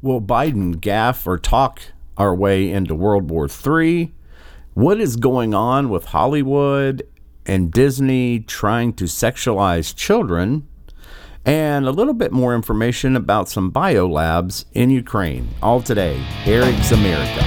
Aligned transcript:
Will 0.00 0.22
Biden 0.22 0.80
gaff 0.80 1.26
or 1.26 1.38
talk 1.38 1.82
our 2.16 2.32
way 2.32 2.70
into 2.70 2.94
World 2.94 3.30
War 3.30 3.48
III? 3.48 4.12
What 4.74 5.00
is 5.00 5.16
going 5.16 5.54
on 5.54 5.88
with 5.88 6.06
Hollywood 6.06 7.02
and 7.44 7.72
Disney 7.72 8.38
trying 8.38 8.92
to 8.92 9.04
sexualize 9.04 9.94
children? 9.94 10.68
And 11.44 11.86
a 11.86 11.90
little 11.90 12.14
bit 12.14 12.30
more 12.30 12.54
information 12.54 13.16
about 13.16 13.48
some 13.48 13.72
biolabs 13.72 14.66
in 14.72 14.90
Ukraine. 14.90 15.48
All 15.62 15.82
today, 15.82 16.24
Eric's 16.44 16.92
America. 16.92 17.44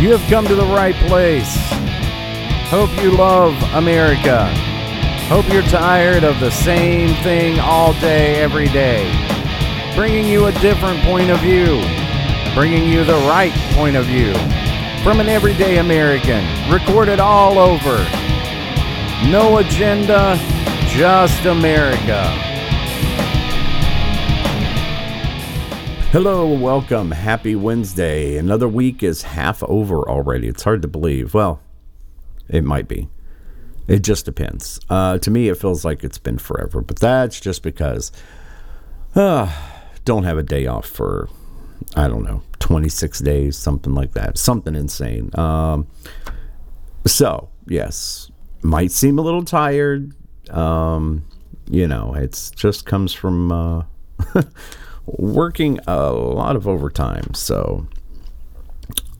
You 0.00 0.10
have 0.10 0.28
come 0.28 0.48
to 0.48 0.56
the 0.56 0.66
right 0.66 0.96
place. 1.06 1.54
Hope 2.70 2.90
you 3.00 3.12
love 3.12 3.54
America. 3.74 4.46
Hope 5.28 5.48
you're 5.52 5.62
tired 5.62 6.24
of 6.24 6.40
the 6.40 6.50
same 6.50 7.14
thing 7.22 7.60
all 7.60 7.92
day, 8.00 8.42
every 8.42 8.66
day. 8.66 9.31
Bringing 9.94 10.26
you 10.26 10.46
a 10.46 10.52
different 10.52 11.00
point 11.02 11.30
of 11.30 11.38
view. 11.40 11.82
Bringing 12.54 12.88
you 12.88 13.04
the 13.04 13.22
right 13.28 13.52
point 13.74 13.94
of 13.94 14.06
view. 14.06 14.32
From 15.02 15.20
an 15.20 15.28
everyday 15.28 15.78
American. 15.78 16.44
Recorded 16.72 17.20
all 17.20 17.58
over. 17.58 17.98
No 19.30 19.58
agenda, 19.58 20.38
just 20.88 21.44
America. 21.44 22.22
Hello, 26.10 26.46
welcome. 26.54 27.10
Happy 27.10 27.54
Wednesday. 27.54 28.38
Another 28.38 28.68
week 28.68 29.02
is 29.02 29.22
half 29.22 29.62
over 29.64 30.08
already. 30.08 30.48
It's 30.48 30.62
hard 30.62 30.80
to 30.82 30.88
believe. 30.88 31.34
Well, 31.34 31.60
it 32.48 32.64
might 32.64 32.88
be. 32.88 33.08
It 33.86 34.00
just 34.00 34.24
depends. 34.24 34.80
Uh, 34.88 35.18
to 35.18 35.30
me, 35.30 35.50
it 35.50 35.58
feels 35.58 35.84
like 35.84 36.02
it's 36.02 36.18
been 36.18 36.38
forever, 36.38 36.80
but 36.80 36.98
that's 36.98 37.40
just 37.40 37.62
because 37.62 38.10
uh, 39.14 39.52
don't 40.04 40.24
have 40.24 40.38
a 40.38 40.42
day 40.42 40.66
off 40.66 40.86
for, 40.86 41.28
I 41.96 42.08
don't 42.08 42.24
know, 42.24 42.42
26 42.58 43.18
days, 43.20 43.56
something 43.56 43.94
like 43.94 44.12
that. 44.12 44.38
Something 44.38 44.74
insane. 44.74 45.30
Um, 45.38 45.86
so, 47.06 47.48
yes, 47.66 48.30
might 48.62 48.92
seem 48.92 49.18
a 49.18 49.22
little 49.22 49.44
tired. 49.44 50.14
Um, 50.50 51.24
you 51.70 51.86
know, 51.86 52.14
it's 52.14 52.50
just 52.50 52.86
comes 52.86 53.12
from 53.12 53.52
uh, 53.52 53.82
working 55.06 55.78
a 55.86 56.12
lot 56.12 56.56
of 56.56 56.68
overtime. 56.68 57.34
So, 57.34 57.86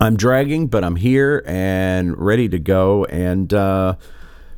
I'm 0.01 0.17
dragging, 0.17 0.67
but 0.67 0.83
I'm 0.83 0.97
here 0.97 1.45
and 1.47 2.19
ready 2.19 2.49
to 2.49 2.59
go. 2.59 3.05
And 3.05 3.55
uh, 3.55 3.95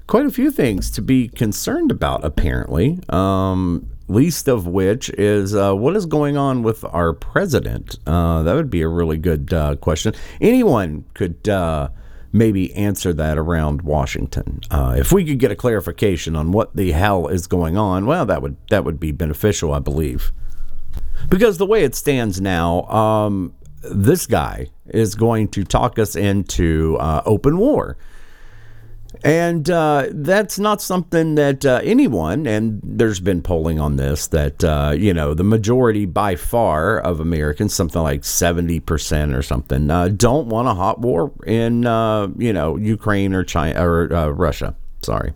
quite 0.06 0.24
a 0.24 0.30
few 0.30 0.50
things 0.50 0.90
to 0.92 1.02
be 1.02 1.28
concerned 1.28 1.90
about, 1.90 2.24
apparently. 2.24 2.98
Um, 3.10 3.90
least 4.08 4.48
of 4.48 4.66
which 4.66 5.10
is 5.10 5.54
uh, 5.54 5.74
what 5.74 5.96
is 5.96 6.06
going 6.06 6.36
on 6.36 6.62
with 6.62 6.84
our 6.84 7.12
president? 7.12 7.98
Uh, 8.06 8.42
that 8.42 8.54
would 8.54 8.70
be 8.70 8.82
a 8.82 8.88
really 8.88 9.18
good 9.18 9.52
uh, 9.52 9.76
question. 9.76 10.14
Anyone 10.40 11.04
could 11.14 11.48
uh, 11.48 11.88
maybe 12.32 12.74
answer 12.74 13.12
that 13.12 13.38
around 13.38 13.82
Washington. 13.82 14.60
Uh, 14.70 14.96
if 14.98 15.12
we 15.12 15.24
could 15.24 15.38
get 15.38 15.50
a 15.50 15.56
clarification 15.56 16.36
on 16.36 16.52
what 16.52 16.74
the 16.76 16.92
hell 16.92 17.28
is 17.28 17.46
going 17.46 17.76
on, 17.76 18.06
well, 18.06 18.26
that 18.26 18.42
would 18.42 18.56
that 18.70 18.84
would 18.84 19.00
be 19.00 19.12
beneficial, 19.12 19.72
I 19.72 19.78
believe. 19.78 20.32
Because 21.28 21.58
the 21.58 21.66
way 21.66 21.84
it 21.84 21.94
stands 21.94 22.40
now, 22.40 22.82
um, 22.82 23.54
this 23.82 24.26
guy 24.26 24.68
is 24.86 25.14
going 25.14 25.48
to 25.48 25.64
talk 25.64 25.98
us 25.98 26.16
into 26.16 26.96
uh, 26.98 27.22
open 27.24 27.56
war. 27.56 27.96
And 29.22 29.70
uh, 29.70 30.08
that's 30.10 30.58
not 30.58 30.82
something 30.82 31.34
that 31.36 31.64
uh, 31.64 31.80
anyone, 31.84 32.46
and 32.46 32.80
there's 32.82 33.20
been 33.20 33.42
polling 33.42 33.78
on 33.78 33.96
this, 33.96 34.26
that, 34.28 34.64
uh, 34.64 34.94
you 34.96 35.14
know, 35.14 35.34
the 35.34 35.44
majority 35.44 36.04
by 36.04 36.36
far 36.36 36.98
of 36.98 37.20
Americans, 37.20 37.74
something 37.74 38.02
like 38.02 38.22
70% 38.22 39.34
or 39.34 39.42
something, 39.42 39.90
uh, 39.90 40.08
don't 40.08 40.48
want 40.48 40.68
a 40.68 40.74
hot 40.74 41.00
war 41.00 41.32
in, 41.46 41.86
uh, 41.86 42.28
you 42.36 42.52
know, 42.52 42.76
Ukraine 42.76 43.34
or 43.34 43.44
China 43.44 43.86
or 43.86 44.12
uh, 44.12 44.28
Russia. 44.28 44.74
Sorry. 45.02 45.32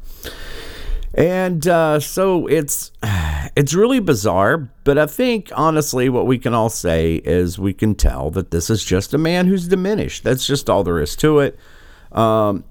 And 1.15 1.65
so 1.65 2.47
it's 2.47 2.93
it's 3.57 3.75
really 3.75 4.01
bizarre, 4.01 4.71
but 4.85 4.99
I 4.99 5.07
think 5.07 5.51
honestly, 5.55 6.09
what 6.09 6.27
we 6.27 6.39
can 6.39 6.55
all 6.55 6.69
say 6.69 7.17
is 7.17 7.59
we 7.59 7.73
can 7.73 7.95
tell 7.95 8.31
that 8.31 8.51
this 8.51 8.71
is 8.71 8.85
just 8.85 9.15
a 9.15 9.19
man 9.19 9.47
who's 9.47 9.67
diminished. 9.69 10.25
That's 10.25 10.47
just 10.47 10.69
all 10.69 10.85
there 10.85 11.01
is 11.01 11.17
to 11.17 11.41
it. 11.41 11.59
Um, 12.13 12.65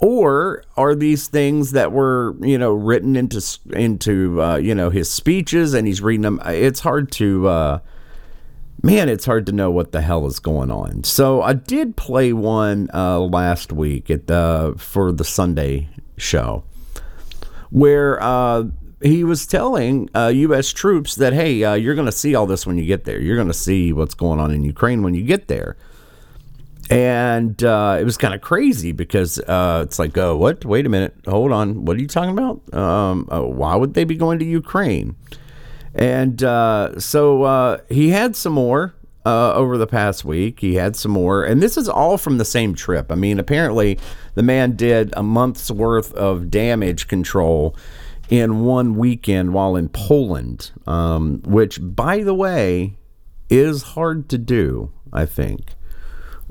or 0.00 0.64
are 0.76 0.94
these 0.94 1.28
things 1.28 1.72
that 1.72 1.92
were 1.92 2.34
you 2.40 2.58
know 2.58 2.72
written 2.72 3.16
into 3.16 3.42
into 3.72 4.42
uh, 4.42 4.56
you 4.56 4.74
know 4.74 4.90
his 4.90 5.10
speeches 5.10 5.74
and 5.74 5.86
he's 5.86 6.00
reading 6.00 6.22
them? 6.22 6.40
It's 6.44 6.80
hard 6.80 7.12
to. 7.12 7.48
Uh, 7.48 7.78
man, 8.82 9.08
it's 9.08 9.26
hard 9.26 9.46
to 9.46 9.52
know 9.52 9.70
what 9.70 9.92
the 9.92 10.00
hell 10.00 10.26
is 10.26 10.38
going 10.38 10.70
on. 10.70 11.04
So 11.04 11.42
I 11.42 11.52
did 11.52 11.96
play 11.96 12.32
one 12.32 12.88
uh, 12.94 13.20
last 13.20 13.72
week 13.72 14.10
at 14.10 14.26
the 14.26 14.74
for 14.78 15.12
the 15.12 15.24
Sunday 15.24 15.88
show 16.16 16.64
where 17.70 18.22
uh, 18.22 18.64
he 19.02 19.24
was 19.24 19.46
telling 19.46 20.10
uh, 20.14 20.26
U.S. 20.28 20.72
troops 20.72 21.14
that, 21.16 21.32
hey, 21.32 21.64
uh, 21.64 21.74
you're 21.74 21.94
going 21.94 22.06
to 22.06 22.12
see 22.12 22.34
all 22.34 22.46
this 22.46 22.66
when 22.66 22.76
you 22.76 22.84
get 22.84 23.04
there. 23.04 23.20
You're 23.20 23.36
going 23.36 23.48
to 23.48 23.54
see 23.54 23.92
what's 23.92 24.14
going 24.14 24.38
on 24.38 24.50
in 24.50 24.62
Ukraine 24.62 25.02
when 25.02 25.14
you 25.14 25.22
get 25.22 25.48
there. 25.48 25.76
And 26.90 27.62
uh, 27.62 27.98
it 28.00 28.04
was 28.04 28.16
kind 28.16 28.34
of 28.34 28.40
crazy 28.40 28.92
because 28.92 29.38
uh, 29.38 29.82
it's 29.84 29.98
like, 29.98 30.18
oh, 30.18 30.36
what? 30.36 30.64
Wait 30.64 30.84
a 30.84 30.88
minute. 30.88 31.14
Hold 31.26 31.52
on. 31.52 31.84
What 31.84 31.96
are 31.96 32.00
you 32.00 32.08
talking 32.08 32.36
about? 32.36 32.74
Um, 32.74 33.28
uh, 33.30 33.42
why 33.42 33.76
would 33.76 33.94
they 33.94 34.04
be 34.04 34.16
going 34.16 34.40
to 34.40 34.44
Ukraine? 34.44 35.14
And 35.94 36.40
so 36.40 37.80
he 37.88 38.10
had 38.10 38.34
some 38.34 38.52
more 38.52 38.94
uh, 39.24 39.52
over 39.54 39.76
the 39.76 39.86
past 39.86 40.24
week. 40.24 40.60
He 40.60 40.74
had 40.74 40.96
some 40.96 41.12
more, 41.12 41.44
and 41.44 41.62
this 41.62 41.76
is 41.76 41.88
all 41.88 42.18
from 42.18 42.38
the 42.38 42.44
same 42.44 42.74
trip. 42.74 43.12
I 43.12 43.14
mean, 43.14 43.38
apparently, 43.38 43.98
the 44.34 44.42
man 44.42 44.76
did 44.76 45.12
a 45.16 45.22
month's 45.22 45.70
worth 45.70 46.12
of 46.14 46.50
damage 46.50 47.08
control 47.08 47.76
in 48.28 48.64
one 48.64 48.96
weekend 48.96 49.52
while 49.52 49.76
in 49.76 49.88
Poland, 49.88 50.70
um, 50.86 51.42
which, 51.44 51.78
by 51.82 52.22
the 52.22 52.34
way, 52.34 52.96
is 53.48 53.82
hard 53.82 54.28
to 54.30 54.38
do. 54.38 54.90
I 55.12 55.26
think 55.26 55.74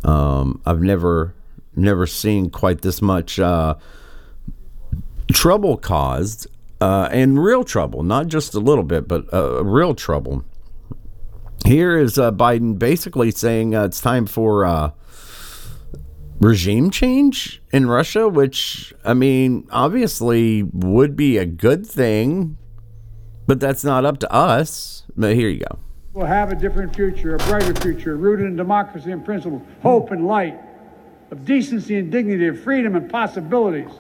um, 0.03 0.61
I've 0.65 0.81
never 0.81 1.33
never 1.75 2.05
seen 2.07 2.49
quite 2.49 2.81
this 2.81 3.01
much 3.01 3.39
uh, 3.39 3.75
trouble 5.31 5.77
caused, 5.77 6.47
uh, 6.81 7.07
and 7.11 7.41
real 7.41 7.63
trouble, 7.63 8.03
not 8.03 8.27
just 8.27 8.53
a 8.53 8.59
little 8.59 8.83
bit, 8.83 9.07
but 9.07 9.31
uh, 9.33 9.63
real 9.63 9.95
trouble 9.95 10.43
here 11.65 11.97
is 11.97 12.17
uh, 12.17 12.31
Biden 12.31 12.77
basically 12.77 13.31
saying 13.31 13.75
uh, 13.75 13.85
it's 13.85 14.01
time 14.01 14.25
for 14.25 14.65
uh, 14.65 14.91
regime 16.39 16.89
change 16.89 17.61
in 17.71 17.88
Russia, 17.88 18.27
which, 18.27 18.93
I 19.03 19.13
mean, 19.13 19.67
obviously 19.71 20.63
would 20.63 21.15
be 21.15 21.38
a 21.38 21.45
good 21.45 21.85
thing, 21.85 22.57
but 23.47 23.59
that's 23.59 23.83
not 23.83 24.05
up 24.05 24.19
to 24.19 24.31
us. 24.31 25.03
But 25.15 25.35
here 25.35 25.49
you 25.49 25.59
go. 25.59 25.79
We'll 26.13 26.25
have 26.25 26.51
a 26.51 26.55
different 26.55 26.95
future, 26.95 27.35
a 27.35 27.37
brighter 27.37 27.75
future, 27.75 28.15
rooted 28.17 28.47
in 28.47 28.55
democracy 28.55 29.11
and 29.11 29.23
principles, 29.23 29.61
hope 29.83 30.09
and 30.09 30.25
light, 30.25 30.59
of 31.29 31.45
decency 31.45 31.97
and 31.97 32.11
dignity, 32.11 32.47
of 32.47 32.59
freedom 32.59 32.95
and 32.95 33.09
possibilities. 33.09 33.91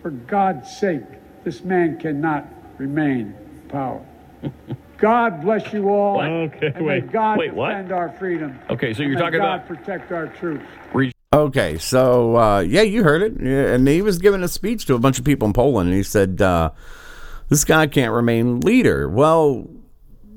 For 0.00 0.10
God's 0.10 0.70
sake, 0.76 1.02
this 1.42 1.64
man 1.64 1.98
cannot 1.98 2.46
remain 2.78 3.34
in 3.34 3.68
power. 3.68 4.06
God 4.98 5.42
bless 5.42 5.72
you 5.72 5.88
all. 5.88 6.20
Okay, 6.20 6.72
and 6.72 6.86
wait, 6.86 7.04
may 7.04 7.12
God 7.12 7.38
wait, 7.38 7.52
what? 7.52 7.70
defend 7.70 7.90
our 7.90 8.10
freedom. 8.10 8.56
Okay, 8.70 8.94
so 8.94 9.02
you're 9.02 9.14
may 9.14 9.20
talking 9.20 9.40
God 9.40 9.54
about 9.56 9.66
protect 9.66 10.12
our 10.12 10.28
troops. 10.28 10.64
Okay, 11.32 11.78
so 11.78 12.36
uh, 12.36 12.60
yeah, 12.60 12.82
you 12.82 13.02
heard 13.02 13.22
it, 13.22 13.32
Yeah, 13.40 13.74
and 13.74 13.88
he 13.88 14.02
was 14.02 14.18
giving 14.18 14.44
a 14.44 14.48
speech 14.48 14.86
to 14.86 14.94
a 14.94 15.00
bunch 15.00 15.18
of 15.18 15.24
people 15.24 15.46
in 15.48 15.52
Poland, 15.52 15.88
and 15.88 15.96
he 15.96 16.04
said, 16.04 16.40
uh, 16.40 16.70
"This 17.48 17.64
guy 17.64 17.88
can't 17.88 18.12
remain 18.12 18.60
leader." 18.60 19.08
Well, 19.08 19.68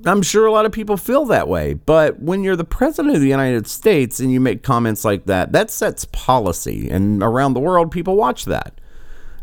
I'm 0.10 0.22
sure 0.22 0.46
a 0.46 0.52
lot 0.52 0.66
of 0.66 0.72
people 0.72 0.98
feel 0.98 1.26
that 1.26 1.48
way, 1.48 1.74
but 1.74 2.20
when 2.20 2.44
you're 2.44 2.56
the 2.56 2.64
president 2.64 3.16
of 3.16 3.22
the 3.22 3.28
United 3.28 3.68
States 3.68 4.20
and 4.20 4.32
you 4.32 4.40
make 4.40 4.64
comments 4.64 5.04
like 5.04 5.26
that, 5.26 5.52
that 5.52 5.72
sets 5.72 6.06
policy, 6.06 6.90
and 6.90 7.22
around 7.24 7.54
the 7.54 7.60
world, 7.60 7.92
people 7.92 8.16
watch 8.16 8.46
that. 8.46 8.80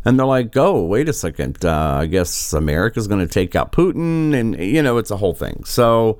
And 0.05 0.19
they're 0.19 0.25
like, 0.25 0.55
oh, 0.55 0.85
wait 0.85 1.09
a 1.09 1.13
second. 1.13 1.65
Uh, 1.65 1.97
I 2.01 2.05
guess 2.05 2.53
America's 2.53 3.07
going 3.07 3.25
to 3.25 3.31
take 3.31 3.55
out 3.55 3.71
Putin. 3.71 4.35
And, 4.35 4.57
you 4.59 4.83
know, 4.83 4.97
it's 4.97 5.09
a 5.09 5.17
whole 5.17 5.33
thing. 5.33 5.63
So 5.65 6.19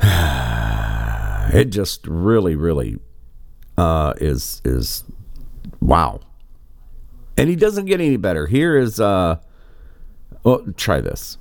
it 0.02 1.66
just 1.66 2.04
really, 2.08 2.56
really 2.56 2.98
uh, 3.78 4.14
is, 4.20 4.60
is 4.64 5.04
wow. 5.80 6.20
And 7.36 7.48
he 7.48 7.54
doesn't 7.54 7.84
get 7.84 8.00
any 8.00 8.16
better. 8.16 8.46
Here 8.48 8.76
is, 8.76 8.98
uh, 8.98 9.36
well, 10.42 10.66
try 10.76 11.00
this. 11.00 11.38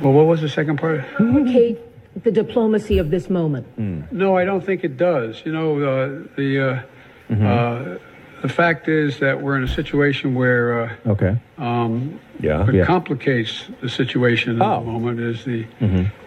Well, 0.00 0.12
what 0.12 0.26
was 0.26 0.40
the 0.40 0.48
second 0.48 0.78
part? 0.78 1.04
Kate, 1.46 1.78
the 2.24 2.30
diplomacy 2.30 2.98
of 2.98 3.10
this 3.10 3.28
moment. 3.28 3.66
No, 4.12 4.36
I 4.36 4.44
don't 4.44 4.64
think 4.64 4.84
it 4.84 4.96
does. 4.96 5.42
You 5.44 5.52
know, 5.52 5.76
uh, 5.82 6.22
the 6.36 6.84
uh, 7.30 7.34
uh, 7.44 7.98
the 8.42 8.48
fact 8.48 8.88
is 8.88 9.18
that 9.20 9.40
we're 9.40 9.56
in 9.56 9.62
a 9.64 9.68
situation 9.68 10.34
where 10.34 10.82
uh, 10.84 11.10
Okay. 11.10 11.36
um, 11.58 12.18
Yeah. 12.40 12.64
what 12.64 12.74
Yeah. 12.74 12.84
complicates 12.84 13.68
the 13.80 13.88
situation 13.88 14.60
at 14.60 14.66
Oh. 14.66 14.80
the 14.80 14.90
moment 14.90 15.20
is 15.20 15.44
the 15.44 15.64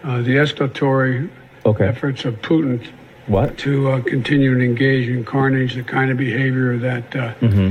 uh, 0.04 0.22
the 0.22 0.36
escalatory 0.36 1.28
Okay. 1.64 1.86
efforts 1.86 2.24
of 2.24 2.40
Putin 2.42 2.80
What? 3.26 3.58
to 3.58 3.90
uh, 3.90 4.00
continue 4.02 4.52
and 4.52 4.62
engage 4.62 5.08
in 5.08 5.24
carnage, 5.24 5.74
the 5.74 5.82
kind 5.82 6.10
of 6.10 6.16
behavior 6.16 6.76
that 6.78 7.14
uh, 7.16 7.32
Mm-hmm. 7.40 7.70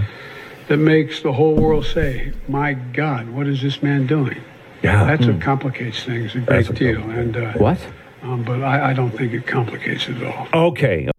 that 0.67 0.77
makes 0.77 1.21
the 1.21 1.31
whole 1.33 1.55
world 1.55 1.85
say, 1.85 2.31
"My 2.47 2.73
God, 2.73 3.29
what 3.29 3.47
is 3.47 3.61
this 3.61 3.81
man 3.81 4.05
doing?" 4.07 4.37
Yeah. 4.83 5.05
That's 5.05 5.25
what 5.25 5.41
complicates 5.41 6.03
things 6.03 6.35
a 6.35 6.39
great 6.39 6.47
That's 6.47 6.69
what 6.69 6.77
deal. 6.77 6.95
complicates- 7.01 7.35
And 7.37 7.37
uh, 7.37 7.53
What? 7.53 7.79
Um, 8.23 8.43
but 8.43 8.63
I, 8.63 8.89
I 8.91 8.93
don't 8.93 9.11
think 9.11 9.33
it 9.33 9.45
complicates 9.45 10.07
it 10.09 10.17
at 10.17 10.23
all. 10.53 10.67
Okay. 10.69 11.09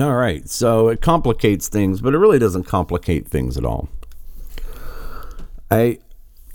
All 0.00 0.14
right. 0.14 0.48
So 0.48 0.88
it 0.88 1.00
complicates 1.02 1.68
things, 1.68 2.00
but 2.00 2.14
it 2.14 2.18
really 2.18 2.38
doesn't 2.38 2.64
complicate 2.64 3.26
things 3.28 3.56
at 3.58 3.64
all. 3.64 3.88
I 5.70 5.98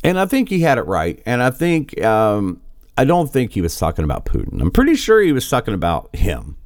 and 0.04 0.20
I 0.20 0.26
think 0.26 0.50
he 0.50 0.62
had 0.62 0.78
it 0.78 0.88
right. 0.88 1.22
And 1.26 1.42
I 1.44 1.50
think 1.52 2.02
um, 2.04 2.62
I 2.98 3.06
don't 3.06 3.32
think 3.32 3.52
he 3.54 3.62
was 3.62 3.78
talking 3.78 4.04
about 4.04 4.26
Putin. 4.26 4.60
I'm 4.62 4.72
pretty 4.72 4.96
sure 4.96 5.22
he 5.22 5.32
was 5.32 5.48
talking 5.50 5.74
about 5.74 6.14
him. 6.16 6.58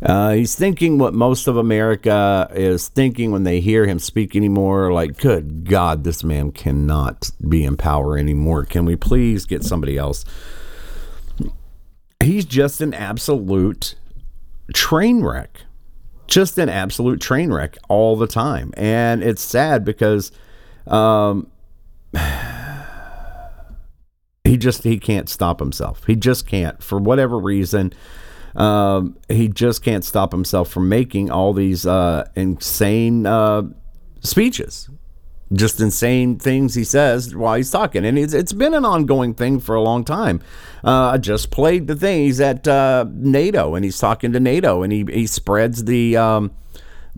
Uh, 0.00 0.30
he's 0.30 0.54
thinking 0.54 0.98
what 0.98 1.12
most 1.12 1.48
of 1.48 1.56
America 1.56 2.48
is 2.52 2.86
thinking 2.88 3.32
when 3.32 3.42
they 3.42 3.60
hear 3.60 3.86
him 3.86 3.98
speak 3.98 4.36
anymore. 4.36 4.92
Like, 4.92 5.16
good 5.18 5.68
God, 5.68 6.04
this 6.04 6.22
man 6.22 6.52
cannot 6.52 7.30
be 7.48 7.64
in 7.64 7.76
power 7.76 8.16
anymore. 8.16 8.64
Can 8.64 8.84
we 8.84 8.94
please 8.94 9.44
get 9.44 9.64
somebody 9.64 9.98
else? 9.98 10.24
He's 12.22 12.44
just 12.44 12.80
an 12.80 12.94
absolute 12.94 13.96
train 14.72 15.24
wreck. 15.24 15.62
Just 16.28 16.58
an 16.58 16.68
absolute 16.68 17.20
train 17.20 17.52
wreck 17.52 17.76
all 17.88 18.14
the 18.16 18.26
time. 18.26 18.72
And 18.76 19.22
it's 19.22 19.42
sad 19.42 19.84
because 19.84 20.30
um, 20.86 21.50
he 24.44 24.56
just 24.56 24.84
he 24.84 24.98
can't 24.98 25.28
stop 25.28 25.58
himself. 25.58 26.04
He 26.06 26.14
just 26.14 26.46
can't 26.46 26.82
for 26.82 26.98
whatever 26.98 27.38
reason. 27.38 27.92
Um, 28.58 29.16
he 29.28 29.48
just 29.48 29.82
can't 29.82 30.04
stop 30.04 30.32
himself 30.32 30.68
from 30.68 30.88
making 30.88 31.30
all 31.30 31.52
these 31.52 31.86
uh, 31.86 32.28
insane 32.34 33.24
uh, 33.24 33.62
speeches 34.20 34.90
just 35.52 35.80
insane 35.80 36.38
things 36.38 36.74
he 36.74 36.84
says 36.84 37.34
while 37.34 37.54
he's 37.54 37.70
talking. 37.70 38.04
And 38.04 38.18
it's, 38.18 38.34
it's 38.34 38.52
been 38.52 38.74
an 38.74 38.84
ongoing 38.84 39.34
thing 39.34 39.60
for 39.60 39.74
a 39.74 39.80
long 39.80 40.04
time. 40.04 40.40
Uh, 40.84 41.12
I 41.12 41.18
just 41.18 41.50
played 41.50 41.86
the 41.86 41.96
thing. 41.96 42.24
He's 42.24 42.40
at 42.40 42.68
uh, 42.68 43.06
NATO 43.10 43.74
and 43.74 43.84
he's 43.84 43.98
talking 43.98 44.32
to 44.32 44.40
NATO 44.40 44.82
and 44.82 44.92
he, 44.92 45.04
he 45.10 45.26
spreads 45.26 45.84
the. 45.84 46.16
Um, 46.16 46.52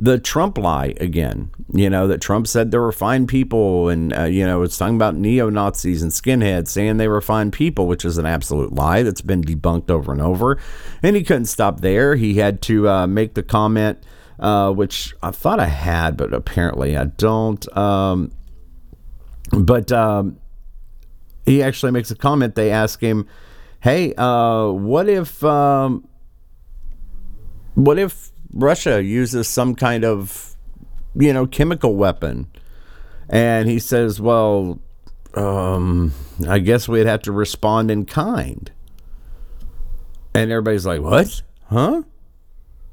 the 0.02 0.18
Trump 0.18 0.56
lie 0.56 0.94
again, 0.98 1.50
you 1.74 1.90
know, 1.90 2.08
that 2.08 2.22
Trump 2.22 2.46
said 2.46 2.70
there 2.70 2.80
were 2.80 2.90
fine 2.90 3.26
people 3.26 3.90
and, 3.90 4.16
uh, 4.16 4.24
you 4.24 4.46
know, 4.46 4.62
it's 4.62 4.78
talking 4.78 4.96
about 4.96 5.14
neo 5.14 5.50
Nazis 5.50 6.00
and 6.02 6.10
skinheads 6.10 6.68
saying 6.68 6.96
they 6.96 7.06
were 7.06 7.20
fine 7.20 7.50
people, 7.50 7.86
which 7.86 8.06
is 8.06 8.16
an 8.16 8.24
absolute 8.24 8.72
lie 8.72 9.02
that's 9.02 9.20
been 9.20 9.44
debunked 9.44 9.90
over 9.90 10.10
and 10.10 10.22
over. 10.22 10.58
And 11.02 11.16
he 11.16 11.22
couldn't 11.22 11.46
stop 11.46 11.80
there. 11.80 12.16
He 12.16 12.36
had 12.36 12.62
to 12.62 12.88
uh, 12.88 13.06
make 13.06 13.34
the 13.34 13.42
comment, 13.42 14.02
uh, 14.38 14.72
which 14.72 15.14
I 15.22 15.32
thought 15.32 15.60
I 15.60 15.66
had, 15.66 16.16
but 16.16 16.32
apparently 16.32 16.96
I 16.96 17.04
don't. 17.04 17.76
Um, 17.76 18.32
but 19.52 19.92
um, 19.92 20.38
he 21.44 21.62
actually 21.62 21.92
makes 21.92 22.10
a 22.10 22.16
comment. 22.16 22.54
They 22.54 22.70
ask 22.70 23.02
him, 23.02 23.28
hey, 23.80 24.14
uh, 24.14 24.70
what 24.70 25.10
if. 25.10 25.44
Um, 25.44 26.06
what 27.74 27.98
if 27.98 28.32
Russia 28.52 29.02
uses 29.02 29.48
some 29.48 29.74
kind 29.74 30.04
of, 30.04 30.56
you 31.14 31.32
know, 31.32 31.46
chemical 31.46 31.94
weapon? 31.94 32.48
And 33.28 33.68
he 33.68 33.78
says, 33.78 34.20
well, 34.20 34.80
um, 35.34 36.12
I 36.48 36.58
guess 36.58 36.88
we'd 36.88 37.06
have 37.06 37.22
to 37.22 37.32
respond 37.32 37.90
in 37.90 38.04
kind. 38.04 38.70
And 40.34 40.50
everybody's 40.50 40.86
like, 40.86 41.00
what? 41.00 41.42
Huh? 41.68 42.02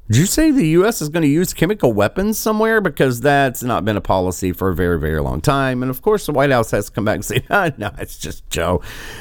Did 0.08 0.16
you 0.16 0.26
say 0.26 0.50
the 0.50 0.66
U.S. 0.68 1.02
is 1.02 1.10
going 1.10 1.22
to 1.22 1.28
use 1.28 1.52
chemical 1.52 1.92
weapons 1.92 2.38
somewhere? 2.38 2.80
Because 2.80 3.20
that's 3.20 3.62
not 3.62 3.84
been 3.84 3.96
a 3.96 4.00
policy 4.00 4.52
for 4.52 4.70
a 4.70 4.74
very, 4.74 4.98
very 4.98 5.20
long 5.20 5.42
time. 5.42 5.82
And 5.82 5.90
of 5.90 6.00
course, 6.00 6.24
the 6.24 6.32
White 6.32 6.50
House 6.50 6.70
has 6.70 6.86
to 6.86 6.92
come 6.92 7.04
back 7.04 7.16
and 7.16 7.24
say, 7.24 7.44
ah, 7.50 7.72
no, 7.76 7.90
it's 7.98 8.18
just 8.18 8.48
Joe. 8.48 8.80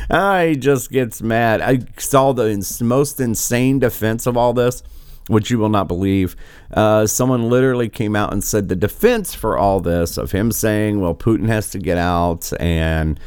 I 0.10 0.56
just 0.58 0.90
gets 0.90 1.22
mad. 1.22 1.62
I 1.62 1.80
saw 1.98 2.32
the 2.32 2.78
most 2.82 3.20
insane 3.20 3.80
defense 3.80 4.26
of 4.28 4.38
all 4.38 4.54
this 4.54 4.82
which 5.28 5.50
you 5.52 5.58
will 5.58 5.70
not 5.70 5.88
believe. 5.88 6.36
Uh, 6.72 7.06
someone 7.06 7.50
literally 7.50 7.90
came 7.90 8.16
out 8.16 8.32
and 8.32 8.44
said 8.44 8.70
the 8.70 8.76
defense 8.76 9.34
for 9.34 9.58
all 9.58 9.80
this 9.80 10.18
of 10.18 10.32
him 10.32 10.52
saying, 10.52 11.00
well, 11.00 11.16
Putin 11.16 11.48
has 11.48 11.70
to 11.72 11.80
get 11.80 11.98
out 11.98 12.52
and 12.60 13.20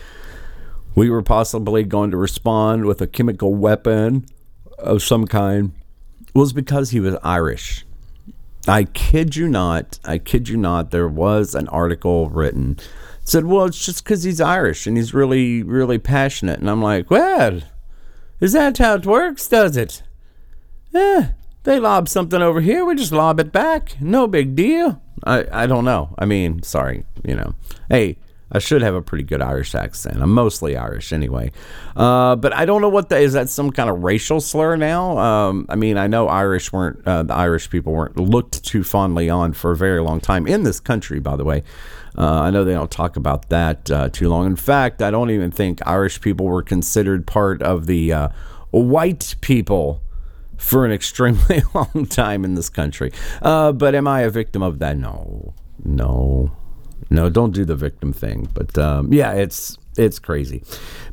we 0.94 1.08
were 1.08 1.22
possibly 1.22 1.84
going 1.84 2.10
to 2.10 2.16
respond 2.16 2.84
with 2.86 3.00
a 3.00 3.06
chemical 3.06 3.54
weapon 3.54 4.26
of 4.78 5.02
some 5.02 5.26
kind 5.26 5.72
was 6.34 6.52
because 6.52 6.90
he 6.90 7.00
was 7.00 7.16
Irish. 7.22 7.84
I 8.66 8.84
kid 8.84 9.36
you 9.36 9.48
not. 9.48 9.98
I 10.04 10.18
kid 10.18 10.48
you 10.48 10.56
not. 10.56 10.90
There 10.90 11.08
was 11.08 11.54
an 11.54 11.68
article 11.68 12.28
written 12.28 12.78
said, 13.24 13.46
"Well, 13.46 13.66
it's 13.66 13.84
just 13.84 14.04
because 14.04 14.24
he's 14.24 14.40
Irish 14.40 14.86
and 14.86 14.96
he's 14.96 15.14
really, 15.14 15.62
really 15.62 15.98
passionate." 15.98 16.58
And 16.58 16.68
I'm 16.68 16.82
like, 16.82 17.10
"Well, 17.10 17.60
is 18.40 18.52
that 18.52 18.78
how 18.78 18.94
it 18.94 19.06
works? 19.06 19.46
Does 19.48 19.76
it? 19.76 20.02
Yeah, 20.92 21.32
they 21.64 21.78
lob 21.78 22.08
something 22.08 22.40
over 22.40 22.60
here, 22.60 22.84
we 22.84 22.94
just 22.94 23.12
lob 23.12 23.40
it 23.40 23.52
back. 23.52 23.96
No 24.00 24.26
big 24.26 24.54
deal. 24.54 25.00
I, 25.24 25.46
I 25.52 25.66
don't 25.66 25.84
know. 25.84 26.14
I 26.18 26.24
mean, 26.24 26.62
sorry, 26.62 27.04
you 27.24 27.34
know. 27.34 27.54
Hey, 27.88 28.16
I 28.52 28.58
should 28.58 28.82
have 28.82 28.94
a 28.94 29.02
pretty 29.02 29.22
good 29.22 29.40
Irish 29.40 29.74
accent. 29.74 30.20
I'm 30.20 30.32
mostly 30.32 30.76
Irish 30.76 31.12
anyway. 31.12 31.52
Uh, 31.94 32.34
but 32.34 32.52
I 32.52 32.64
don't 32.64 32.80
know 32.80 32.88
what 32.88 33.08
that 33.10 33.20
is. 33.20 33.34
That 33.34 33.48
some 33.48 33.70
kind 33.70 33.88
of 33.88 34.02
racial 34.02 34.40
slur 34.40 34.76
now? 34.76 35.18
Um, 35.18 35.66
I 35.68 35.76
mean, 35.76 35.96
I 35.96 36.08
know 36.08 36.26
Irish 36.26 36.72
weren't, 36.72 37.06
uh, 37.06 37.22
the 37.22 37.34
Irish 37.34 37.70
people 37.70 37.92
weren't 37.92 38.16
looked 38.16 38.64
too 38.64 38.82
fondly 38.82 39.30
on 39.30 39.52
for 39.52 39.70
a 39.70 39.76
very 39.76 40.00
long 40.00 40.20
time 40.20 40.46
in 40.46 40.64
this 40.64 40.80
country, 40.80 41.20
by 41.20 41.36
the 41.36 41.44
way. 41.44 41.62
Uh, 42.18 42.40
I 42.40 42.50
know 42.50 42.64
they 42.64 42.72
don't 42.72 42.90
talk 42.90 43.16
about 43.16 43.50
that 43.50 43.88
uh, 43.88 44.08
too 44.08 44.28
long. 44.28 44.46
In 44.46 44.56
fact, 44.56 45.00
I 45.00 45.12
don't 45.12 45.30
even 45.30 45.52
think 45.52 45.86
Irish 45.86 46.20
people 46.20 46.46
were 46.46 46.62
considered 46.62 47.26
part 47.26 47.62
of 47.62 47.86
the 47.86 48.12
uh, 48.12 48.28
white 48.72 49.36
people 49.42 50.02
for 50.60 50.84
an 50.84 50.92
extremely 50.92 51.62
long 51.74 52.06
time 52.06 52.44
in 52.44 52.54
this 52.54 52.68
country. 52.68 53.12
Uh, 53.42 53.72
but 53.72 53.94
am 53.94 54.06
I 54.06 54.20
a 54.20 54.30
victim 54.30 54.62
of 54.62 54.78
that? 54.78 54.96
No, 54.96 55.54
no, 55.82 56.52
no. 57.08 57.30
Don't 57.30 57.52
do 57.52 57.64
the 57.64 57.74
victim 57.74 58.12
thing. 58.12 58.48
But 58.52 58.76
um, 58.78 59.12
yeah, 59.12 59.32
it's 59.32 59.78
it's 59.96 60.18
crazy. 60.18 60.62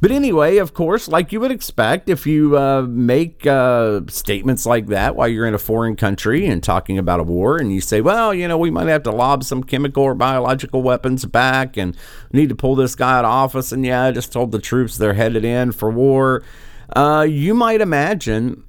But 0.01 0.11
anyway, 0.11 0.57
of 0.57 0.73
course, 0.73 1.07
like 1.07 1.31
you 1.31 1.39
would 1.39 1.51
expect, 1.51 2.09
if 2.09 2.27
you 2.27 2.57
uh, 2.57 2.83
make 2.83 3.47
uh, 3.47 4.01
statements 4.07 4.65
like 4.65 4.87
that 4.87 5.15
while 5.15 5.27
you're 5.27 5.47
in 5.47 5.55
a 5.55 5.59
foreign 5.59 5.95
country 5.95 6.45
and 6.45 6.61
talking 6.61 6.97
about 6.97 7.19
a 7.19 7.23
war, 7.23 7.57
and 7.57 7.73
you 7.73 7.81
say, 7.81 8.01
well, 8.01 8.33
you 8.33 8.47
know, 8.47 8.57
we 8.57 8.69
might 8.69 8.87
have 8.87 9.03
to 9.03 9.11
lob 9.11 9.43
some 9.43 9.63
chemical 9.63 10.03
or 10.03 10.13
biological 10.13 10.83
weapons 10.83 11.25
back, 11.25 11.77
and 11.77 11.97
need 12.31 12.49
to 12.49 12.55
pull 12.55 12.75
this 12.75 12.95
guy 12.95 13.17
out 13.17 13.25
of 13.25 13.31
office, 13.31 13.71
and 13.71 13.85
yeah, 13.85 14.03
I 14.03 14.11
just 14.11 14.31
told 14.31 14.51
the 14.51 14.59
troops 14.59 14.97
they're 14.97 15.13
headed 15.13 15.45
in 15.45 15.71
for 15.71 15.89
war. 15.89 16.43
Uh, 16.95 17.25
you 17.27 17.53
might 17.53 17.81
imagine 17.81 18.63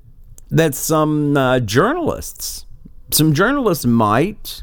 that 0.51 0.75
some 0.75 1.37
uh, 1.37 1.61
journalists, 1.61 2.67
some 3.11 3.35
journalists 3.35 3.85
might, 3.85 4.63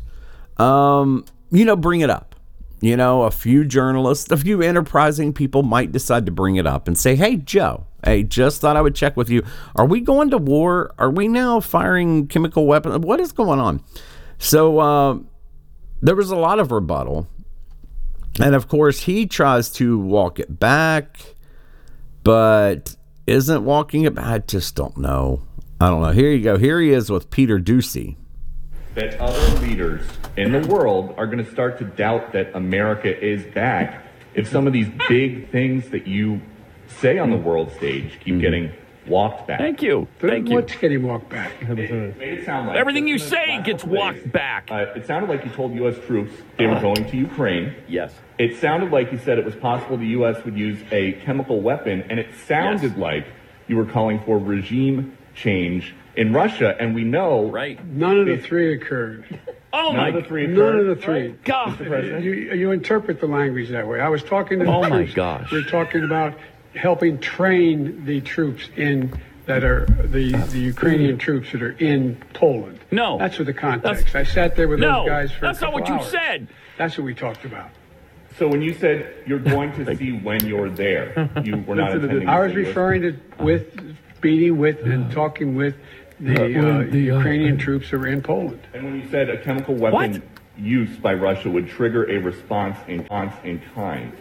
um, 0.57 1.25
you 1.51 1.65
know, 1.65 1.75
bring 1.75 2.01
it 2.01 2.09
up. 2.09 2.35
You 2.81 2.97
know, 2.97 3.23
a 3.23 3.31
few 3.31 3.65
journalists, 3.65 4.31
a 4.31 4.37
few 4.37 4.61
enterprising 4.61 5.33
people 5.33 5.63
might 5.63 5.91
decide 5.91 6.25
to 6.27 6.31
bring 6.31 6.57
it 6.57 6.67
up 6.67 6.87
and 6.87 6.97
say, 6.97 7.15
hey, 7.15 7.37
Joe, 7.37 7.87
hey, 8.03 8.23
just 8.23 8.61
thought 8.61 8.77
I 8.77 8.81
would 8.81 8.93
check 8.93 9.17
with 9.17 9.29
you. 9.29 9.43
Are 9.75 9.85
we 9.85 10.01
going 10.01 10.29
to 10.31 10.37
war? 10.37 10.93
Are 10.99 11.09
we 11.09 11.27
now 11.27 11.59
firing 11.61 12.27
chemical 12.27 12.67
weapons? 12.67 12.99
What 12.99 13.19
is 13.19 13.31
going 13.31 13.59
on? 13.59 13.81
So 14.37 14.79
uh, 14.79 15.19
there 16.01 16.15
was 16.15 16.29
a 16.29 16.35
lot 16.35 16.59
of 16.59 16.71
rebuttal. 16.71 17.27
And 18.39 18.53
of 18.53 18.67
course, 18.67 19.01
he 19.01 19.25
tries 19.25 19.71
to 19.71 19.97
walk 19.97 20.39
it 20.39 20.59
back, 20.59 21.17
but 22.23 22.95
isn't 23.25 23.63
walking 23.63 24.03
it 24.03 24.13
back. 24.13 24.25
I 24.25 24.39
just 24.39 24.75
don't 24.75 24.97
know. 24.97 25.41
I 25.85 25.89
don't 25.89 26.01
know. 26.01 26.09
Here 26.09 26.31
you 26.31 26.43
go. 26.43 26.57
Here 26.57 26.81
he 26.81 26.89
is 26.89 27.11
with 27.11 27.29
Peter 27.29 27.59
Doocy. 27.59 28.15
that 28.95 29.19
other 29.19 29.59
leaders 29.59 30.01
in 30.35 30.51
the 30.51 30.67
world 30.67 31.13
are 31.15 31.27
going 31.27 31.37
to 31.45 31.51
start 31.51 31.77
to 31.77 31.83
doubt 31.85 32.31
that 32.31 32.55
America 32.55 33.15
is 33.23 33.43
back 33.53 34.03
if 34.33 34.47
some 34.47 34.65
of 34.65 34.73
these 34.73 34.87
big 35.07 35.51
things 35.51 35.89
that 35.89 36.07
you 36.07 36.41
say 36.87 37.19
on 37.19 37.29
the 37.29 37.37
world 37.37 37.71
stage 37.73 38.19
keep 38.23 38.39
getting 38.41 38.71
walked 39.05 39.47
back. 39.47 39.59
Thank 39.59 39.83
you. 39.83 40.07
Thank 40.19 40.49
you. 40.49 40.55
What's 40.55 40.75
getting 40.75 41.03
walked 41.03 41.29
back? 41.29 41.51
It 41.61 41.69
made 42.17 42.39
it 42.39 42.45
sound 42.45 42.67
like 42.69 42.77
Everything 42.77 43.07
you 43.07 43.19
just 43.19 43.31
in 43.31 43.37
the 43.39 43.45
say 43.45 43.61
gets 43.61 43.83
couple 43.83 43.97
walked 43.99 44.31
back. 44.31 44.69
Uh, 44.71 44.87
it 44.95 45.05
sounded 45.05 45.29
like 45.29 45.45
you 45.45 45.51
told 45.51 45.75
U.S. 45.75 45.97
troops 46.07 46.33
they 46.57 46.65
were 46.65 46.79
going 46.81 47.07
to 47.07 47.15
Ukraine. 47.15 47.75
Yes. 47.87 48.11
It 48.39 48.57
sounded 48.57 48.89
like 48.91 49.11
you 49.11 49.19
said 49.19 49.37
it 49.37 49.45
was 49.45 49.55
possible 49.55 49.97
the 49.97 50.07
U.S. 50.07 50.43
would 50.45 50.57
use 50.57 50.79
a 50.91 51.11
chemical 51.25 51.61
weapon, 51.61 52.01
and 52.09 52.17
it 52.19 52.33
sounded 52.47 52.91
Yes. 52.93 52.97
like 52.97 53.27
you 53.67 53.75
were 53.75 53.85
calling 53.85 54.19
for 54.25 54.39
regime 54.39 55.15
change 55.35 55.93
in 56.15 56.33
Russia. 56.33 56.75
And 56.79 56.95
we 56.95 57.03
know 57.03 57.49
Right. 57.49 57.83
None 57.85 58.19
of 58.19 58.25
the 58.27 58.37
three 58.37 58.73
occurred. 58.73 59.39
Oh 59.77 59.91
None 59.91 59.97
my 59.97 60.07
of 60.07 60.13
the 60.15 60.21
three 60.23 60.47
None 60.47 60.77
of 60.79 60.85
the 60.85 60.95
three. 60.95 61.13
right? 61.27 61.43
God. 61.43 61.77
Mr. 61.77 61.87
President? 61.89 62.23
You, 62.23 62.31
you 62.31 62.71
interpret 62.71 63.19
the 63.19 63.27
language 63.27 63.67
that 63.71 63.85
way. 63.85 63.99
I 63.99 64.07
was 64.07 64.23
talking 64.23 64.59
to 64.59 64.63
the 64.65 64.71
Oh, 64.71 64.79
my 64.83 64.87
troops. 65.03 65.13
gosh. 65.13 65.51
We're 65.51 65.63
talking 65.63 66.05
about 66.05 66.35
helping 66.73 67.19
train 67.19 68.05
the 68.05 68.21
troops 68.21 68.69
in 68.77 69.11
that 69.47 69.65
are 69.65 69.85
the, 69.85 70.31
the 70.31 70.59
Ukrainian 70.59 71.17
troops 71.17 71.51
that 71.51 71.61
are 71.61 71.73
in 71.73 72.15
Poland. 72.33 72.79
No. 72.89 73.17
That's 73.17 73.37
what 73.37 73.47
the 73.47 73.53
context. 73.53 74.05
That's- 74.13 74.29
I 74.29 74.33
sat 74.33 74.55
there 74.55 74.69
with 74.69 74.79
No, 74.79 74.99
those 75.01 75.09
guys 75.09 75.31
for 75.33 75.41
that's 75.41 75.57
a 75.59 75.65
not 75.65 75.73
couple 75.73 75.79
what 75.81 75.89
you 75.89 75.95
hours. 75.95 76.07
said. 76.09 76.47
That's 76.77 76.97
what 76.97 77.03
we 77.03 77.13
talked 77.13 77.43
about. 77.43 77.69
So 78.39 78.47
when 78.47 78.61
you 78.61 78.73
said 78.75 79.13
you're 79.27 79.39
going 79.39 79.73
to 79.73 79.93
see 79.97 80.13
when 80.13 80.45
you're 80.47 80.69
there, 80.69 81.29
you 81.43 81.57
were 81.57 81.75
not. 81.75 81.91
I 81.91 81.95
was 81.97 82.03
say 82.09 82.13
you 82.21 82.27
were- 82.29 82.49
referring 82.53 83.01
to 83.01 83.19
with 83.43 83.97
meeting 84.25 84.57
with 84.57 84.79
and 84.85 85.11
talking 85.11 85.55
with 85.55 85.75
the, 86.19 86.33
uh, 86.33 86.43
uh 86.43 86.91
the 86.97 87.11
uh, 87.11 87.17
Ukrainian 87.17 87.55
uh, 87.55 87.63
troops 87.65 87.91
that 87.91 87.97
are 87.97 88.07
in 88.07 88.21
Poland. 88.21 88.61
And 88.73 88.83
when 88.85 88.95
you 88.99 89.07
said 89.09 89.29
a 89.29 89.37
chemical 89.37 89.75
weapon 89.75 90.13
What? 90.13 90.21
use 90.57 90.93
by 90.97 91.13
Russia 91.13 91.49
would 91.49 91.67
trigger 91.77 92.03
a 92.09 92.17
response 92.17 92.77
in 92.87 92.99
response 92.99 93.35
in 93.43 93.61
kind, 93.75 94.11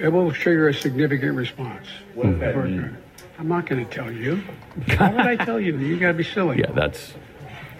It 0.00 0.10
will 0.14 0.30
trigger 0.32 0.68
a 0.68 0.74
significant 0.74 1.34
response. 1.36 1.86
what 2.14 2.26
does 2.26 2.38
that 2.40 2.56
mean? 2.56 2.96
I'm 3.38 3.48
not 3.48 3.66
going 3.66 3.84
to 3.84 3.90
tell 3.98 4.12
you. 4.12 4.36
Why 4.98 5.10
would 5.14 5.26
I 5.34 5.36
tell 5.36 5.58
you? 5.58 5.76
You 5.76 5.98
got 5.98 6.08
to 6.08 6.14
be 6.14 6.28
silly. 6.36 6.58
Yeah, 6.60 6.70
that's 6.72 7.14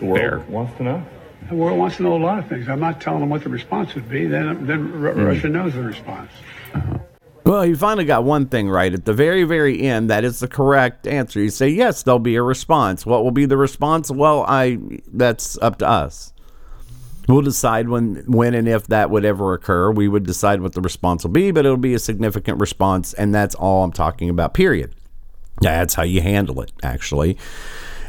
The 0.01 0.07
world 0.07 0.21
Fair. 0.21 0.39
wants 0.57 0.77
to 0.79 0.83
know. 0.83 1.07
The 1.49 1.55
world 1.55 1.79
wants 1.79 1.97
to 1.99 2.03
know 2.03 2.17
a 2.17 2.25
lot 2.31 2.39
of 2.39 2.49
things. 2.49 2.69
I'm 2.69 2.81
not 2.81 3.01
telling 3.01 3.21
them 3.21 3.29
what 3.29 3.43
the 3.45 3.51
response 3.51 3.95
would 3.95 4.09
be. 4.09 4.27
Then, 4.27 4.67
then 4.67 4.81
Ru- 4.93 5.13
Russia 5.13 5.49
knows 5.49 5.75
the 5.75 5.83
response. 5.83 6.31
Uh-huh. 6.75 6.99
Well, 7.45 7.67
you 7.67 7.77
finally 7.77 8.05
got 8.05 8.25
one 8.25 8.47
thing 8.47 8.71
right. 8.71 8.93
At 8.95 9.05
the 9.05 9.13
very, 9.13 9.43
very 9.43 9.81
end, 9.83 10.09
that 10.11 10.25
is 10.25 10.41
the 10.41 10.49
correct 10.49 11.07
answer. 11.07 11.41
You 11.41 11.51
say, 11.51 11.69
yes, 11.69 12.03
there'll 12.03 12.21
be 12.21 12.37
a 12.37 12.43
response. 12.43 13.05
What 13.05 13.25
will 13.25 13.33
be 13.33 13.47
the 13.47 13.57
response? 13.57 14.11
Well, 14.11 14.45
I 14.47 14.79
that's 15.13 15.59
up 15.59 15.79
to 15.79 15.89
us. 15.89 16.33
We'll 17.29 17.43
decide 17.43 17.89
when, 17.89 18.25
when 18.27 18.55
and 18.55 18.69
if 18.69 18.87
that 18.89 19.11
would 19.11 19.25
ever 19.25 19.55
occur. 19.55 19.91
We 19.91 20.09
would 20.09 20.25
decide 20.25 20.61
what 20.61 20.75
the 20.75 20.81
response 20.81 21.25
will 21.25 21.31
be, 21.31 21.51
but 21.51 21.65
it'll 21.65 21.77
be 21.77 21.95
a 21.95 22.01
significant 22.01 22.61
response, 22.61 23.13
and 23.15 23.35
that's 23.35 23.55
all 23.55 23.85
I'm 23.85 23.93
talking 23.93 24.29
about, 24.29 24.55
period. 24.55 24.93
That's 25.61 25.95
how 25.95 26.03
you 26.03 26.21
handle 26.21 26.61
it, 26.61 26.73
actually. 26.83 27.39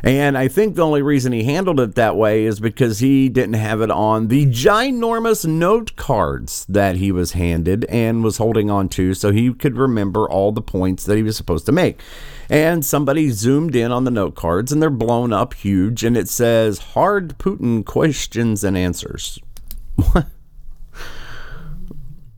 And 0.03 0.37
I 0.37 0.49
think 0.49 0.75
the 0.75 0.85
only 0.85 1.01
reason 1.01 1.31
he 1.31 1.45
handled 1.45 1.79
it 1.79 1.95
that 1.95 2.17
way 2.17 2.43
is 2.43 2.59
because 2.59 2.99
he 2.99 3.29
didn't 3.29 3.53
have 3.53 3.79
it 3.79 3.89
on 3.89 4.27
the 4.27 4.45
ginormous 4.47 5.45
note 5.45 5.95
cards 5.95 6.65
that 6.67 6.97
he 6.97 7.09
was 7.09 7.31
handed 7.31 7.85
and 7.85 8.21
was 8.21 8.37
holding 8.37 8.69
on 8.69 8.89
to 8.89 9.13
so 9.13 9.31
he 9.31 9.53
could 9.53 9.77
remember 9.77 10.29
all 10.29 10.51
the 10.51 10.61
points 10.61 11.05
that 11.05 11.15
he 11.15 11.23
was 11.23 11.37
supposed 11.37 11.65
to 11.67 11.71
make. 11.71 12.01
And 12.49 12.85
somebody 12.85 13.29
zoomed 13.29 13.77
in 13.77 13.93
on 13.93 14.03
the 14.03 14.11
note 14.11 14.35
cards 14.35 14.73
and 14.73 14.81
they're 14.81 14.89
blown 14.89 15.31
up 15.31 15.53
huge 15.53 16.03
and 16.03 16.17
it 16.17 16.27
says 16.27 16.79
hard 16.79 17.37
Putin 17.37 17.85
questions 17.85 18.65
and 18.65 18.77
answers. 18.77 19.39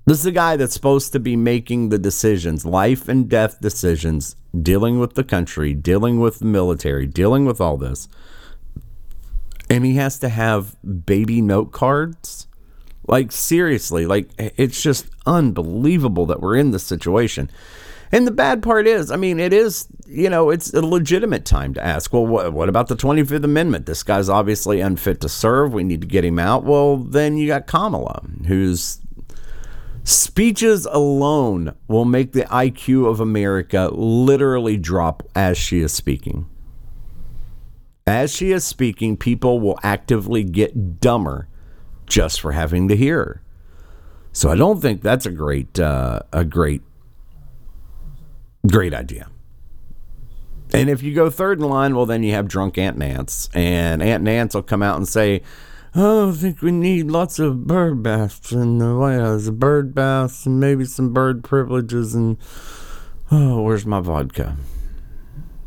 This 0.05 0.19
is 0.19 0.23
the 0.23 0.31
guy 0.31 0.55
that's 0.55 0.73
supposed 0.75 1.13
to 1.13 1.19
be 1.19 1.35
making 1.35 1.89
the 1.89 1.97
decisions, 1.97 2.63
life 2.63 3.09
and 3.09 3.27
death 3.27 3.59
decisions, 3.59 4.35
dealing 4.59 4.99
with 4.99 5.15
the 5.15 5.23
country, 5.23 5.73
dealing 5.73 6.19
with 6.19 6.39
the 6.39 6.45
military, 6.45 7.07
dealing 7.07 7.45
with 7.45 7.59
all 7.59 7.75
this. 7.75 8.07
And 9.67 9.83
he 9.83 9.95
has 9.95 10.19
to 10.19 10.29
have 10.29 10.75
baby 11.05 11.41
note 11.41 11.71
cards? 11.71 12.47
Like, 13.07 13.31
seriously, 13.31 14.05
like, 14.05 14.29
it's 14.37 14.81
just 14.81 15.07
unbelievable 15.25 16.27
that 16.27 16.39
we're 16.39 16.55
in 16.55 16.69
this 16.69 16.83
situation. 16.83 17.49
And 18.11 18.27
the 18.27 18.31
bad 18.31 18.61
part 18.61 18.85
is, 18.85 19.09
I 19.09 19.15
mean, 19.15 19.39
it 19.39 19.53
is, 19.53 19.87
you 20.07 20.29
know, 20.29 20.51
it's 20.51 20.71
a 20.73 20.81
legitimate 20.81 21.45
time 21.45 21.73
to 21.73 21.83
ask, 21.83 22.13
well, 22.13 22.25
what, 22.25 22.53
what 22.53 22.69
about 22.69 22.87
the 22.87 22.95
25th 22.95 23.43
Amendment? 23.43 23.87
This 23.87 24.03
guy's 24.03 24.29
obviously 24.29 24.81
unfit 24.81 25.19
to 25.21 25.29
serve. 25.29 25.73
We 25.73 25.83
need 25.83 26.01
to 26.01 26.07
get 26.07 26.23
him 26.23 26.37
out. 26.37 26.63
Well, 26.63 26.97
then 26.97 27.37
you 27.37 27.47
got 27.47 27.65
Kamala, 27.65 28.23
who's 28.47 28.99
Speeches 30.05 30.85
alone 30.85 31.75
will 31.87 32.05
make 32.05 32.33
the 32.33 32.43
IQ 32.43 33.09
of 33.09 33.19
America 33.19 33.89
literally 33.91 34.77
drop 34.77 35.23
as 35.33 35.57
she 35.57 35.79
is 35.79 35.91
speaking. 35.91 36.47
As 38.05 38.31
she 38.31 38.51
is 38.51 38.63
speaking, 38.63 39.17
people 39.17 39.59
will 39.59 39.79
actively 39.81 40.43
get 40.43 40.99
dumber 40.99 41.47
just 42.05 42.39
for 42.39 42.51
having 42.51 42.87
to 42.89 42.95
hear 42.95 43.17
her. 43.17 43.41
So 44.31 44.51
I 44.51 44.55
don't 44.55 44.79
think 44.79 45.01
that's 45.01 45.25
a 45.25 45.31
great, 45.31 45.79
uh, 45.79 46.19
a 46.31 46.45
great, 46.45 46.83
great 48.67 48.93
idea. 48.93 49.31
And 50.71 50.87
if 50.87 51.01
you 51.01 51.15
go 51.15 51.31
third 51.31 51.59
in 51.59 51.67
line, 51.67 51.95
well, 51.95 52.05
then 52.05 52.21
you 52.21 52.33
have 52.33 52.47
drunk 52.47 52.77
Aunt 52.77 52.95
Nance, 52.95 53.49
and 53.55 54.03
Aunt 54.03 54.23
Nance 54.23 54.53
will 54.53 54.61
come 54.61 54.83
out 54.83 54.97
and 54.97 55.07
say, 55.07 55.41
"Oh, 55.95 56.29
I 56.29 56.33
think 56.33 56.61
we 56.61 56.71
need 56.71 57.07
lots 57.07 57.39
of 57.39 57.65
bird 57.67 58.03
baths 58.03 58.51
in 58.51 58.79
the 58.79 58.95
White 58.95 59.19
House, 59.19 59.49
bird 59.49 59.95
baths, 59.95 60.45
and 60.45 60.59
maybe 60.59 60.85
some 60.85 61.13
bird 61.13 61.43
privileges." 61.43 62.13
And 62.13 62.37
oh, 63.31 63.61
where's 63.61 63.85
my 63.85 63.99
vodka? 63.99 64.57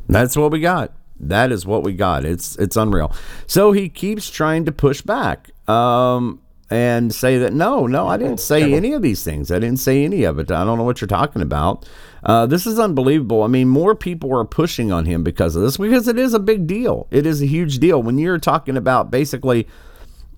That's 0.09 0.37
what 0.37 0.51
we 0.51 0.61
got. 0.61 0.93
That 1.21 1.51
is 1.51 1.67
what 1.67 1.83
we 1.83 1.95
got. 1.95 2.25
It's 2.25 2.57
it's 2.57 2.77
unreal. 2.77 3.13
So 3.47 3.73
he 3.73 3.89
keeps 3.89 4.31
trying 4.31 4.65
to 4.67 4.73
push 4.73 5.03
back. 5.03 5.51
Um, 5.69 6.41
and 6.71 7.15
say 7.15 7.39
that 7.39 7.53
no, 7.55 7.87
no, 7.87 8.07
I 8.07 8.17
didn't 8.19 8.41
say 8.41 8.75
any 8.75 8.93
of 8.93 9.01
these 9.01 9.25
things. 9.25 9.51
I 9.51 9.59
didn't 9.59 9.79
say 9.79 10.05
any 10.05 10.25
of 10.25 10.39
it. 10.39 10.51
I 10.51 10.65
don't 10.65 10.77
know 10.77 10.85
what 10.85 11.01
you're 11.01 11.09
talking 11.09 11.41
about. 11.41 11.89
Uh, 12.23 12.47
this 12.47 12.67
is 12.67 12.79
unbelievable. 12.79 13.43
I 13.43 13.47
mean, 13.47 13.69
more 13.69 13.95
people 13.95 14.37
are 14.37 14.45
pushing 14.45 14.93
on 14.93 15.07
him 15.07 15.23
because 15.23 15.57
of 15.57 15.63
this 15.63 15.79
because 15.79 16.09
it 16.09 16.19
is 16.19 16.35
a 16.35 16.39
big 16.39 16.67
deal. 16.67 17.07
It 17.11 17.27
is 17.27 17.41
a 17.41 17.47
huge 17.47 17.79
deal 17.79 18.03
when 18.03 18.19
you're 18.19 18.39
talking 18.39 18.77
about 18.77 19.11
basically 19.11 19.67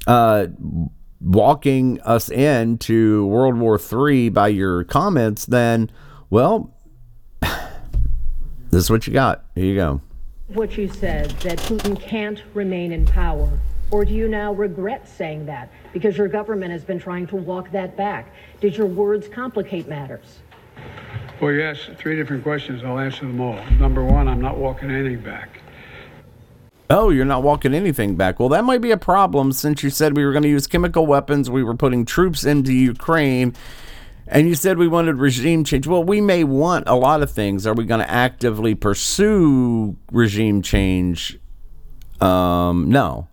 uh, 0.07 0.47
walking 1.21 2.01
us 2.03 2.31
into 2.31 3.27
World 3.27 3.59
War 3.59 3.79
III 3.79 4.31
by 4.31 4.49
your 4.49 4.85
comments. 4.85 5.47
Then, 5.47 5.91
well, 6.31 6.75
this 7.41 8.83
is 8.83 8.91
what 8.91 9.07
you 9.07 9.13
got. 9.13 9.45
Here 9.55 9.65
you 9.65 9.77
go. 9.77 10.01
What 10.49 10.77
you 10.77 10.89
said, 10.89 11.31
that 11.43 11.59
Putin 11.59 12.01
can't 12.01 12.43
remain 12.55 12.93
in 12.93 13.07
power. 13.07 13.49
Or 13.93 14.05
do 14.05 14.13
you 14.13 14.29
now 14.29 14.53
regret 14.53 15.09
saying 15.09 15.47
that 15.47 15.71
because 15.93 16.17
your 16.17 16.29
government 16.29 16.71
has 16.71 16.85
been 16.85 16.99
trying 16.99 17.27
to 17.29 17.37
walk 17.37 17.73
that 17.73 17.97
back? 17.97 18.33
Did 18.61 18.77
your 18.77 18.87
words 18.87 19.29
complicate 19.29 19.89
matters? 19.89 20.41
Well, 21.41 21.53
you 21.53 21.63
asked 21.63 21.91
three 21.97 22.17
different 22.17 22.43
questions. 22.43 22.85
I'll 22.85 22.99
answer 22.99 23.27
them 23.27 23.41
all. 23.41 23.59
Number 23.79 24.05
one, 24.05 24.29
I'm 24.29 24.41
not 24.41 24.59
walking 24.59 24.91
anything 24.91 25.21
back. 25.21 25.61
Oh, 26.91 27.11
you're 27.11 27.25
not 27.25 27.45
walking 27.45 27.73
anything 27.73 28.17
back. 28.17 28.41
Well, 28.41 28.49
that 28.49 28.65
might 28.65 28.81
be 28.81 28.91
a 28.91 28.97
problem 28.97 29.53
since 29.53 29.85
you 29.85 29.91
said 29.91 30.17
we 30.17 30.25
were 30.25 30.33
going 30.33 30.43
to 30.43 30.49
use 30.49 30.67
chemical 30.67 31.07
weapons, 31.07 31.49
we 31.49 31.63
were 31.63 31.77
putting 31.77 32.05
troops 32.05 32.45
into 32.45 32.73
Ukraine, 32.73 33.55
and 34.27 34.49
you 34.49 34.57
said 34.57 34.77
we 34.77 34.89
wanted 34.89 35.17
regime 35.17 35.63
change. 35.63 35.87
Well, 35.87 36.03
we 36.03 36.21
may 36.21 36.43
want 36.43 36.89
a 36.89 36.97
lot 36.97 37.23
of 37.23 37.31
things. 37.31 37.65
Are 37.65 37.75
we 37.75 37.85
going 37.85 38.01
to 38.01 38.11
actively 38.11 38.75
pursue 38.75 39.97
regime 40.11 40.63
change? 40.63 41.39
Um, 42.21 42.91
no. 42.91 43.29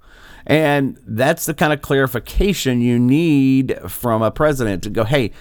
And 0.45 0.99
that's 1.05 1.47
the 1.47 1.55
kind 1.55 1.73
of 1.73 1.81
clarification 1.81 2.79
you 2.79 2.99
need 2.99 3.77
from 3.87 4.21
a 4.21 4.29
president 4.29 4.83
to 4.83 4.91
go, 4.91 5.03
hey, 5.03 5.31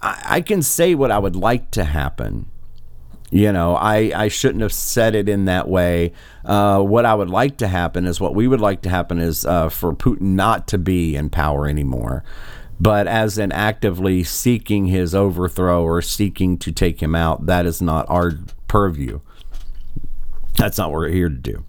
I, 0.00 0.22
I 0.24 0.40
can 0.42 0.62
say 0.62 0.94
what 0.94 1.10
I 1.10 1.18
would 1.18 1.36
like 1.36 1.72
to 1.72 1.84
happen. 1.84 2.46
You 3.30 3.52
know, 3.52 3.74
I, 3.74 4.12
I 4.14 4.28
shouldn't 4.28 4.62
have 4.62 4.72
said 4.72 5.14
it 5.14 5.28
in 5.28 5.46
that 5.46 5.68
way. 5.68 6.12
Uh, 6.44 6.80
what 6.80 7.04
I 7.04 7.14
would 7.14 7.30
like 7.30 7.56
to 7.58 7.68
happen 7.68 8.06
is 8.06 8.20
what 8.20 8.34
we 8.34 8.46
would 8.46 8.60
like 8.60 8.82
to 8.82 8.90
happen 8.90 9.18
is 9.18 9.44
uh, 9.44 9.70
for 9.70 9.92
Putin 9.92 10.34
not 10.36 10.68
to 10.68 10.78
be 10.78 11.16
in 11.16 11.30
power 11.30 11.66
anymore, 11.66 12.22
but 12.78 13.08
as 13.08 13.36
in 13.38 13.50
actively 13.50 14.22
seeking 14.22 14.86
his 14.86 15.14
overthrow 15.14 15.82
or 15.82 16.00
seeking 16.00 16.58
to 16.58 16.70
take 16.70 17.02
him 17.02 17.14
out. 17.14 17.46
That 17.46 17.66
is 17.66 17.82
not 17.82 18.06
our 18.08 18.32
purview. 18.68 19.20
That's 20.56 20.78
not 20.78 20.90
what 20.90 21.00
we're 21.00 21.08
here 21.08 21.28
to 21.28 21.34
do. 21.34 21.64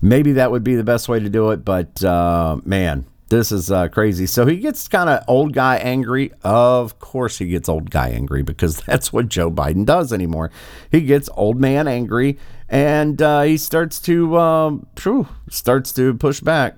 Maybe 0.00 0.32
that 0.32 0.50
would 0.50 0.64
be 0.64 0.76
the 0.76 0.84
best 0.84 1.08
way 1.08 1.18
to 1.18 1.28
do 1.28 1.50
it, 1.50 1.64
but 1.64 2.02
uh, 2.04 2.58
man, 2.64 3.04
this 3.30 3.52
is 3.52 3.70
uh, 3.70 3.88
crazy. 3.88 4.26
So 4.26 4.44
he 4.44 4.58
gets 4.58 4.86
kind 4.88 5.08
of 5.08 5.24
old 5.26 5.54
guy 5.54 5.76
angry. 5.76 6.32
Of 6.42 6.98
course, 6.98 7.38
he 7.38 7.46
gets 7.46 7.68
old 7.68 7.90
guy 7.90 8.10
angry 8.10 8.42
because 8.42 8.76
that's 8.86 9.12
what 9.12 9.28
Joe 9.28 9.50
Biden 9.50 9.86
does 9.86 10.12
anymore. 10.12 10.50
He 10.90 11.00
gets 11.00 11.30
old 11.34 11.58
man 11.58 11.88
angry, 11.88 12.38
and 12.68 13.22
uh, 13.22 13.42
he 13.42 13.56
starts 13.56 14.00
to 14.02 14.36
um, 14.38 14.86
phew, 14.96 15.28
starts 15.48 15.92
to 15.94 16.14
push 16.14 16.40
back. 16.40 16.76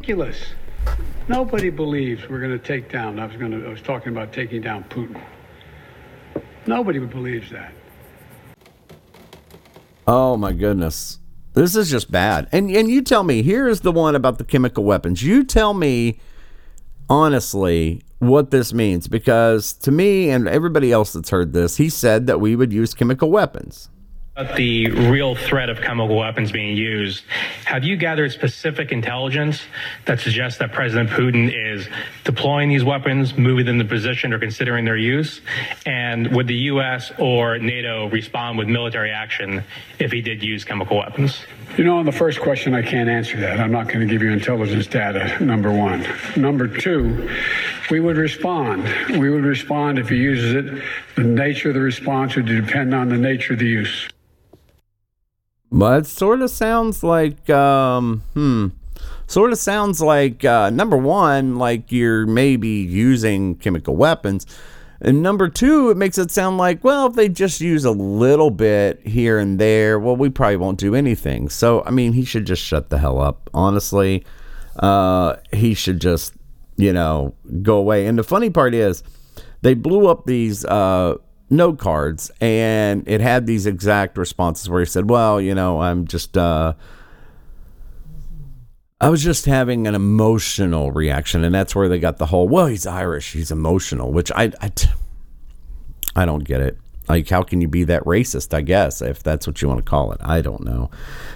Ridiculous. 0.00 0.38
Nobody 1.28 1.70
believes 1.70 2.28
we're 2.28 2.40
going 2.40 2.58
to 2.58 2.64
take 2.64 2.90
down. 2.90 3.18
I 3.18 3.26
was 3.26 3.36
going 3.36 3.52
to. 3.52 3.66
I 3.66 3.70
was 3.70 3.80
talking 3.80 4.08
about 4.08 4.32
taking 4.32 4.60
down 4.60 4.84
Putin. 4.84 5.22
Nobody 6.66 6.98
would 6.98 7.10
believes 7.10 7.50
that. 7.50 7.72
Oh 10.06 10.36
my 10.36 10.52
goodness. 10.52 11.18
This 11.54 11.76
is 11.76 11.90
just 11.90 12.10
bad. 12.10 12.48
And 12.52 12.70
and 12.70 12.88
you 12.88 13.00
tell 13.00 13.22
me, 13.22 13.42
here's 13.42 13.80
the 13.80 13.92
one 13.92 14.14
about 14.14 14.38
the 14.38 14.44
chemical 14.44 14.84
weapons. 14.84 15.22
You 15.22 15.44
tell 15.44 15.72
me 15.72 16.18
honestly 17.08 18.02
what 18.18 18.50
this 18.50 18.72
means 18.72 19.08
because 19.08 19.72
to 19.74 19.90
me 19.90 20.30
and 20.30 20.48
everybody 20.48 20.90
else 20.90 21.12
that's 21.12 21.30
heard 21.30 21.52
this, 21.52 21.76
he 21.76 21.88
said 21.88 22.26
that 22.26 22.40
we 22.40 22.56
would 22.56 22.72
use 22.72 22.94
chemical 22.94 23.30
weapons. 23.30 23.88
The 24.56 24.90
real 24.90 25.36
threat 25.36 25.70
of 25.70 25.80
chemical 25.80 26.16
weapons 26.16 26.50
being 26.50 26.76
used, 26.76 27.22
have 27.64 27.84
you 27.84 27.96
gathered 27.96 28.32
specific 28.32 28.90
intelligence 28.90 29.62
that 30.06 30.18
suggests 30.18 30.58
that 30.58 30.72
President 30.72 31.08
Putin 31.10 31.52
is 31.54 31.86
deploying 32.24 32.68
these 32.68 32.82
weapons, 32.82 33.36
moving 33.38 33.64
them 33.64 33.78
to 33.78 33.84
position, 33.84 34.32
or 34.32 34.40
considering 34.40 34.84
their 34.84 34.96
use? 34.96 35.40
And 35.86 36.34
would 36.34 36.48
the 36.48 36.54
U.S. 36.54 37.12
or 37.18 37.58
NATO 37.58 38.08
respond 38.08 38.58
with 38.58 38.66
military 38.66 39.12
action 39.12 39.62
if 40.00 40.10
he 40.10 40.20
did 40.20 40.42
use 40.42 40.64
chemical 40.64 40.98
weapons? 40.98 41.44
You 41.78 41.84
know, 41.84 41.98
on 41.98 42.04
the 42.04 42.12
first 42.12 42.40
question, 42.40 42.74
I 42.74 42.82
can't 42.82 43.08
answer 43.08 43.38
that. 43.40 43.60
I'm 43.60 43.72
not 43.72 43.86
going 43.86 44.00
to 44.00 44.06
give 44.06 44.20
you 44.20 44.32
intelligence 44.32 44.88
data, 44.88 45.42
number 45.44 45.72
one. 45.72 46.06
Number 46.36 46.66
two, 46.66 47.30
we 47.88 48.00
would 48.00 48.16
respond. 48.16 48.82
We 49.16 49.30
would 49.30 49.44
respond 49.44 50.00
if 50.00 50.08
he 50.08 50.16
uses 50.16 50.54
it. 50.54 50.82
The 51.14 51.22
nature 51.22 51.68
of 51.68 51.74
the 51.74 51.80
response 51.80 52.34
would 52.34 52.46
depend 52.46 52.94
on 52.94 53.08
the 53.08 53.18
nature 53.18 53.52
of 53.52 53.60
the 53.60 53.66
use. 53.66 54.08
But 55.74 56.02
it 56.02 56.06
sort 56.06 56.40
of 56.40 56.50
sounds 56.50 57.02
like, 57.02 57.50
um, 57.50 58.22
hmm, 58.34 58.68
sort 59.26 59.50
of 59.50 59.58
sounds 59.58 60.00
like, 60.00 60.44
uh, 60.44 60.70
number 60.70 60.96
one, 60.96 61.56
like 61.56 61.90
you're 61.90 62.26
maybe 62.26 62.68
using 62.68 63.56
chemical 63.56 63.96
weapons. 63.96 64.46
And 65.00 65.20
number 65.20 65.48
two, 65.48 65.90
it 65.90 65.96
makes 65.96 66.16
it 66.16 66.30
sound 66.30 66.58
like, 66.58 66.84
well, 66.84 67.08
if 67.08 67.14
they 67.14 67.28
just 67.28 67.60
use 67.60 67.84
a 67.84 67.90
little 67.90 68.52
bit 68.52 69.04
here 69.04 69.36
and 69.36 69.58
there, 69.58 69.98
well, 69.98 70.14
we 70.14 70.30
probably 70.30 70.58
won't 70.58 70.78
do 70.78 70.94
anything. 70.94 71.48
So, 71.48 71.82
I 71.84 71.90
mean, 71.90 72.12
he 72.12 72.24
should 72.24 72.46
just 72.46 72.62
shut 72.62 72.90
the 72.90 72.98
hell 72.98 73.20
up, 73.20 73.50
honestly. 73.52 74.24
Uh, 74.78 75.36
he 75.52 75.74
should 75.74 76.00
just, 76.00 76.34
you 76.76 76.92
know, 76.92 77.34
go 77.62 77.78
away. 77.78 78.06
And 78.06 78.16
the 78.16 78.22
funny 78.22 78.48
part 78.48 78.74
is, 78.74 79.02
they 79.62 79.74
blew 79.74 80.06
up 80.06 80.24
these 80.26 80.64
uh, 80.66 81.16
note 81.50 81.78
cards 81.78 82.30
and 82.40 83.06
it 83.06 83.20
had 83.20 83.46
these 83.46 83.66
exact 83.66 84.16
responses 84.18 84.68
where 84.68 84.80
he 84.80 84.86
said, 84.86 85.08
Well, 85.08 85.40
you 85.40 85.54
know, 85.54 85.80
I'm 85.80 86.06
just 86.06 86.36
uh 86.36 86.74
I 89.00 89.10
was 89.10 89.22
just 89.22 89.44
having 89.44 89.86
an 89.86 89.94
emotional 89.94 90.90
reaction, 90.90 91.44
and 91.44 91.54
that's 91.54 91.74
where 91.74 91.90
they 91.90 91.98
got 91.98 92.16
the 92.16 92.26
whole, 92.26 92.48
well, 92.48 92.66
he's 92.66 92.86
Irish, 92.86 93.32
he's 93.32 93.50
emotional, 93.50 94.12
which 94.12 94.32
I, 94.32 94.52
I, 94.62 94.72
I 96.16 96.24
don't 96.24 96.44
get 96.44 96.62
it. 96.62 96.78
Like, 97.08 97.28
how 97.28 97.42
can 97.42 97.60
you 97.60 97.68
be 97.68 97.84
that 97.84 98.02
racist? 98.04 98.54
I 98.54 98.62
guess 98.62 99.02
if 99.02 99.22
that's 99.22 99.46
what 99.46 99.60
you 99.60 99.68
want 99.68 99.84
to 99.84 99.88
call 99.88 100.12
it, 100.12 100.20
I 100.22 100.40
don't 100.40 100.64
know. 100.64 100.90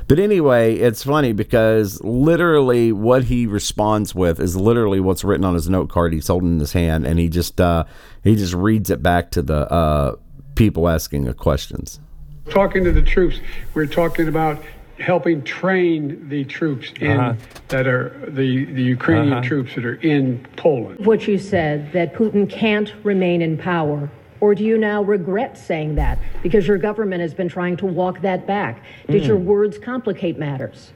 But 0.07 0.19
anyway, 0.19 0.77
it's 0.77 1.03
funny 1.05 1.33
because 1.33 2.03
literally 2.03 2.91
what 2.93 3.25
he 3.25 3.47
responds 3.47 4.15
with 4.15 4.41
is 4.41 4.57
literally 4.57 5.01
what's 5.01 5.25
written 5.25 5.45
on 5.45 5.55
his 5.55 5.69
note 5.69 5.91
card. 5.91 6.13
He's 6.15 6.29
holding 6.29 6.55
in 6.55 6.61
his 6.61 6.73
hand, 6.73 7.07
and 7.07 7.19
he 7.19 7.29
just 7.29 7.61
uh, 7.61 7.85
he 8.25 8.35
just 8.35 8.55
reads 8.55 8.89
it 8.91 9.03
back 9.03 9.31
to 9.33 9.43
the 9.43 9.71
uh, 9.71 10.17
people 10.55 10.89
asking 10.89 11.25
the 11.25 11.35
questions. 11.35 12.01
Talking 12.49 12.83
to 12.85 12.93
the 12.93 13.03
troops, 13.03 13.41
we're 13.75 13.85
talking 13.87 14.27
about 14.27 14.63
helping 14.99 15.43
train 15.45 16.29
the 16.29 16.45
troops 16.45 16.93
in 17.01 17.13
Uh-huh. 17.21 17.35
that 17.69 17.87
are 17.87 18.09
the 18.27 18.65
the 18.65 18.83
Ukrainian 18.83 19.43
troops 19.43 19.75
that 19.75 19.85
are 19.85 19.95
in 19.97 20.45
Poland. 20.57 21.05
What 21.05 21.29
you 21.29 21.39
said, 21.39 21.93
that 21.93 22.15
Putin 22.15 22.49
can't 22.51 22.93
remain 23.05 23.43
in 23.43 23.59
power. 23.59 24.11
Or 24.41 24.55
do 24.55 24.65
you 24.65 24.79
now 24.79 25.03
regret 25.03 25.59
saying 25.59 25.97
that 25.97 26.19
because 26.43 26.67
your 26.67 26.79
government 26.79 27.21
has 27.23 27.35
been 27.35 27.49
trying 27.49 27.77
to 27.79 27.87
walk 27.87 28.21
that 28.21 28.47
back? 28.47 28.83
Did 29.09 29.25
your 29.25 29.39
hmm. 29.39 29.47
words 29.47 29.79
complicate 29.79 30.39
matters? 30.39 30.93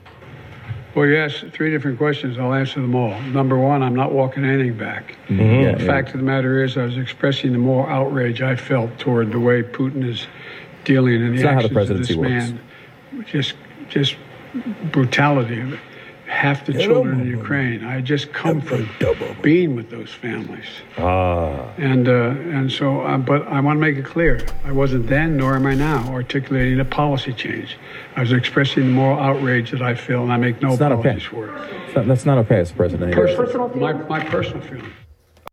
Well, 0.94 1.06
you 1.06 1.16
asked 1.16 1.46
three 1.52 1.70
different 1.70 1.96
questions. 1.96 2.38
I'll 2.38 2.52
answer 2.52 2.80
them 2.80 2.94
all. 2.94 3.18
Number 3.22 3.56
one, 3.56 3.82
I'm 3.82 3.96
not 3.96 4.12
walking 4.12 4.44
anything 4.44 4.76
back. 4.76 5.16
Mm-hmm. 5.28 5.62
Yeah, 5.62 5.74
The 5.76 5.86
fact 5.86 6.10
of 6.10 6.18
the 6.18 6.26
matter 6.26 6.62
is, 6.62 6.76
I 6.76 6.84
was 6.84 6.98
expressing 6.98 7.52
the 7.52 7.58
moral 7.58 7.88
outrage 7.88 8.42
I 8.42 8.56
felt 8.56 8.98
toward 8.98 9.32
the 9.32 9.40
way 9.40 9.62
Putin 9.62 10.06
is 10.06 10.26
dealing 10.84 11.14
in 11.14 11.36
the 11.36 11.42
not 11.42 11.54
how 11.54 11.60
the 11.60 11.64
actions 11.64 11.70
of 11.70 11.72
presidency 11.72 12.14
this 12.14 12.16
works. 12.16 12.30
man. 12.30 13.24
Just, 13.24 13.54
just 13.88 14.16
brutality. 14.90 15.78
Half 16.42 16.66
the 16.66 16.72
children 16.72 17.20
in 17.20 17.28
Ukraine. 17.28 17.84
I 17.84 18.00
just 18.00 18.32
come 18.32 18.60
from 18.60 18.88
being 19.42 19.76
with 19.76 19.90
those 19.90 20.12
families. 20.12 20.66
Ah. 20.98 21.72
And 21.78 22.08
uh, 22.08 22.34
and 22.56 22.66
so, 22.78 23.02
uh, 23.02 23.16
but 23.18 23.46
I 23.46 23.60
want 23.60 23.76
to 23.76 23.80
make 23.80 23.96
it 23.96 24.04
clear: 24.04 24.44
I 24.64 24.72
wasn't 24.72 25.06
then, 25.06 25.36
nor 25.36 25.54
am 25.54 25.66
I 25.66 25.76
now, 25.76 26.00
articulating 26.12 26.80
a 26.80 26.84
policy 26.84 27.32
change. 27.32 27.78
I 28.16 28.22
was 28.22 28.32
expressing 28.32 28.86
the 28.86 28.90
moral 28.90 29.20
outrage 29.20 29.70
that 29.70 29.82
I 29.82 29.94
feel, 29.94 30.24
and 30.24 30.32
I 30.32 30.36
make 30.36 30.60
no 30.60 30.72
It's 30.72 30.80
not 30.80 30.90
okay. 30.90 31.10
apologies 31.10 31.28
for 31.28 31.46
it. 31.46 31.94
Not- 31.94 32.06
That's 32.08 32.26
not 32.26 32.38
okay 32.38 32.58
as 32.58 32.72
president. 32.72 33.14
Personal, 33.14 33.68
my, 33.76 33.92
my 33.92 34.24
personal 34.24 34.62
feeling. 34.62 34.92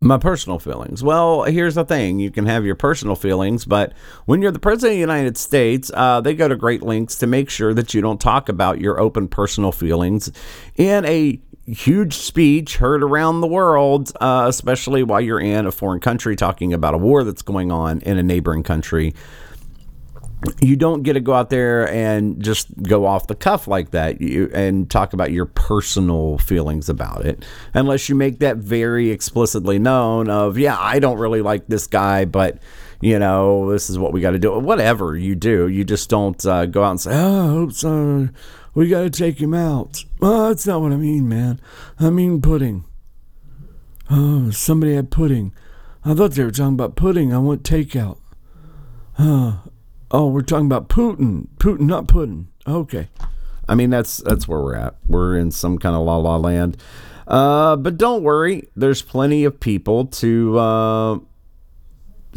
My 0.01 0.17
personal 0.17 0.59
feelings. 0.59 1.03
Well, 1.03 1.43
here's 1.43 1.75
the 1.75 1.83
thing: 1.83 2.19
you 2.19 2.31
can 2.31 2.45
have 2.45 2.63
your 2.63 2.75
personal 2.75 3.17
feelings, 3.17 3.65
but 3.65 3.91
when 4.25 4.41
you're 4.41 4.51
the 4.51 4.57
president 4.57 4.93
of 4.93 4.95
the 4.95 5.01
United 5.01 5.37
States, 5.37 5.91
uh, 5.93 6.21
they 6.21 6.33
go 6.35 6.47
to 6.47 6.55
great 6.55 6.81
lengths 6.81 7.17
to 7.17 7.27
make 7.27 7.49
sure 7.49 7.73
that 7.73 7.93
you 7.93 7.99
don't 7.99 8.21
talk 8.21 8.47
about 8.47 8.79
your 8.79 8.97
open 8.97 9.27
personal 9.27 9.73
feelings 9.73 10.31
in 10.77 11.03
a 11.03 11.41
huge 11.67 12.13
speech 12.13 12.77
heard 12.77 13.03
around 13.03 13.41
the 13.41 13.47
world, 13.47 14.13
uh, 14.21 14.45
especially 14.47 15.03
while 15.03 15.19
you're 15.19 15.39
in 15.39 15.65
a 15.65 15.71
foreign 15.71 15.99
country 15.99 16.37
talking 16.37 16.73
about 16.73 16.93
a 16.93 16.97
war 16.97 17.25
that's 17.25 17.41
going 17.41 17.69
on 17.69 17.99
in 17.99 18.17
a 18.17 18.23
neighboring 18.23 18.63
country 18.63 19.13
you 20.61 20.75
don't 20.75 21.03
get 21.03 21.13
to 21.13 21.19
go 21.19 21.33
out 21.33 21.49
there 21.49 21.91
and 21.91 22.41
just 22.41 22.67
go 22.83 23.05
off 23.05 23.27
the 23.27 23.35
cuff 23.35 23.67
like 23.67 23.91
that. 23.91 24.21
You, 24.21 24.49
and 24.53 24.89
talk 24.89 25.13
about 25.13 25.31
your 25.31 25.45
personal 25.45 26.37
feelings 26.37 26.87
about 26.89 27.25
it. 27.25 27.43
Unless 27.73 28.07
you 28.07 28.15
make 28.15 28.39
that 28.39 28.57
very 28.57 29.11
explicitly 29.11 29.79
known 29.79 30.29
of 30.29 30.57
yeah 30.57 30.77
i 30.79 30.99
don't 30.99 31.17
really 31.17 31.41
like 31.41 31.67
this 31.67 31.87
guy 31.87 32.25
but 32.25 32.59
you 33.01 33.17
know 33.19 33.71
this 33.71 33.89
is 33.89 33.97
what 33.97 34.11
we 34.11 34.21
got 34.21 34.31
to 34.31 34.39
do. 34.39 34.57
Whatever 34.59 35.15
you 35.17 35.35
do 35.35 35.67
you 35.67 35.83
just 35.83 36.09
don't 36.09 36.43
uh, 36.45 36.65
go 36.65 36.83
out 36.83 36.91
and 36.91 37.01
say 37.01 37.11
oh 37.13 37.49
hope 37.49 37.73
so. 37.73 38.29
we 38.73 38.87
got 38.87 39.01
to 39.01 39.09
take 39.09 39.39
him 39.39 39.53
out. 39.53 40.03
Oh 40.21 40.49
that's 40.49 40.67
not 40.67 40.81
what 40.81 40.91
i 40.91 40.97
mean 40.97 41.27
man. 41.27 41.59
I 41.99 42.09
mean 42.09 42.41
pudding. 42.41 42.85
Oh 44.09 44.51
somebody 44.51 44.95
had 44.95 45.11
pudding. 45.11 45.53
I 46.05 46.13
thought 46.13 46.31
they 46.31 46.43
were 46.43 46.51
talking 46.51 46.73
about 46.73 46.95
pudding. 46.95 47.33
I 47.33 47.39
want 47.39 47.63
takeout. 47.63 48.17
Oh, 49.21 49.63
we're 50.11 50.41
talking 50.41 50.65
about 50.65 50.89
Putin. 50.89 51.47
Putin, 51.57 51.81
not 51.81 52.07
Putin. 52.07 52.45
Okay. 52.67 53.07
I 53.67 53.75
mean, 53.75 53.91
that's 53.91 54.17
that's 54.17 54.47
where 54.47 54.59
we're 54.59 54.75
at. 54.75 54.95
We're 55.07 55.37
in 55.37 55.51
some 55.51 55.77
kind 55.77 55.95
of 55.95 56.03
la 56.03 56.17
la 56.17 56.37
land. 56.37 56.77
Uh, 57.27 57.75
but 57.75 57.97
don't 57.97 58.23
worry, 58.23 58.67
there's 58.75 59.03
plenty 59.03 59.43
of 59.43 59.59
people 59.59 60.07
to 60.07 60.57
uh, 60.57 61.19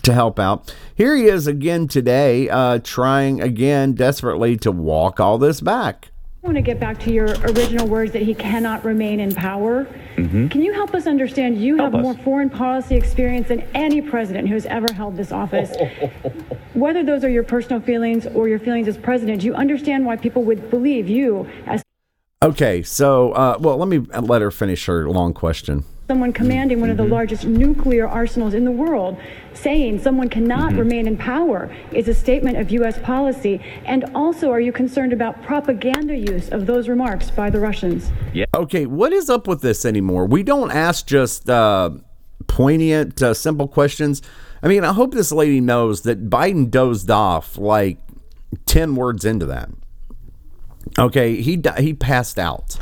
to 0.02 0.12
help 0.12 0.38
out. 0.38 0.74
Here 0.94 1.16
he 1.16 1.24
is 1.24 1.46
again 1.46 1.88
today, 1.88 2.50
uh, 2.50 2.80
trying 2.84 3.40
again 3.40 3.94
desperately 3.94 4.58
to 4.58 4.70
walk 4.70 5.18
all 5.18 5.38
this 5.38 5.62
back. 5.62 6.11
I 6.42 6.48
want 6.48 6.56
to 6.56 6.62
get 6.62 6.80
back 6.80 6.98
to 7.00 7.12
your 7.12 7.26
original 7.26 7.86
words 7.86 8.10
that 8.14 8.22
he 8.22 8.34
cannot 8.34 8.84
remain 8.84 9.20
in 9.20 9.32
power. 9.32 9.84
Can 10.16 10.60
you 10.60 10.72
help 10.72 10.92
us 10.92 11.06
understand? 11.06 11.62
You 11.62 11.76
have 11.76 11.94
us. 11.94 12.02
more 12.02 12.14
foreign 12.14 12.50
policy 12.50 12.96
experience 12.96 13.46
than 13.46 13.60
any 13.74 14.02
president 14.02 14.48
who 14.48 14.54
has 14.54 14.66
ever 14.66 14.92
held 14.92 15.16
this 15.16 15.30
office. 15.30 15.70
Whether 16.74 17.04
those 17.04 17.22
are 17.22 17.28
your 17.28 17.44
personal 17.44 17.80
feelings 17.80 18.26
or 18.26 18.48
your 18.48 18.58
feelings 18.58 18.88
as 18.88 18.98
president, 18.98 19.42
do 19.42 19.46
you 19.46 19.54
understand 19.54 20.04
why 20.04 20.16
people 20.16 20.42
would 20.42 20.68
believe 20.68 21.08
you 21.08 21.48
as 21.66 21.84
Okay, 22.42 22.82
so 22.82 23.30
uh, 23.34 23.56
well, 23.60 23.76
let 23.76 23.86
me 23.86 23.98
let 23.98 24.42
her 24.42 24.50
finish 24.50 24.86
her 24.86 25.08
long 25.08 25.32
question. 25.32 25.84
Someone 26.08 26.32
commanding 26.32 26.80
one 26.80 26.90
of 26.90 26.96
the 26.96 27.04
largest 27.04 27.44
nuclear 27.44 28.08
arsenals 28.08 28.54
in 28.54 28.64
the 28.64 28.70
world? 28.70 29.16
Saying 29.54 30.00
someone 30.00 30.28
cannot 30.28 30.72
remain 30.72 31.06
in 31.06 31.16
power 31.16 31.74
is 31.92 32.08
a 32.08 32.14
statement 32.14 32.56
of 32.56 32.70
U.S. 32.72 32.98
policy. 32.98 33.60
And 33.84 34.04
also, 34.14 34.50
are 34.50 34.60
you 34.60 34.72
concerned 34.72 35.12
about 35.12 35.42
propaganda 35.42 36.16
use 36.16 36.48
of 36.48 36.66
those 36.66 36.88
remarks 36.88 37.30
by 37.30 37.50
the 37.50 37.60
Russians? 37.60 38.10
Yeah. 38.32 38.46
Okay, 38.54 38.86
what 38.86 39.12
is 39.12 39.30
up 39.30 39.46
with 39.46 39.60
this 39.60 39.84
anymore? 39.84 40.26
We 40.26 40.42
don't 40.42 40.70
ask 40.70 41.06
just 41.06 41.48
uh, 41.48 41.90
poignant, 42.46 43.22
uh, 43.22 43.34
simple 43.34 43.68
questions. 43.68 44.22
I 44.62 44.68
mean, 44.68 44.84
I 44.84 44.92
hope 44.92 45.12
this 45.12 45.32
lady 45.32 45.60
knows 45.60 46.02
that 46.02 46.28
Biden 46.28 46.70
dozed 46.70 47.10
off 47.10 47.58
like 47.58 47.98
10 48.66 48.96
words 48.96 49.24
into 49.24 49.46
that. 49.46 49.70
Okay, 50.98 51.40
he, 51.40 51.56
di- 51.56 51.80
he 51.80 51.94
passed 51.94 52.38
out. 52.38 52.78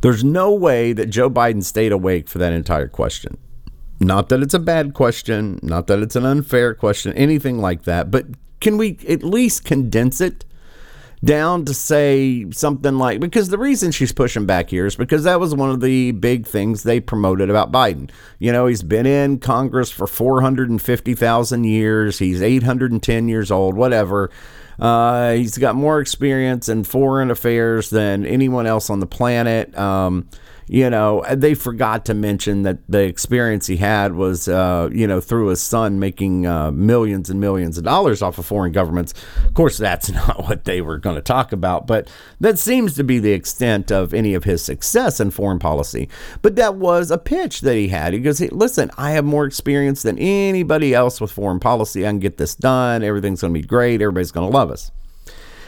There's 0.00 0.24
no 0.24 0.52
way 0.52 0.92
that 0.92 1.06
Joe 1.06 1.28
Biden 1.28 1.62
stayed 1.62 1.92
awake 1.92 2.28
for 2.28 2.38
that 2.38 2.52
entire 2.52 2.88
question. 2.88 3.36
Not 3.98 4.30
that 4.30 4.42
it's 4.42 4.54
a 4.54 4.58
bad 4.58 4.94
question, 4.94 5.60
not 5.62 5.86
that 5.88 5.98
it's 5.98 6.16
an 6.16 6.24
unfair 6.24 6.74
question, 6.74 7.12
anything 7.12 7.58
like 7.58 7.82
that, 7.82 8.10
but 8.10 8.26
can 8.60 8.78
we 8.78 8.98
at 9.06 9.22
least 9.22 9.64
condense 9.64 10.20
it? 10.20 10.44
down 11.24 11.66
to 11.66 11.74
say 11.74 12.50
something 12.50 12.96
like 12.96 13.20
because 13.20 13.50
the 13.50 13.58
reason 13.58 13.92
she's 13.92 14.12
pushing 14.12 14.46
back 14.46 14.70
here 14.70 14.86
is 14.86 14.96
because 14.96 15.24
that 15.24 15.38
was 15.38 15.54
one 15.54 15.70
of 15.70 15.80
the 15.80 16.12
big 16.12 16.46
things 16.46 16.82
they 16.82 16.98
promoted 16.98 17.50
about 17.50 17.70
Biden. 17.70 18.10
You 18.38 18.52
know, 18.52 18.66
he's 18.66 18.82
been 18.82 19.06
in 19.06 19.38
Congress 19.38 19.90
for 19.90 20.06
450,000 20.06 21.64
years, 21.64 22.18
he's 22.18 22.40
810 22.40 23.28
years 23.28 23.50
old, 23.50 23.76
whatever. 23.76 24.30
Uh, 24.80 25.32
he's 25.32 25.58
got 25.58 25.74
more 25.74 26.00
experience 26.00 26.68
in 26.68 26.84
foreign 26.84 27.30
affairs 27.30 27.90
than 27.90 28.24
anyone 28.24 28.66
else 28.66 28.88
on 28.90 29.00
the 29.00 29.06
planet. 29.06 29.76
Um, 29.76 30.28
you 30.72 30.88
know, 30.88 31.24
they 31.34 31.54
forgot 31.54 32.04
to 32.04 32.14
mention 32.14 32.62
that 32.62 32.78
the 32.88 33.02
experience 33.02 33.66
he 33.66 33.78
had 33.78 34.14
was, 34.14 34.46
uh, 34.46 34.88
you 34.92 35.04
know, 35.04 35.20
through 35.20 35.48
his 35.48 35.60
son 35.60 35.98
making 35.98 36.46
uh, 36.46 36.70
millions 36.70 37.28
and 37.28 37.40
millions 37.40 37.76
of 37.76 37.82
dollars 37.82 38.22
off 38.22 38.38
of 38.38 38.46
foreign 38.46 38.70
governments. 38.70 39.12
Of 39.44 39.54
course, 39.54 39.78
that's 39.78 40.08
not 40.12 40.44
what 40.44 40.66
they 40.66 40.80
were 40.80 40.98
going 40.98 41.16
to 41.16 41.22
talk 41.22 41.50
about, 41.50 41.88
but 41.88 42.08
that 42.38 42.56
seems 42.56 42.94
to 42.94 43.02
be 43.02 43.18
the 43.18 43.32
extent 43.32 43.90
of 43.90 44.14
any 44.14 44.32
of 44.32 44.44
his 44.44 44.62
success 44.62 45.18
in 45.18 45.32
foreign 45.32 45.58
policy. 45.58 46.08
But 46.40 46.54
that 46.54 46.76
was 46.76 47.10
a 47.10 47.18
pitch 47.18 47.62
that 47.62 47.74
he 47.74 47.88
had. 47.88 48.14
He 48.14 48.20
goes, 48.20 48.38
hey, 48.38 48.50
listen, 48.52 48.92
I 48.96 49.10
have 49.10 49.24
more 49.24 49.46
experience 49.46 50.04
than 50.04 50.20
anybody 50.20 50.94
else 50.94 51.20
with 51.20 51.32
foreign 51.32 51.58
policy. 51.58 52.06
I 52.06 52.10
can 52.10 52.20
get 52.20 52.36
this 52.36 52.54
done. 52.54 53.02
Everything's 53.02 53.40
going 53.40 53.52
to 53.52 53.60
be 53.60 53.66
great. 53.66 54.00
Everybody's 54.00 54.30
going 54.30 54.48
to 54.48 54.56
love 54.56 54.70
us. 54.70 54.92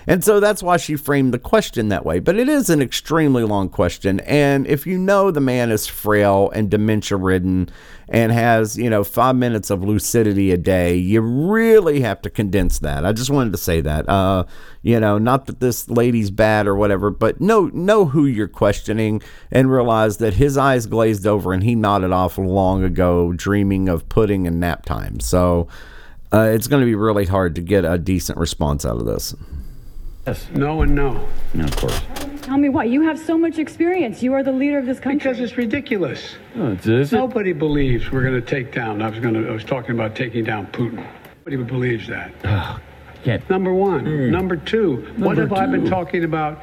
And 0.07 0.25
so 0.25 0.41
that's 0.41 0.63
why 0.63 0.77
she 0.77 0.97
framed 0.97 1.33
the 1.33 1.39
question 1.39 1.89
that 1.89 2.05
way. 2.05 2.19
But 2.19 2.37
it 2.37 2.49
is 2.49 2.71
an 2.71 2.83
extremely 2.83 3.45
long 3.45 3.69
question. 3.69 4.21
And 4.21 4.67
if 4.67 4.87
you 4.87 4.99
know 4.99 5.31
the 5.31 5.41
man 5.41 5.71
is 5.71 5.87
frail 5.87 6.51
and 6.51 6.71
dementia 6.71 7.17
ridden 7.19 7.69
and 8.09 8.33
has, 8.33 8.77
you 8.77 8.91
know, 8.91 9.05
five 9.05 9.37
minutes 9.37 9.71
of 9.71 9.83
lucidity 9.83 10.51
a 10.51 10.57
day, 10.57 10.97
you 10.97 11.21
really 11.21 12.01
have 12.01 12.21
to 12.23 12.31
condense 12.31 12.81
that. 12.81 13.07
I 13.07 13.13
just 13.13 13.31
wanted 13.31 13.53
to 13.53 13.59
say 13.59 13.81
that. 13.81 14.09
Uh, 14.09 14.45
you 14.83 14.99
know, 14.99 15.19
not 15.19 15.47
that 15.47 15.61
this 15.61 15.89
lady's 15.89 16.31
bad 16.31 16.67
or 16.67 16.75
whatever, 16.75 17.11
but 17.11 17.41
know 17.41 17.71
know 17.73 18.07
who 18.07 18.27
you're 18.27 18.49
questioning 18.49 19.23
and 19.51 19.71
realize 19.71 20.17
that 20.19 20.35
his 20.35 20.59
eyes 20.59 20.87
glazed 20.87 21.27
over 21.27 21.53
and 21.53 21.63
he 21.63 21.75
nodded 21.75 22.13
off 22.13 22.37
long 22.37 22.83
ago, 22.83 23.33
dreaming 23.33 23.89
of 23.89 24.09
pudding 24.09 24.47
and 24.47 24.59
nap 24.59 24.85
time. 24.85 25.21
So 25.21 25.69
uh, 26.33 26.51
it's 26.53 26.67
going 26.67 26.81
to 26.81 26.87
be 26.87 26.95
really 26.95 27.27
hard 27.27 27.55
to 27.55 27.61
get 27.61 27.85
a 27.85 27.99
decent 27.99 28.39
response 28.39 28.85
out 28.85 28.97
of 28.97 29.07
this. 29.07 29.35
No 30.55 30.83
and 30.83 30.95
no. 30.95 31.29
No, 31.53 31.65
of 31.65 31.77
course. 31.77 32.01
Tell 32.43 32.57
me 32.57 32.69
why. 32.69 32.85
You 32.85 33.03
have 33.03 33.19
so 33.19 33.37
much 33.37 33.59
experience. 33.59 34.23
You 34.23 34.35
are 34.35 34.45
the 34.45 34.53
leader 34.53 34.79
of 34.79 34.87
this 34.87 35.01
country. 35.01 35.19
Because 35.19 35.41
it's 35.41 35.57
ridiculous. 35.57 36.37
Oh, 36.57 36.73
is 36.73 37.13
it? 37.13 37.17
Nobody 37.17 37.53
believes 37.53 38.13
we're 38.13 38.23
going 38.23 38.35
to 38.35 38.41
take 38.41 38.73
down. 38.73 39.03
I 39.03 39.09
was 39.09 39.19
going 39.19 39.35
to. 39.35 39.49
I 39.49 39.53
was 39.53 39.65
talking 39.65 39.91
about 39.93 40.15
taking 40.15 40.45
down 40.45 40.69
Putin. 40.69 41.05
Nobody 41.39 41.57
believes 41.57 42.07
that. 42.07 42.33
Oh, 42.45 42.79
can't. 43.25 43.49
Number 43.51 43.75
one. 43.75 44.07
Hmm. 44.07 44.31
Number 44.31 44.55
two. 44.55 44.99
what 45.17 45.37
Number 45.37 45.43
have 45.43 45.53
I 45.55 45.67
been 45.67 45.87
talking 45.87 46.23
about 46.23 46.63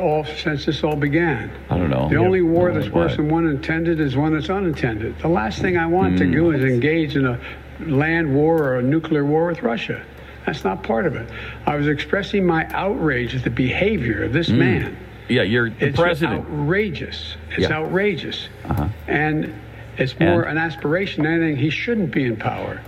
all 0.00 0.24
since 0.24 0.64
this 0.64 0.82
all 0.82 0.96
began? 0.96 1.50
I 1.68 1.76
don't 1.76 1.90
know. 1.90 2.08
The 2.08 2.16
only 2.16 2.40
war 2.40 2.72
that's 2.72 2.86
What? 2.86 2.94
worse 2.94 3.16
than 3.16 3.28
one 3.28 3.46
intended 3.46 4.00
is 4.00 4.16
one 4.16 4.32
that's 4.32 4.48
unintended. 4.48 5.18
The 5.18 5.28
last 5.28 5.60
thing 5.60 5.76
I 5.76 5.86
want 5.86 6.16
to 6.18 6.24
hmm. 6.24 6.32
do 6.32 6.50
is 6.52 6.64
engage 6.64 7.16
in 7.16 7.26
a 7.26 7.38
land 7.80 8.34
war 8.34 8.62
or 8.62 8.78
a 8.78 8.82
nuclear 8.82 9.26
war 9.26 9.48
with 9.48 9.62
Russia. 9.62 10.02
That's 10.46 10.64
not 10.64 10.82
part 10.82 11.06
of 11.06 11.16
it. 11.16 11.28
I 11.66 11.76
was 11.76 11.86
expressing 11.88 12.44
my 12.44 12.66
outrage 12.70 13.34
at 13.34 13.44
the 13.44 13.50
behavior 13.50 14.24
of 14.24 14.32
this 14.32 14.48
man. 14.48 14.96
Yeah, 15.28 15.42
you're 15.42 15.70
the 15.70 15.86
It's 15.86 15.98
president. 15.98 16.42
outrageous. 16.46 17.36
It's 17.52 17.60
Yeah. 17.70 17.72
outrageous. 17.78 18.48
Uh-huh. 18.68 18.88
And 19.08 19.54
it's 19.96 20.18
more 20.20 20.42
And? 20.42 20.58
an 20.58 20.64
aspiration 20.64 21.24
than 21.24 21.42
anything. 21.42 21.56
He 21.56 21.70
shouldn't 21.70 22.10
be 22.10 22.24
in 22.24 22.36
power. 22.36 22.80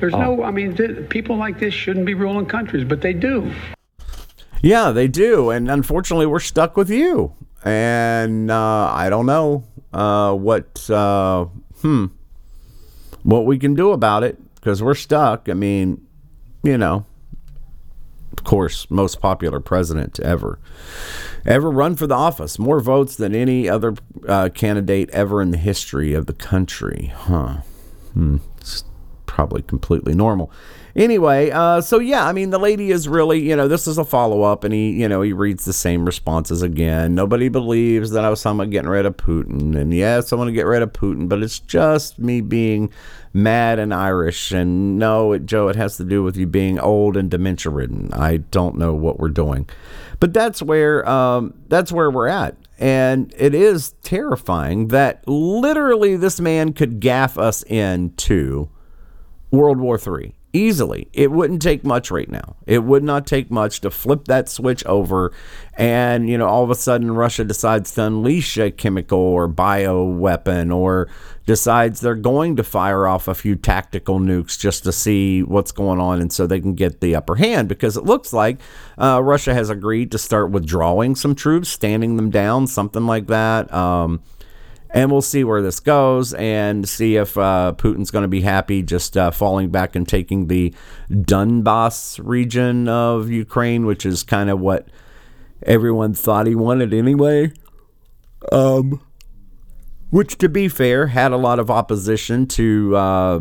There's 0.00 0.14
no, 0.14 0.40
Oh. 0.40 0.44
I 0.44 0.50
mean, 0.50 0.74
th- 0.74 1.08
people 1.10 1.36
like 1.36 1.58
this 1.58 1.74
shouldn't 1.74 2.06
be 2.06 2.14
ruling 2.14 2.46
countries, 2.46 2.84
but 2.84 3.00
they 3.02 3.12
do. 3.12 3.50
Yeah, 4.62 4.92
they 4.92 5.08
do. 5.08 5.50
And 5.50 5.70
unfortunately, 5.70 6.26
we're 6.26 6.40
stuck 6.40 6.76
with 6.76 6.88
you. 6.88 7.32
And 7.66 8.50
uh, 8.50 8.90
I 8.92 9.08
don't 9.10 9.26
know 9.26 9.64
uh, 9.92 10.32
what, 10.34 10.88
uh, 10.90 11.44
hmm, 11.82 12.06
what 13.22 13.46
we 13.46 13.58
can 13.58 13.74
do 13.74 13.92
about 13.92 14.24
it 14.24 14.38
because 14.56 14.82
we're 14.82 14.94
stuck. 14.94 15.48
I 15.48 15.54
mean, 15.54 16.00
you 16.64 16.76
know, 16.78 17.06
of 18.32 18.42
course, 18.42 18.90
most 18.90 19.20
popular 19.20 19.60
president 19.60 20.14
to 20.14 20.24
ever. 20.24 20.58
Ever 21.46 21.70
run 21.70 21.94
for 21.94 22.06
the 22.06 22.14
office. 22.14 22.58
More 22.58 22.80
votes 22.80 23.14
than 23.14 23.34
any 23.34 23.68
other 23.68 23.94
uh, 24.26 24.48
candidate 24.48 25.10
ever 25.10 25.40
in 25.40 25.50
the 25.50 25.58
history 25.58 26.14
of 26.14 26.26
the 26.26 26.32
country. 26.32 27.12
Huh. 27.14 27.58
Hmm. 28.14 28.38
It's 28.58 28.84
probably 29.26 29.62
completely 29.62 30.14
normal. 30.14 30.50
Anyway, 30.96 31.50
uh, 31.50 31.80
so 31.80 31.98
yeah, 31.98 32.24
I 32.24 32.32
mean, 32.32 32.50
the 32.50 32.58
lady 32.58 32.92
is 32.92 33.08
really, 33.08 33.40
you 33.40 33.56
know, 33.56 33.66
this 33.66 33.88
is 33.88 33.98
a 33.98 34.04
follow 34.04 34.42
up, 34.42 34.62
and 34.62 34.72
he, 34.72 34.92
you 34.92 35.08
know, 35.08 35.22
he 35.22 35.32
reads 35.32 35.64
the 35.64 35.72
same 35.72 36.04
responses 36.06 36.62
again. 36.62 37.16
Nobody 37.16 37.48
believes 37.48 38.12
that 38.12 38.24
I 38.24 38.30
was 38.30 38.40
talking 38.40 38.60
about 38.60 38.70
getting 38.70 38.88
rid 38.88 39.04
of 39.04 39.16
Putin, 39.16 39.76
and 39.76 39.92
yes, 39.92 40.32
I 40.32 40.36
want 40.36 40.48
to 40.48 40.52
get 40.52 40.66
rid 40.66 40.82
of 40.82 40.92
Putin, 40.92 41.28
but 41.28 41.42
it's 41.42 41.58
just 41.58 42.20
me 42.20 42.40
being 42.40 42.92
mad 43.32 43.80
and 43.80 43.92
Irish, 43.92 44.52
and 44.52 44.96
no, 44.96 45.32
it, 45.32 45.46
Joe, 45.46 45.66
it 45.66 45.74
has 45.74 45.96
to 45.96 46.04
do 46.04 46.22
with 46.22 46.36
you 46.36 46.46
being 46.46 46.78
old 46.78 47.16
and 47.16 47.28
dementia 47.28 47.72
ridden. 47.72 48.10
I 48.12 48.36
don't 48.36 48.78
know 48.78 48.94
what 48.94 49.18
we're 49.18 49.30
doing, 49.30 49.68
but 50.20 50.32
that's 50.32 50.62
where, 50.62 51.08
um, 51.08 51.54
that's 51.66 51.90
where 51.90 52.10
we're 52.10 52.28
at. 52.28 52.56
And 52.78 53.34
it 53.36 53.52
is 53.52 53.94
terrifying 54.02 54.88
that 54.88 55.26
literally 55.26 56.16
this 56.16 56.38
man 56.38 56.72
could 56.72 57.00
gaff 57.00 57.36
us 57.36 57.64
into 57.64 58.68
World 59.50 59.78
War 59.78 59.98
III 59.98 60.34
easily. 60.54 61.08
It 61.12 61.30
wouldn't 61.30 61.60
take 61.60 61.84
much 61.84 62.10
right 62.10 62.30
now. 62.30 62.56
It 62.66 62.84
would 62.84 63.02
not 63.02 63.26
take 63.26 63.50
much 63.50 63.80
to 63.82 63.90
flip 63.90 64.24
that 64.26 64.48
switch 64.48 64.84
over, 64.86 65.32
and 65.76 66.30
you 66.30 66.38
know, 66.38 66.46
all 66.46 66.64
of 66.64 66.70
a 66.70 66.74
sudden, 66.74 67.10
Russia 67.10 67.44
decides 67.44 67.92
to 67.92 68.04
unleash 68.04 68.56
a 68.56 68.70
chemical 68.70 69.18
or 69.18 69.48
bio 69.48 70.04
weapon, 70.04 70.70
or 70.70 71.08
decides 71.44 72.00
they're 72.00 72.14
going 72.14 72.56
to 72.56 72.62
fire 72.62 73.06
off 73.06 73.28
a 73.28 73.34
few 73.34 73.56
tactical 73.56 74.18
nukes 74.18 74.58
just 74.58 74.84
to 74.84 74.92
see 74.92 75.42
what's 75.42 75.72
going 75.72 76.00
on, 76.00 76.20
and 76.20 76.32
so 76.32 76.46
they 76.46 76.60
can 76.60 76.74
get 76.74 77.00
the 77.00 77.14
upper 77.14 77.34
hand. 77.34 77.68
Because 77.68 77.96
it 77.96 78.04
looks 78.04 78.32
like 78.32 78.58
uh, 78.96 79.20
Russia 79.22 79.52
has 79.52 79.68
agreed 79.68 80.10
to 80.12 80.18
start 80.18 80.50
withdrawing 80.50 81.14
some 81.16 81.34
troops, 81.34 81.68
standing 81.68 82.16
them 82.16 82.30
down, 82.30 82.66
something 82.66 83.04
like 83.04 83.26
that. 83.26 83.72
Um, 83.74 84.22
and 84.94 85.10
we'll 85.10 85.22
see 85.22 85.42
where 85.42 85.60
this 85.60 85.80
goes 85.80 86.32
and 86.34 86.88
see 86.88 87.16
if 87.16 87.36
uh, 87.36 87.74
Putin's 87.76 88.12
going 88.12 88.22
to 88.22 88.28
be 88.28 88.42
happy 88.42 88.80
just 88.80 89.16
uh, 89.16 89.32
falling 89.32 89.70
back 89.70 89.96
and 89.96 90.06
taking 90.06 90.46
the 90.46 90.72
Donbass 91.10 92.20
region 92.22 92.88
of 92.88 93.28
Ukraine, 93.28 93.86
which 93.86 94.06
is 94.06 94.22
kind 94.22 94.48
of 94.48 94.60
what 94.60 94.86
everyone 95.64 96.14
thought 96.14 96.46
he 96.46 96.54
wanted 96.54 96.94
anyway. 96.94 97.52
Um, 98.52 99.02
which, 100.10 100.38
to 100.38 100.48
be 100.48 100.68
fair, 100.68 101.08
had 101.08 101.32
a 101.32 101.36
lot 101.36 101.58
of 101.58 101.72
opposition 101.72 102.46
to, 102.46 102.94
uh, 102.94 103.40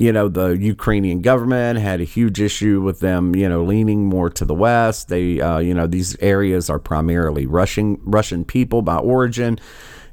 you 0.00 0.10
know, 0.10 0.28
the 0.28 0.48
Ukrainian 0.48 1.20
government, 1.22 1.78
had 1.78 2.00
a 2.00 2.04
huge 2.04 2.40
issue 2.40 2.80
with 2.80 2.98
them, 2.98 3.36
you 3.36 3.48
know, 3.48 3.62
leaning 3.62 4.06
more 4.06 4.28
to 4.30 4.44
the 4.44 4.54
West. 4.54 5.06
They, 5.06 5.40
uh, 5.40 5.58
you 5.58 5.72
know, 5.72 5.86
these 5.86 6.16
areas 6.18 6.68
are 6.68 6.80
primarily 6.80 7.46
Russian, 7.46 8.00
Russian 8.02 8.44
people 8.44 8.82
by 8.82 8.96
origin 8.96 9.60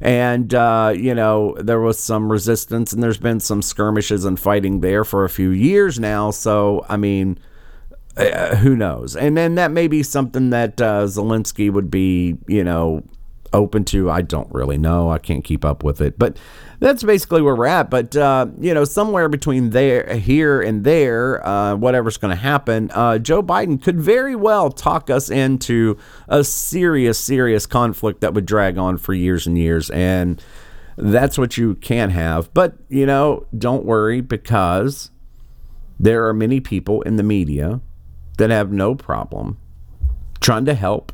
and 0.02 0.54
uh, 0.54 0.94
you 0.96 1.16
know 1.16 1.56
there 1.60 1.80
was 1.80 2.00
some 2.00 2.32
resistance 2.32 2.94
and 2.94 3.02
there's 3.02 3.18
been 3.18 3.40
some 3.40 3.62
skirmishes 3.62 4.26
and 4.26 4.40
fighting 4.40 4.82
there 4.82 5.04
for 5.04 5.26
a 5.26 5.30
few 5.30 5.50
years 5.50 6.00
now. 6.00 6.32
So 6.32 6.86
i 6.90 6.98
mean 6.98 7.40
uh, 8.16 8.56
who 8.56 8.76
knows? 8.76 9.16
And 9.16 9.38
then 9.38 9.56
that 9.56 9.72
may 9.72 9.88
be 9.88 10.02
something 10.02 10.50
that 10.50 10.82
uh, 10.82 11.04
zelensky 11.04 11.72
would 11.72 11.92
be 11.92 12.38
you 12.48 12.64
know 12.64 13.04
open 13.54 13.84
to 13.86 14.10
i 14.10 14.22
don't 14.22 14.52
really 14.52 14.78
know. 14.78 15.10
I 15.12 15.18
can't 15.18 15.44
keep 15.44 15.64
up 15.64 15.84
with 15.84 16.02
it. 16.02 16.18
But 16.18 16.38
that's 16.80 17.04
basically 17.04 17.42
where 17.42 17.56
we're 17.56 17.66
at. 17.66 17.90
But 17.90 18.16
uh, 18.16 18.48
you 18.60 18.74
know 18.74 18.84
somewhere 18.84 19.30
between 19.30 19.72
there 19.72 20.16
here 20.16 20.62
and 20.62 20.84
there 20.84 21.46
uh, 21.46 21.76
whatever's 21.76 22.18
going 22.18 22.36
to 22.36 22.42
happen 22.42 22.92
uh, 22.94 23.18
joe 23.18 23.42
biden 23.42 23.82
could 23.82 24.00
very 24.00 24.36
well 24.36 24.72
talk 24.72 25.10
us 25.10 25.30
into 25.30 25.98
a 26.28 26.44
serious 26.44 27.20
serious 27.20 27.66
conflict 27.66 28.22
that 28.22 28.34
would 28.34 28.46
drag 28.46 28.78
on 28.78 28.98
for 28.98 29.14
years 29.14 29.48
and 29.48 29.58
years. 29.58 29.90
And 29.90 30.42
that's 30.98 31.38
what 31.38 31.58
you 31.58 31.76
can't 31.76 32.12
have. 32.12 32.54
But 32.54 32.76
you 32.90 33.06
know 33.06 33.46
don't 33.58 33.86
worry 33.86 34.22
because 34.22 35.12
there 36.00 36.28
are 36.28 36.34
many 36.34 36.60
people 36.60 37.02
in 37.04 37.16
the 37.16 37.24
media 37.24 37.82
that 38.38 38.50
have 38.52 38.72
no 38.72 38.94
problem 38.94 39.58
trying 40.40 40.66
to 40.66 40.74
help 40.74 41.12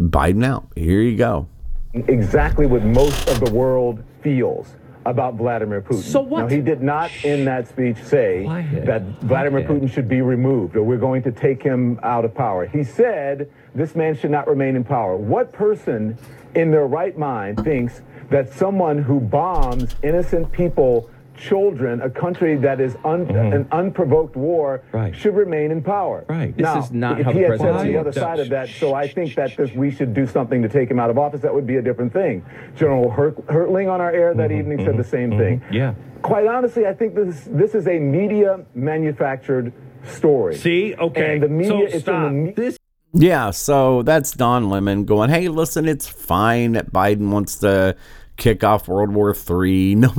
biden 0.00 0.44
out 0.44 0.66
here 0.74 1.00
you 1.00 1.16
go 1.16 1.48
exactly 1.94 2.66
what 2.66 2.82
most 2.82 3.28
of 3.28 3.40
the 3.40 3.50
world 3.52 4.02
feels 4.22 4.74
about 5.06 5.34
Vladimir 5.34 5.82
Putin. 5.82 6.02
So 6.02 6.20
what? 6.20 6.40
Now, 6.40 6.48
he 6.48 6.60
did 6.60 6.82
not 6.82 7.10
in 7.24 7.44
that 7.44 7.68
speech 7.68 7.98
say 8.02 8.44
Quiet. 8.44 8.86
that 8.86 9.02
Vladimir 9.20 9.64
Quiet. 9.64 9.82
Putin 9.82 9.92
should 9.92 10.08
be 10.08 10.22
removed 10.22 10.76
or 10.76 10.82
we're 10.82 10.98
going 10.98 11.22
to 11.24 11.32
take 11.32 11.62
him 11.62 12.00
out 12.02 12.24
of 12.24 12.34
power. 12.34 12.66
He 12.66 12.82
said 12.82 13.50
this 13.74 13.94
man 13.94 14.16
should 14.16 14.30
not 14.30 14.48
remain 14.48 14.76
in 14.76 14.84
power. 14.84 15.16
What 15.16 15.52
person 15.52 16.16
in 16.54 16.70
their 16.70 16.86
right 16.86 17.16
mind 17.18 17.62
thinks 17.64 18.02
that 18.30 18.52
someone 18.52 18.98
who 18.98 19.20
bombs 19.20 19.94
innocent 20.02 20.50
people, 20.52 21.10
children, 21.36 22.00
a 22.02 22.10
country 22.10 22.56
that 22.56 22.80
is 22.80 22.96
un- 23.04 23.28
an 23.34 23.66
unprovoked 23.72 24.36
war, 24.36 24.82
Mm-hmm. 24.88 24.96
Right. 24.96 25.16
should 25.16 25.34
remain 25.36 25.70
in 25.70 25.82
power? 25.82 26.24
Right. 26.28 26.56
This 26.56 26.84
is 26.84 26.92
not 26.92 27.20
if 27.20 27.26
how 27.26 27.32
he 27.32 27.40
the 27.40 27.46
had 27.48 27.58
said 27.58 27.66
on 27.68 27.72
presidency 27.74 27.92
the 27.92 27.98
other 28.00 28.08
works. 28.08 28.16
side 28.18 28.40
of 28.40 28.48
that, 28.50 28.68
so 28.68 28.94
I 28.94 29.08
think 29.08 29.34
that 29.34 29.56
this, 29.56 29.72
we 29.72 29.90
should 29.90 30.14
do 30.14 30.26
something 30.26 30.62
to 30.62 30.68
take 30.68 30.90
him 30.90 30.98
out 31.00 31.10
of 31.10 31.18
office. 31.18 31.40
That 31.40 31.54
would 31.54 31.66
be 31.66 31.76
a 31.76 31.82
different 31.82 32.12
thing. 32.12 32.44
General 32.76 33.10
Hurt, 33.10 33.36
Hertling 33.46 33.90
on 33.90 34.00
our 34.00 34.10
air 34.12 34.34
that 34.34 34.50
evening 34.52 34.84
said 34.84 34.96
the 34.96 35.04
same 35.04 35.30
thing. 35.38 35.60
Mm-hmm. 35.60 35.74
Yeah. 35.74 35.94
Quite 36.22 36.46
honestly, 36.46 36.86
I 36.86 36.94
think 36.94 37.14
this 37.14 37.46
this 37.50 37.74
is 37.74 37.86
a 37.86 37.98
media 37.98 38.64
manufactured 38.74 39.72
story. 40.04 40.54
See? 40.56 40.94
Okay. 40.94 41.34
And 41.34 41.42
the 41.42 41.48
media 41.48 41.70
So 41.70 41.82
it's 41.96 41.98
stop. 42.00 42.14
in 42.14 42.22
the 42.22 42.44
me- 42.46 42.52
This 42.52 42.78
Yeah, 43.12 43.50
so 43.50 44.02
that's 44.02 44.32
Don 44.32 44.70
Lemon 44.70 45.04
going, 45.04 45.30
"Hey, 45.30 45.48
listen, 45.48 45.86
it's 45.86 46.08
fine 46.08 46.72
that 46.72 46.92
Biden 46.92 47.30
wants 47.30 47.58
to 47.60 47.94
kick 48.36 48.64
off 48.64 48.88
World 48.88 49.12
War 49.12 49.34
III." 49.34 49.94
No, 49.94 50.12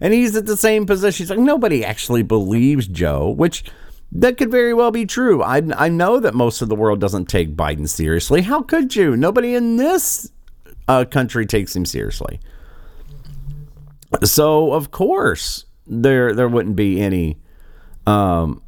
and 0.00 0.14
he's 0.14 0.36
at 0.36 0.46
the 0.46 0.56
same 0.56 0.86
position. 0.86 1.24
He's 1.24 1.30
like, 1.30 1.38
nobody 1.38 1.84
actually 1.84 2.22
believes 2.22 2.86
Joe, 2.86 3.30
which 3.30 3.64
that 4.12 4.36
could 4.38 4.50
very 4.50 4.74
well 4.74 4.90
be 4.90 5.06
true. 5.06 5.42
I 5.42 5.62
I 5.76 5.88
know 5.88 6.20
that 6.20 6.34
most 6.34 6.62
of 6.62 6.68
the 6.68 6.74
world 6.74 7.00
doesn't 7.00 7.26
take 7.26 7.56
Biden 7.56 7.88
seriously. 7.88 8.42
How 8.42 8.62
could 8.62 8.96
you? 8.96 9.16
Nobody 9.16 9.54
in 9.54 9.76
this 9.76 10.30
uh, 10.88 11.04
country 11.04 11.46
takes 11.46 11.74
him 11.74 11.84
seriously. 11.84 12.40
So 14.24 14.72
of 14.72 14.90
course 14.90 15.66
there 15.86 16.34
there 16.34 16.48
wouldn't 16.48 16.76
be 16.76 17.00
any 17.00 17.38
um, 18.06 18.62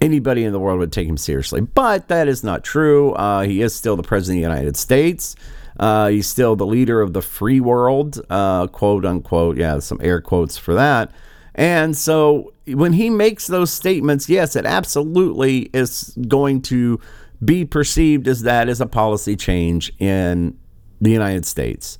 anybody 0.00 0.44
in 0.44 0.52
the 0.52 0.60
world 0.60 0.78
would 0.78 0.92
take 0.92 1.08
him 1.08 1.16
seriously. 1.16 1.60
But 1.60 2.08
that 2.08 2.28
is 2.28 2.44
not 2.44 2.62
true. 2.62 3.12
Uh, 3.12 3.42
he 3.42 3.62
is 3.62 3.74
still 3.74 3.96
the 3.96 4.02
president 4.02 4.38
of 4.38 4.48
the 4.48 4.54
United 4.54 4.76
States. 4.76 5.36
Uh, 5.78 6.08
he's 6.08 6.26
still 6.26 6.56
the 6.56 6.66
leader 6.66 7.00
of 7.00 7.12
the 7.12 7.22
free 7.22 7.60
world, 7.60 8.20
uh, 8.30 8.66
quote 8.68 9.04
unquote. 9.04 9.56
Yeah, 9.56 9.78
some 9.78 10.00
air 10.02 10.20
quotes 10.20 10.56
for 10.56 10.74
that. 10.74 11.12
And 11.54 11.96
so 11.96 12.52
when 12.66 12.92
he 12.92 13.10
makes 13.10 13.46
those 13.46 13.72
statements, 13.72 14.28
yes, 14.28 14.56
it 14.56 14.66
absolutely 14.66 15.70
is 15.72 16.16
going 16.28 16.62
to 16.62 17.00
be 17.44 17.64
perceived 17.64 18.28
as 18.28 18.42
that 18.42 18.68
is 18.68 18.80
a 18.80 18.86
policy 18.86 19.36
change 19.36 19.92
in 19.98 20.56
the 21.00 21.10
United 21.10 21.46
States. 21.46 21.98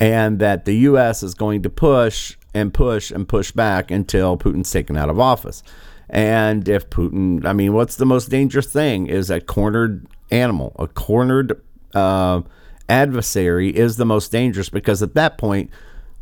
And 0.00 0.38
that 0.38 0.64
the 0.64 0.76
U.S. 0.78 1.22
is 1.22 1.34
going 1.34 1.62
to 1.62 1.70
push 1.70 2.36
and 2.54 2.72
push 2.72 3.10
and 3.10 3.28
push 3.28 3.52
back 3.52 3.90
until 3.90 4.36
Putin's 4.36 4.70
taken 4.70 4.96
out 4.96 5.10
of 5.10 5.18
office. 5.18 5.62
And 6.08 6.68
if 6.68 6.90
Putin, 6.90 7.44
I 7.44 7.52
mean, 7.52 7.72
what's 7.72 7.96
the 7.96 8.06
most 8.06 8.28
dangerous 8.28 8.66
thing 8.66 9.06
is 9.06 9.30
a 9.30 9.40
cornered 9.40 10.06
animal, 10.30 10.74
a 10.78 10.86
cornered 10.86 11.60
uh, 11.94 12.42
adversary 12.92 13.70
is 13.74 13.96
the 13.96 14.04
most 14.04 14.30
dangerous 14.30 14.68
because 14.68 15.02
at 15.02 15.14
that 15.14 15.38
point, 15.38 15.70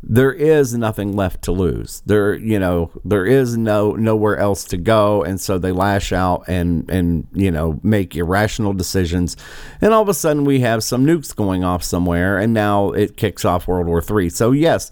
there 0.03 0.31
is 0.33 0.73
nothing 0.73 1.15
left 1.15 1.43
to 1.43 1.51
lose. 1.51 2.01
There, 2.07 2.33
you 2.33 2.57
know, 2.57 2.89
there 3.05 3.25
is 3.25 3.55
no 3.55 3.91
nowhere 3.91 4.37
else 4.37 4.63
to 4.65 4.77
go, 4.77 5.21
and 5.21 5.39
so 5.39 5.59
they 5.59 5.71
lash 5.71 6.11
out 6.11 6.45
and 6.47 6.89
and 6.89 7.27
you 7.33 7.51
know 7.51 7.79
make 7.83 8.15
irrational 8.15 8.73
decisions, 8.73 9.37
and 9.79 9.93
all 9.93 10.01
of 10.01 10.09
a 10.09 10.13
sudden 10.15 10.43
we 10.43 10.61
have 10.61 10.83
some 10.83 11.05
nukes 11.05 11.35
going 11.35 11.63
off 11.63 11.83
somewhere, 11.83 12.39
and 12.39 12.51
now 12.51 12.91
it 12.91 13.15
kicks 13.15 13.45
off 13.45 13.67
World 13.67 13.85
War 13.85 14.01
Three. 14.01 14.29
So 14.29 14.51
yes, 14.53 14.89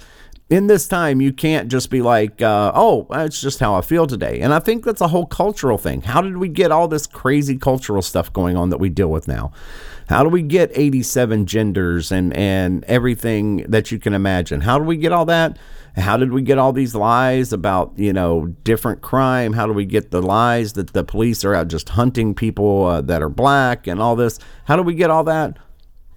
in 0.49 0.67
this 0.67 0.87
time, 0.87 1.21
you 1.21 1.31
can't 1.31 1.69
just 1.69 1.89
be 1.89 2.01
like, 2.01 2.41
uh, 2.41 2.71
oh, 2.75 3.07
that's 3.09 3.39
just 3.39 3.59
how 3.59 3.75
I 3.75 3.81
feel 3.81 4.05
today. 4.05 4.41
And 4.41 4.53
I 4.53 4.59
think 4.59 4.83
that's 4.83 5.01
a 5.01 5.07
whole 5.07 5.27
cultural 5.27 5.77
thing. 5.77 6.01
How 6.01 6.21
did 6.21 6.37
we 6.37 6.49
get 6.49 6.71
all 6.71 6.87
this 6.87 7.07
crazy 7.07 7.57
cultural 7.57 8.01
stuff 8.01 8.33
going 8.33 8.57
on 8.57 8.69
that 8.69 8.79
we 8.79 8.89
deal 8.89 9.09
with 9.09 9.27
now? 9.27 9.51
How 10.09 10.23
do 10.23 10.29
we 10.29 10.41
get 10.41 10.71
87 10.73 11.45
genders 11.45 12.11
and, 12.11 12.35
and 12.35 12.83
everything 12.85 13.57
that 13.69 13.91
you 13.91 13.99
can 13.99 14.15
imagine? 14.15 14.61
How 14.61 14.79
do 14.79 14.83
we 14.83 14.97
get 14.97 15.11
all 15.11 15.25
that? 15.25 15.59
How 15.95 16.17
did 16.17 16.31
we 16.31 16.41
get 16.41 16.57
all 16.57 16.73
these 16.73 16.95
lies 16.95 17.53
about, 17.53 17.93
you 17.95 18.11
know, 18.11 18.47
different 18.63 19.01
crime? 19.01 19.53
How 19.53 19.67
do 19.67 19.71
we 19.73 19.85
get 19.85 20.09
the 20.09 20.23
lies 20.23 20.73
that 20.73 20.93
the 20.93 21.03
police 21.03 21.45
are 21.45 21.53
out 21.53 21.67
just 21.67 21.89
hunting 21.89 22.33
people 22.33 22.85
uh, 22.85 23.01
that 23.01 23.21
are 23.21 23.29
black 23.29 23.85
and 23.85 24.01
all 24.01 24.15
this? 24.15 24.39
How 24.65 24.75
do 24.75 24.81
we 24.81 24.95
get 24.95 25.11
all 25.11 25.23
that? 25.25 25.57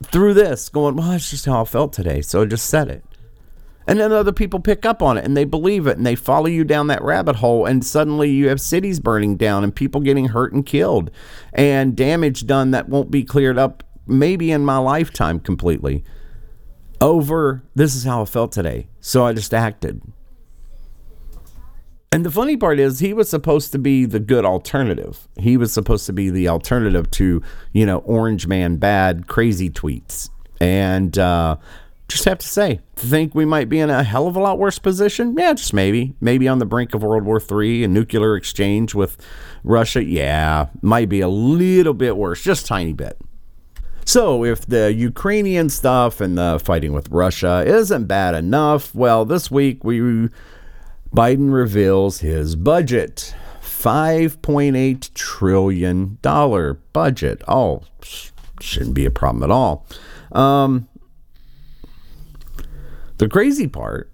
Through 0.04 0.32
this, 0.34 0.70
going, 0.70 0.96
well, 0.96 1.10
that's 1.10 1.28
just 1.28 1.44
how 1.44 1.60
I 1.60 1.66
felt 1.66 1.92
today. 1.92 2.22
So 2.22 2.40
I 2.40 2.44
just 2.46 2.70
said 2.70 2.88
it. 2.88 3.04
And 3.86 3.98
then 3.98 4.12
other 4.12 4.32
people 4.32 4.60
pick 4.60 4.86
up 4.86 5.02
on 5.02 5.18
it 5.18 5.24
and 5.24 5.36
they 5.36 5.44
believe 5.44 5.86
it 5.86 5.96
and 5.96 6.06
they 6.06 6.14
follow 6.14 6.46
you 6.46 6.64
down 6.64 6.86
that 6.86 7.02
rabbit 7.02 7.36
hole. 7.36 7.66
And 7.66 7.84
suddenly 7.84 8.30
you 8.30 8.48
have 8.48 8.60
cities 8.60 9.00
burning 9.00 9.36
down 9.36 9.64
and 9.64 9.74
people 9.74 10.00
getting 10.00 10.28
hurt 10.28 10.52
and 10.52 10.64
killed 10.64 11.10
and 11.52 11.96
damage 11.96 12.46
done 12.46 12.70
that 12.70 12.88
won't 12.88 13.10
be 13.10 13.24
cleared 13.24 13.58
up 13.58 13.82
maybe 14.06 14.50
in 14.50 14.64
my 14.64 14.78
lifetime 14.78 15.40
completely 15.40 16.04
over 17.00 17.62
this 17.74 17.94
is 17.96 18.04
how 18.04 18.22
I 18.22 18.24
felt 18.24 18.52
today. 18.52 18.86
So 19.00 19.26
I 19.26 19.32
just 19.32 19.52
acted. 19.52 20.00
And 22.12 22.26
the 22.26 22.30
funny 22.30 22.58
part 22.58 22.78
is, 22.78 22.98
he 22.98 23.14
was 23.14 23.28
supposed 23.30 23.72
to 23.72 23.78
be 23.78 24.04
the 24.04 24.20
good 24.20 24.44
alternative. 24.44 25.26
He 25.38 25.56
was 25.56 25.72
supposed 25.72 26.04
to 26.06 26.12
be 26.12 26.28
the 26.28 26.46
alternative 26.46 27.10
to, 27.12 27.42
you 27.72 27.86
know, 27.86 27.98
Orange 27.98 28.46
Man 28.46 28.76
bad, 28.76 29.26
crazy 29.26 29.70
tweets. 29.70 30.28
And 30.60 31.18
uh, 31.18 31.56
just 32.12 32.24
have 32.26 32.38
to 32.38 32.46
say, 32.46 32.80
think 32.94 33.34
we 33.34 33.44
might 33.44 33.68
be 33.68 33.80
in 33.80 33.90
a 33.90 34.04
hell 34.04 34.26
of 34.26 34.36
a 34.36 34.40
lot 34.40 34.58
worse 34.58 34.78
position? 34.78 35.34
Yeah, 35.36 35.54
just 35.54 35.72
maybe. 35.72 36.14
Maybe 36.20 36.46
on 36.46 36.58
the 36.58 36.66
brink 36.66 36.94
of 36.94 37.02
World 37.02 37.24
War 37.24 37.40
III, 37.40 37.84
a 37.84 37.88
nuclear 37.88 38.36
exchange 38.36 38.94
with 38.94 39.16
Russia. 39.64 40.04
Yeah, 40.04 40.66
might 40.82 41.08
be 41.08 41.20
a 41.20 41.28
little 41.28 41.94
bit 41.94 42.16
worse, 42.16 42.42
just 42.42 42.66
tiny 42.66 42.92
bit. 42.92 43.18
So, 44.04 44.44
if 44.44 44.66
the 44.66 44.92
Ukrainian 44.92 45.70
stuff 45.70 46.20
and 46.20 46.36
the 46.36 46.60
fighting 46.62 46.92
with 46.92 47.08
Russia 47.08 47.64
isn't 47.66 48.06
bad 48.06 48.34
enough, 48.34 48.94
well, 48.94 49.24
this 49.24 49.50
week 49.50 49.84
we 49.84 50.28
Biden 51.14 51.52
reveals 51.52 52.20
his 52.20 52.56
budget. 52.56 53.34
$5.8 53.62 55.12
trillion 55.14 56.18
budget. 56.92 57.42
Oh, 57.48 57.82
shouldn't 58.60 58.94
be 58.94 59.04
a 59.04 59.10
problem 59.10 59.42
at 59.42 59.50
all. 59.50 59.86
Um, 60.30 60.88
the 63.22 63.28
crazy 63.28 63.68
part 63.68 64.10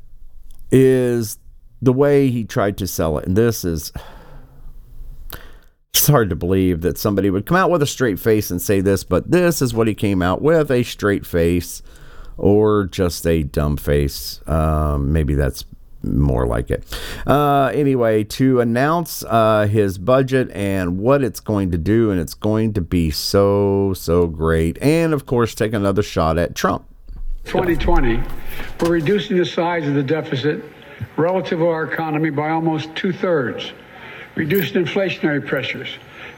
is 0.71 1.38
the 1.81 1.94
way 1.94 2.29
he 2.29 2.44
tried 2.44 2.77
to 2.77 2.87
sell 2.87 3.16
it. 3.16 3.27
And 3.27 3.35
this 3.35 3.64
is 3.64 3.90
it's 5.94 6.07
hard 6.07 6.29
to 6.29 6.37
believe 6.37 6.83
that 6.83 6.99
somebody 6.99 7.31
would 7.31 7.47
come 7.47 7.57
out 7.57 7.71
with 7.71 7.81
a 7.81 7.87
straight 7.87 8.21
face 8.21 8.51
and 8.51 8.61
say 8.61 8.83
this, 8.83 9.05
but 9.05 9.31
this 9.31 9.62
is 9.62 9.73
what 9.73 9.88
he 9.88 9.94
came 9.94 10.21
out 10.21 10.42
with 10.42 10.71
a 10.71 10.83
straight 10.83 11.25
face 11.25 11.81
or 12.37 12.85
just 12.85 13.27
a 13.27 13.44
dumb 13.44 13.79
face. 13.79 14.47
Um, 14.47 15.11
maybe 15.11 15.35
that's 15.35 15.64
more 16.03 16.47
like 16.47 16.71
it. 16.71 16.85
Uh, 17.27 17.71
anyway, 17.73 18.25
to 18.25 18.61
announce 18.61 19.25
uh, 19.25 19.66
his 19.68 19.97
budget 19.97 20.51
and 20.51 20.99
what 20.99 21.25
it's 21.25 21.40
going 21.40 21.71
to 21.71 21.79
do, 21.79 22.11
and 22.11 22.21
it's 22.21 22.35
going 22.35 22.75
to 22.75 22.83
be 22.83 23.11
so, 23.11 23.94
so 23.94 24.27
great. 24.27 24.77
And 24.83 25.14
of 25.14 25.25
course, 25.25 25.55
take 25.55 25.73
another 25.73 26.03
shot 26.03 26.37
at 26.37 26.55
Trump. 26.55 26.88
2020, 27.49 28.21
we're 28.81 28.91
reducing 28.91 29.39
the 29.39 29.47
size 29.47 29.89
of 29.89 29.95
the 29.95 30.03
deficit 30.03 30.63
relative 31.17 31.59
to 31.59 31.67
our 31.67 31.85
economy 31.85 32.29
by 32.29 32.51
almost 32.51 32.95
two 32.95 33.13
thirds, 33.13 33.73
reducing 34.35 34.85
inflationary 34.85 35.45
pressures, 35.45 35.89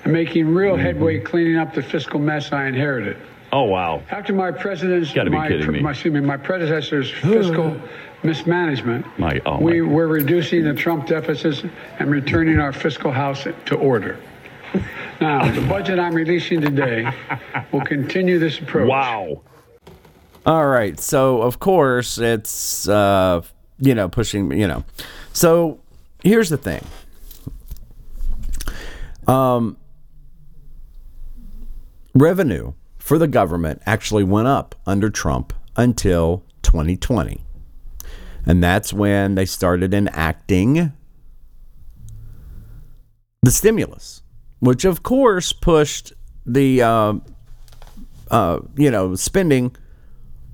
and 0.04 0.12
making 0.12 0.46
real 0.46 0.74
mm-hmm. 0.74 0.82
headway 0.82 1.18
cleaning 1.18 1.56
up 1.56 1.74
the 1.74 1.82
fiscal 1.82 2.20
mess 2.20 2.52
I 2.52 2.66
inherited. 2.66 3.16
Oh 3.52 3.64
wow! 3.64 4.00
After 4.10 4.32
my 4.32 4.52
president's, 4.52 5.12
my, 5.16 5.24
my- 5.24 5.90
excuse 5.90 6.14
me, 6.14 6.20
my 6.20 6.36
predecessor's 6.36 7.10
fiscal 7.10 7.76
mismanagement, 8.22 9.04
My- 9.18 9.40
oh, 9.44 9.60
we, 9.60 9.80
my- 9.80 9.92
we're 9.92 10.06
reducing 10.06 10.62
the 10.62 10.74
Trump 10.74 11.08
deficits 11.08 11.64
and 11.98 12.10
returning 12.10 12.60
our 12.60 12.72
fiscal 12.72 13.10
house 13.10 13.48
to 13.66 13.74
order. 13.74 14.16
Now, 15.20 15.50
the 15.50 15.66
budget 15.66 15.98
I'm 15.98 16.14
releasing 16.14 16.60
today 16.60 17.10
will 17.72 17.84
continue 17.84 18.38
this 18.38 18.60
approach. 18.60 18.88
Wow! 18.88 19.42
All 20.46 20.66
right. 20.66 20.98
So, 20.98 21.42
of 21.42 21.58
course, 21.58 22.18
it's, 22.18 22.88
uh, 22.88 23.42
you 23.78 23.94
know, 23.94 24.08
pushing, 24.08 24.52
you 24.52 24.66
know. 24.66 24.84
So, 25.32 25.80
here's 26.22 26.48
the 26.48 26.56
thing. 26.56 26.84
Um, 29.26 29.76
revenue 32.14 32.72
for 32.98 33.18
the 33.18 33.28
government 33.28 33.82
actually 33.86 34.24
went 34.24 34.48
up 34.48 34.74
under 34.86 35.10
Trump 35.10 35.52
until 35.76 36.42
2020. 36.62 37.44
And 38.46 38.62
that's 38.62 38.92
when 38.92 39.34
they 39.34 39.44
started 39.44 39.92
enacting 39.92 40.92
the 43.42 43.50
stimulus, 43.50 44.22
which 44.60 44.84
of 44.84 45.02
course 45.02 45.52
pushed 45.52 46.12
the, 46.46 46.82
uh, 46.82 47.14
uh, 48.30 48.60
you 48.76 48.90
know, 48.90 49.14
spending 49.14 49.76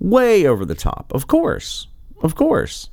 way 0.00 0.46
over 0.46 0.64
the 0.64 0.74
top. 0.74 1.12
Of 1.14 1.26
course. 1.26 1.88
Of 2.22 2.34
course. 2.34 2.90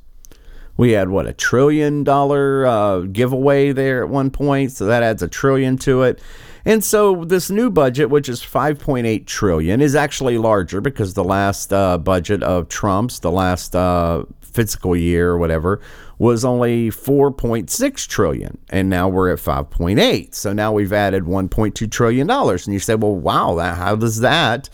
We 0.76 0.92
had 0.92 1.08
what 1.08 1.26
a 1.26 1.32
trillion 1.32 2.02
dollar 2.02 2.66
uh, 2.66 3.00
giveaway 3.00 3.72
there 3.72 4.02
at 4.02 4.08
one 4.08 4.30
point, 4.30 4.72
so 4.72 4.86
that 4.86 5.02
adds 5.02 5.22
a 5.22 5.28
trillion 5.28 5.78
to 5.78 6.02
it. 6.02 6.20
And 6.64 6.82
so 6.82 7.24
this 7.24 7.50
new 7.50 7.70
budget, 7.70 8.10
which 8.10 8.28
is 8.28 8.40
5.8 8.40 9.26
trillion, 9.26 9.80
is 9.80 9.94
actually 9.94 10.38
larger 10.38 10.80
because 10.80 11.14
the 11.14 11.22
last 11.22 11.72
uh, 11.72 11.98
budget 11.98 12.42
of 12.42 12.68
Trump's, 12.68 13.20
the 13.20 13.30
last 13.30 13.76
uh, 13.76 14.24
fiscal 14.40 14.96
year 14.96 15.30
or 15.30 15.38
whatever, 15.38 15.80
was 16.18 16.44
only 16.44 16.90
4.6 16.90 18.08
trillion, 18.08 18.56
and 18.70 18.88
now 18.88 19.08
we're 19.08 19.32
at 19.32 19.40
5.8. 19.40 20.34
So 20.34 20.52
now 20.52 20.72
we've 20.72 20.92
added 20.92 21.24
1.2 21.24 21.90
trillion 21.90 22.26
dollars. 22.26 22.66
And 22.66 22.72
you 22.72 22.80
say, 22.80 22.94
well, 22.94 23.14
wow, 23.14 23.54
that, 23.56 23.76
how 23.76 23.96
does 23.96 24.20
that 24.20 24.70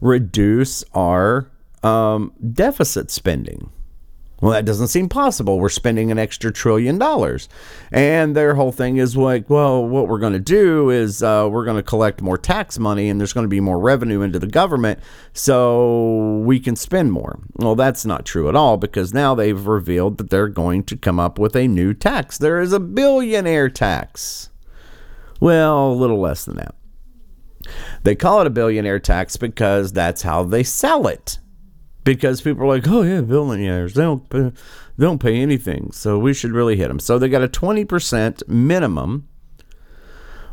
reduce 0.00 0.84
our 0.92 1.48
um, 1.82 2.32
deficit 2.52 3.10
spending? 3.10 3.70
Well, 4.42 4.50
that 4.50 4.64
doesn't 4.64 4.88
seem 4.88 5.08
possible. 5.08 5.60
We're 5.60 5.68
spending 5.68 6.10
an 6.10 6.18
extra 6.18 6.52
trillion 6.52 6.98
dollars. 6.98 7.48
And 7.92 8.34
their 8.34 8.56
whole 8.56 8.72
thing 8.72 8.96
is 8.96 9.16
like, 9.16 9.48
well, 9.48 9.86
what 9.86 10.08
we're 10.08 10.18
going 10.18 10.32
to 10.32 10.40
do 10.40 10.90
is 10.90 11.22
uh, 11.22 11.48
we're 11.48 11.64
going 11.64 11.76
to 11.76 11.82
collect 11.82 12.20
more 12.20 12.36
tax 12.36 12.76
money 12.76 13.08
and 13.08 13.20
there's 13.20 13.32
going 13.32 13.44
to 13.44 13.48
be 13.48 13.60
more 13.60 13.78
revenue 13.78 14.20
into 14.20 14.40
the 14.40 14.48
government 14.48 14.98
so 15.32 16.38
we 16.44 16.58
can 16.58 16.74
spend 16.74 17.12
more. 17.12 17.38
Well, 17.54 17.76
that's 17.76 18.04
not 18.04 18.26
true 18.26 18.48
at 18.48 18.56
all 18.56 18.78
because 18.78 19.14
now 19.14 19.36
they've 19.36 19.64
revealed 19.64 20.18
that 20.18 20.30
they're 20.30 20.48
going 20.48 20.82
to 20.84 20.96
come 20.96 21.20
up 21.20 21.38
with 21.38 21.54
a 21.54 21.68
new 21.68 21.94
tax. 21.94 22.36
There 22.36 22.60
is 22.60 22.72
a 22.72 22.80
billionaire 22.80 23.68
tax. 23.68 24.50
Well, 25.38 25.92
a 25.92 25.94
little 25.94 26.20
less 26.20 26.44
than 26.44 26.56
that. 26.56 26.74
They 28.02 28.16
call 28.16 28.40
it 28.40 28.48
a 28.48 28.50
billionaire 28.50 28.98
tax 28.98 29.36
because 29.36 29.92
that's 29.92 30.22
how 30.22 30.42
they 30.42 30.64
sell 30.64 31.06
it 31.06 31.38
because 32.04 32.40
people 32.40 32.64
are 32.64 32.68
like, 32.68 32.88
oh 32.88 33.02
yeah, 33.02 33.20
billionaires 33.20 33.94
they 33.94 34.02
don't 34.02 34.28
pay, 34.28 34.52
they 34.98 35.06
don't 35.06 35.20
pay 35.20 35.36
anything, 35.40 35.92
so 35.92 36.18
we 36.18 36.34
should 36.34 36.52
really 36.52 36.76
hit 36.76 36.88
them. 36.88 36.98
So 36.98 37.18
they 37.18 37.28
got 37.28 37.42
a 37.42 37.48
twenty 37.48 37.84
percent 37.84 38.42
minimum, 38.48 39.28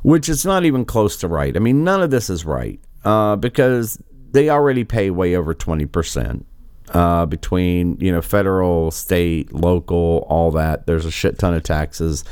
which 0.03 0.29
is 0.29 0.45
not 0.45 0.65
even 0.65 0.85
close 0.85 1.17
to 1.17 1.27
right. 1.27 1.55
I 1.55 1.59
mean, 1.59 1.83
none 1.83 2.01
of 2.01 2.11
this 2.11 2.29
is 2.29 2.45
right 2.45 2.79
uh, 3.03 3.35
because 3.35 4.01
they 4.31 4.49
already 4.49 4.83
pay 4.83 5.09
way 5.09 5.35
over 5.35 5.53
twenty 5.53 5.85
percent. 5.85 6.45
Uh, 6.91 7.23
between 7.27 7.97
you 7.99 8.11
know 8.11 8.21
federal, 8.21 8.89
state, 8.89 9.53
local, 9.53 10.25
all 10.27 10.49
that, 10.49 10.87
there's 10.87 11.05
a 11.05 11.11
shit 11.11 11.37
ton 11.37 11.53
of 11.53 11.61
taxes. 11.61 12.23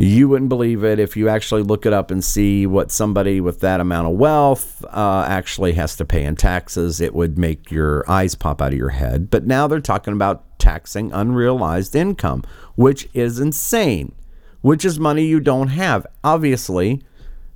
You 0.00 0.28
wouldn't 0.28 0.48
believe 0.48 0.84
it 0.84 1.00
if 1.00 1.16
you 1.16 1.28
actually 1.28 1.64
look 1.64 1.84
it 1.84 1.92
up 1.92 2.12
and 2.12 2.22
see 2.22 2.68
what 2.68 2.92
somebody 2.92 3.40
with 3.40 3.58
that 3.60 3.80
amount 3.80 4.06
of 4.06 4.14
wealth 4.14 4.84
uh, 4.84 5.24
actually 5.26 5.72
has 5.72 5.96
to 5.96 6.04
pay 6.04 6.22
in 6.22 6.36
taxes. 6.36 7.00
It 7.00 7.16
would 7.16 7.36
make 7.36 7.72
your 7.72 8.08
eyes 8.08 8.36
pop 8.36 8.62
out 8.62 8.72
of 8.72 8.78
your 8.78 8.90
head. 8.90 9.28
But 9.28 9.44
now 9.44 9.66
they're 9.66 9.80
talking 9.80 10.12
about 10.12 10.56
taxing 10.60 11.12
unrealized 11.12 11.96
income, 11.96 12.44
which 12.76 13.08
is 13.12 13.40
insane, 13.40 14.14
which 14.60 14.84
is 14.84 15.00
money 15.00 15.24
you 15.24 15.40
don't 15.40 15.68
have. 15.68 16.06
Obviously, 16.22 17.02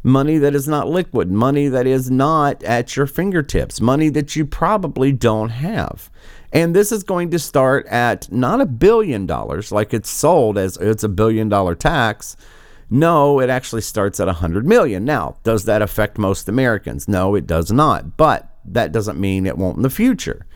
money 0.02 0.36
that 0.38 0.56
is 0.56 0.66
not 0.66 0.88
liquid, 0.88 1.30
money 1.30 1.68
that 1.68 1.86
is 1.86 2.10
not 2.10 2.60
at 2.64 2.96
your 2.96 3.06
fingertips, 3.06 3.80
money 3.80 4.08
that 4.08 4.34
you 4.34 4.44
probably 4.44 5.12
don't 5.12 5.50
have. 5.50 6.10
And 6.52 6.76
this 6.76 6.92
is 6.92 7.02
going 7.02 7.30
to 7.30 7.38
start 7.38 7.86
at 7.86 8.30
not 8.30 8.60
a 8.60 8.66
billion 8.66 9.26
dollars 9.26 9.72
like 9.72 9.94
it's 9.94 10.10
sold 10.10 10.58
as 10.58 10.76
it's 10.76 11.02
a 11.02 11.08
billion 11.08 11.48
dollar 11.48 11.74
tax. 11.74 12.36
No, 12.90 13.40
it 13.40 13.48
actually 13.48 13.80
starts 13.80 14.20
at 14.20 14.28
a 14.28 14.32
100 14.32 14.66
million. 14.66 15.04
Now, 15.04 15.36
does 15.44 15.64
that 15.64 15.80
affect 15.80 16.18
most 16.18 16.48
Americans? 16.48 17.08
No, 17.08 17.34
it 17.34 17.46
does 17.46 17.72
not. 17.72 18.18
But 18.18 18.50
that 18.66 18.92
doesn't 18.92 19.18
mean 19.18 19.46
it 19.46 19.56
won't 19.56 19.78
in 19.78 19.82
the 19.82 19.88
future. 19.88 20.46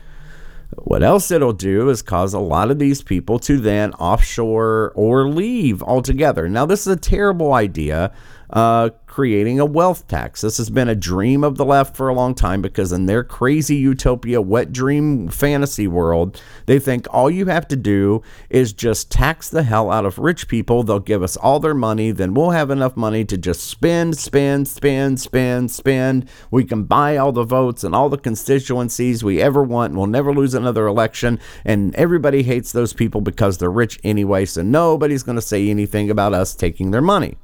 What 0.75 1.01
else 1.01 1.31
it'll 1.31 1.53
do 1.53 1.89
is 1.89 2.01
cause 2.01 2.33
a 2.33 2.39
lot 2.39 2.69
of 2.69 2.77
these 2.77 3.01
people 3.01 3.39
to 3.39 3.57
then 3.57 3.93
offshore 3.93 4.91
or 4.95 5.27
leave 5.27 5.81
altogether. 5.81 6.47
Now, 6.47 6.65
this 6.65 6.81
is 6.81 6.93
a 6.93 6.99
terrible 6.99 7.53
idea 7.53 8.13
uh, 8.49 8.89
creating 9.07 9.59
a 9.59 9.65
wealth 9.65 10.07
tax. 10.07 10.41
This 10.41 10.57
has 10.57 10.69
been 10.69 10.87
a 10.87 10.95
dream 10.95 11.43
of 11.43 11.57
the 11.57 11.65
left 11.65 11.95
for 11.97 12.07
a 12.07 12.13
long 12.13 12.35
time 12.35 12.61
because 12.61 12.91
in 12.91 13.07
their 13.07 13.23
crazy 13.23 13.75
utopia, 13.75 14.41
wet 14.41 14.71
dream 14.71 15.27
fantasy 15.27 15.87
world, 15.87 16.39
they 16.67 16.77
think 16.77 17.07
all 17.09 17.29
you 17.29 17.47
have 17.47 17.67
to 17.69 17.75
do 17.75 18.21
is 18.49 18.73
just 18.73 19.11
tax 19.11 19.49
the 19.49 19.63
hell 19.63 19.91
out 19.91 20.05
of 20.05 20.19
rich 20.19 20.47
people. 20.47 20.83
They'll 20.83 20.99
give 20.99 21.23
us 21.23 21.35
all 21.35 21.59
their 21.59 21.73
money, 21.73 22.11
then 22.11 22.33
we'll 22.35 22.51
have 22.51 22.69
enough 22.69 22.95
money 22.95 23.25
to 23.25 23.37
just 23.37 23.61
spend, 23.61 24.17
spend, 24.17 24.67
spend, 24.67 25.19
spend, 25.19 25.71
spend. 25.71 26.29
We 26.51 26.63
can 26.63 26.83
buy 26.83 27.17
all 27.17 27.31
the 27.31 27.43
votes 27.43 27.83
and 27.83 27.95
all 27.95 28.09
the 28.09 28.17
constituencies 28.17 29.23
we 29.23 29.41
ever 29.41 29.63
want. 29.63 29.91
and 29.91 29.97
We'll 29.97 30.07
never 30.07 30.31
lose 30.31 30.53
another 30.53 30.85
election. 30.85 31.39
And 31.65 31.95
everybody 31.95 32.43
hates 32.43 32.71
those 32.71 32.93
people 32.93 33.21
because 33.21 33.57
they're 33.57 33.71
rich 33.71 33.99
anyway. 34.03 34.45
So 34.45 34.61
nobody's 34.61 35.23
going 35.23 35.37
to 35.37 35.41
say 35.41 35.69
anything 35.69 36.11
about 36.11 36.33
us 36.33 36.53
taking 36.53 36.91
their 36.91 37.01
money 37.01 37.37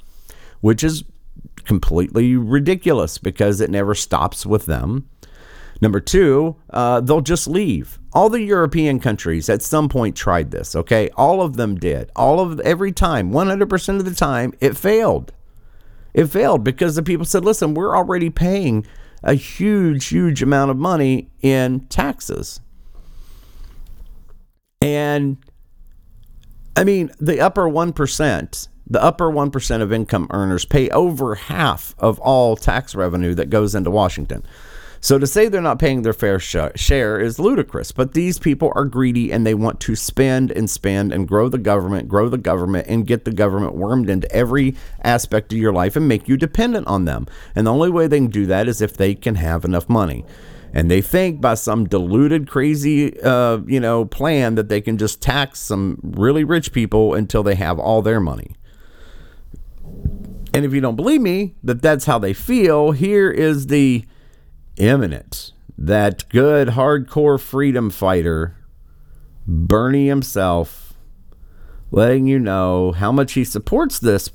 which 0.63 0.81
is 0.81 1.03
completely 1.65 2.37
ridiculous 2.37 3.17
because 3.17 3.59
it 3.59 3.69
never 3.69 3.93
stops 3.93 4.45
with 4.45 4.65
them. 4.65 5.09
Number 5.81 5.99
two, 5.99 6.55
uh, 6.69 7.01
they'll 7.01 7.19
just 7.19 7.47
leave. 7.47 7.99
All 8.13 8.29
the 8.29 8.41
European 8.41 9.01
countries 9.01 9.49
at 9.49 9.61
some 9.61 9.89
point 9.89 10.15
tried 10.15 10.51
this, 10.51 10.73
okay? 10.73 11.09
All 11.17 11.41
of 11.41 11.57
them 11.57 11.75
did. 11.75 12.11
All 12.15 12.39
of 12.39 12.61
every 12.61 12.93
time, 12.93 13.31
100% 13.31 13.97
of 13.97 14.05
the 14.05 14.15
time, 14.15 14.53
it 14.61 14.77
failed. 14.77 15.33
It 16.13 16.27
failed 16.27 16.63
because 16.63 16.95
the 16.95 17.03
people 17.03 17.25
said, 17.25 17.43
listen, 17.43 17.73
we're 17.73 17.97
already 17.97 18.29
paying 18.29 18.87
a 19.21 19.33
huge, 19.33 20.05
huge 20.05 20.41
amount 20.41 20.71
of 20.71 20.77
money 20.77 21.29
in 21.41 21.81
taxes. 21.87 22.61
And 24.81 25.35
I 26.77 26.85
mean, 26.85 27.11
the 27.19 27.41
upper 27.41 27.63
1%, 27.63 28.67
the 28.93 29.03
upper 29.03 29.25
1% 29.25 29.81
of 29.81 29.91
income 29.91 30.27
earners 30.29 30.65
pay 30.65 30.87
over 30.89 31.33
half 31.35 31.95
of 31.97 32.19
all 32.19 32.55
tax 32.55 32.93
revenue 32.93 33.33
that 33.33 33.49
goes 33.49 33.73
into 33.73 33.89
Washington. 33.89 34.45
So 35.01 35.19
to 35.19 35.27
say 35.27 35.47
they're 35.49 35.61
not 35.61 35.79
paying 35.79 36.03
their 36.03 36.13
fair 36.13 36.39
sh- 36.39 36.55
share 36.75 37.19
is 37.19 37.39
ludicrous. 37.39 37.91
But 37.91 38.13
these 38.13 38.37
people 38.39 38.71
are 38.75 38.85
greedy 38.85 39.33
and 39.33 39.45
they 39.45 39.55
want 39.55 39.81
to 39.81 39.95
spend 39.95 40.51
and 40.51 40.69
spend 40.69 41.11
and 41.11 41.27
grow 41.27 41.49
the 41.49 41.57
government, 41.57 42.07
grow 42.07 42.29
the 42.29 42.37
government, 42.37 42.87
and 42.87 43.07
get 43.07 43.25
the 43.25 43.33
government 43.33 43.73
wormed 43.73 44.09
into 44.09 44.31
every 44.31 44.75
aspect 45.01 45.51
of 45.51 45.59
your 45.59 45.73
life 45.73 45.95
and 45.95 46.07
make 46.07 46.29
you 46.29 46.37
dependent 46.37 46.87
on 46.87 47.03
them. 47.03 47.27
And 47.55 47.67
the 47.67 47.73
only 47.73 47.89
way 47.89 48.07
they 48.07 48.19
can 48.19 48.27
do 48.27 48.45
that 48.45 48.69
is 48.69 48.79
if 48.79 48.95
they 48.95 49.15
can 49.15 49.35
have 49.35 49.65
enough 49.65 49.89
money. 49.89 50.23
And 50.71 50.89
they 50.89 51.01
think 51.01 51.41
by 51.41 51.55
some 51.55 51.85
diluted, 51.85 52.47
crazy, 52.47 53.19
uh, 53.21 53.57
you 53.65 53.79
know, 53.79 54.05
plan 54.05 54.55
that 54.55 54.69
they 54.69 54.81
can 54.81 54.97
just 54.97 55.21
tax 55.21 55.59
some 55.59 55.99
really 56.01 56.43
rich 56.43 56.71
people 56.71 57.13
until 57.13 57.43
they 57.43 57.55
have 57.55 57.77
all 57.77 58.01
their 58.01 58.21
money. 58.21 58.55
And 60.53 60.65
if 60.65 60.73
you 60.73 60.81
don't 60.81 60.95
believe 60.95 61.21
me 61.21 61.55
that 61.63 61.81
that's 61.81 62.05
how 62.05 62.19
they 62.19 62.33
feel, 62.33 62.91
here 62.91 63.31
is 63.31 63.67
the 63.67 64.05
imminent, 64.77 65.51
that 65.77 66.29
good 66.29 66.69
hardcore 66.69 67.39
freedom 67.39 67.89
fighter, 67.89 68.55
Bernie 69.47 70.07
himself, 70.07 70.93
letting 71.89 72.27
you 72.27 72.37
know 72.37 72.91
how 72.91 73.11
much 73.11 73.33
he 73.33 73.43
supports 73.43 73.97
this 73.97 74.29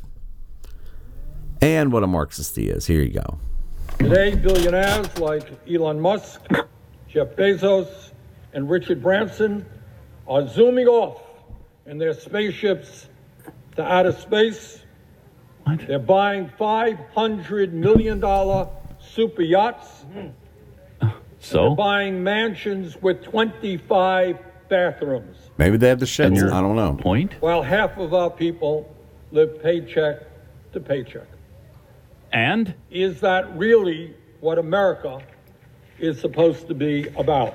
and 1.61 1.93
what 1.93 2.03
a 2.03 2.09
Marxist 2.09 2.57
he 2.57 2.69
is. 2.69 2.87
Here 2.87 3.01
you 3.03 3.15
go. 3.15 3.39
Today, 3.99 4.35
billionaires 4.35 5.17
like 5.19 5.49
Elon 5.69 6.01
Musk, 6.01 6.41
Jeff 7.09 7.29
Bezos, 7.37 8.11
and 8.53 8.69
Richard 8.69 9.03
Branson 9.03 9.65
are 10.27 10.47
zooming 10.49 10.89
off 10.89 11.23
in 11.87 11.99
their 11.99 12.13
spaceships 12.13 13.07
to 13.77 13.83
outer 13.83 14.13
space 14.13 14.83
what? 15.69 15.87
They're 15.87 15.99
buying 15.99 16.51
$500 16.59 17.73
million 17.73 18.69
super 19.01 19.43
yachts. 19.43 20.05
Uh, 21.01 21.11
so? 21.41 21.69
They're 21.69 21.77
buying 21.77 22.23
mansions 22.23 23.01
with 23.01 23.23
25 23.23 24.39
bathrooms. 24.69 25.37
Maybe 25.59 25.77
they 25.77 25.89
have 25.89 26.01
the 26.01 26.07
sheds. 26.07 26.43
I 26.43 26.61
don't 26.61 26.77
know. 26.77 26.95
Point? 26.95 27.35
While 27.41 27.63
half 27.63 27.99
of 27.99 28.15
our 28.15 28.31
people 28.31 28.95
live 29.33 29.63
paycheck 29.63 30.23
to 30.73 30.81
paycheck. 30.81 31.27
And? 32.33 32.75
Is 32.91 33.21
that 33.21 33.57
really 33.57 34.15
what 34.41 34.59
America 34.59 35.21
is 35.99 36.21
supposed 36.21 36.69
to 36.69 36.75
be 36.75 37.09
about? 37.17 37.55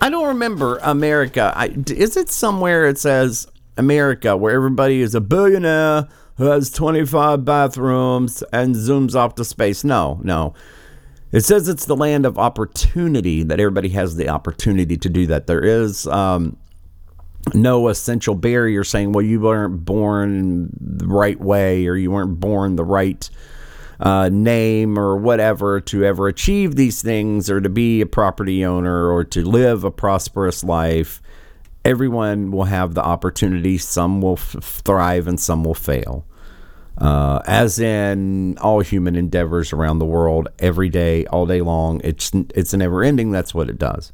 I 0.00 0.10
don't 0.10 0.28
remember 0.28 0.78
America. 0.82 1.52
I, 1.56 1.74
is 1.88 2.16
it 2.16 2.30
somewhere 2.30 2.86
it 2.86 2.98
says 2.98 3.48
America 3.76 4.36
where 4.36 4.54
everybody 4.54 5.00
is 5.00 5.14
a 5.14 5.20
billionaire? 5.20 6.08
Who 6.38 6.46
has 6.46 6.70
25 6.70 7.44
bathrooms 7.44 8.42
and 8.52 8.74
zooms 8.74 9.14
off 9.14 9.34
to 9.34 9.44
space. 9.44 9.84
No, 9.84 10.20
no. 10.22 10.54
It 11.30 11.40
says 11.42 11.68
it's 11.68 11.84
the 11.84 11.96
land 11.96 12.24
of 12.24 12.38
opportunity, 12.38 13.42
that 13.42 13.60
everybody 13.60 13.90
has 13.90 14.16
the 14.16 14.28
opportunity 14.30 14.96
to 14.96 15.08
do 15.10 15.26
that. 15.26 15.46
There 15.46 15.62
is 15.62 16.06
um, 16.06 16.56
no 17.52 17.88
essential 17.88 18.34
barrier 18.34 18.84
saying, 18.84 19.12
well, 19.12 19.24
you 19.24 19.40
weren't 19.40 19.84
born 19.84 20.70
the 20.80 21.06
right 21.06 21.38
way 21.38 21.86
or 21.86 21.96
you 21.96 22.10
weren't 22.10 22.40
born 22.40 22.76
the 22.76 22.84
right 22.84 23.28
uh, 24.00 24.28
name 24.28 24.98
or 24.98 25.16
whatever 25.16 25.80
to 25.80 26.04
ever 26.04 26.28
achieve 26.28 26.76
these 26.76 27.02
things 27.02 27.50
or 27.50 27.60
to 27.60 27.68
be 27.68 28.00
a 28.00 28.06
property 28.06 28.64
owner 28.64 29.10
or 29.10 29.24
to 29.24 29.44
live 29.44 29.82
a 29.82 29.90
prosperous 29.90 30.62
life 30.62 31.20
everyone 31.88 32.50
will 32.50 32.64
have 32.64 32.92
the 32.92 33.02
opportunity. 33.02 33.78
Some 33.78 34.20
will 34.20 34.34
f- 34.34 34.56
thrive 34.60 35.26
and 35.26 35.40
some 35.40 35.64
will 35.64 35.74
fail. 35.74 36.26
Uh, 36.98 37.40
as 37.46 37.78
in 37.78 38.58
all 38.58 38.80
human 38.80 39.16
endeavors 39.16 39.72
around 39.72 39.98
the 39.98 40.04
world, 40.04 40.48
every 40.58 40.90
day, 40.90 41.24
all 41.26 41.46
day 41.46 41.62
long, 41.62 42.00
it's 42.04 42.30
it's 42.54 42.74
never 42.74 43.02
ending. 43.02 43.30
That's 43.30 43.54
what 43.54 43.70
it 43.70 43.78
does. 43.78 44.12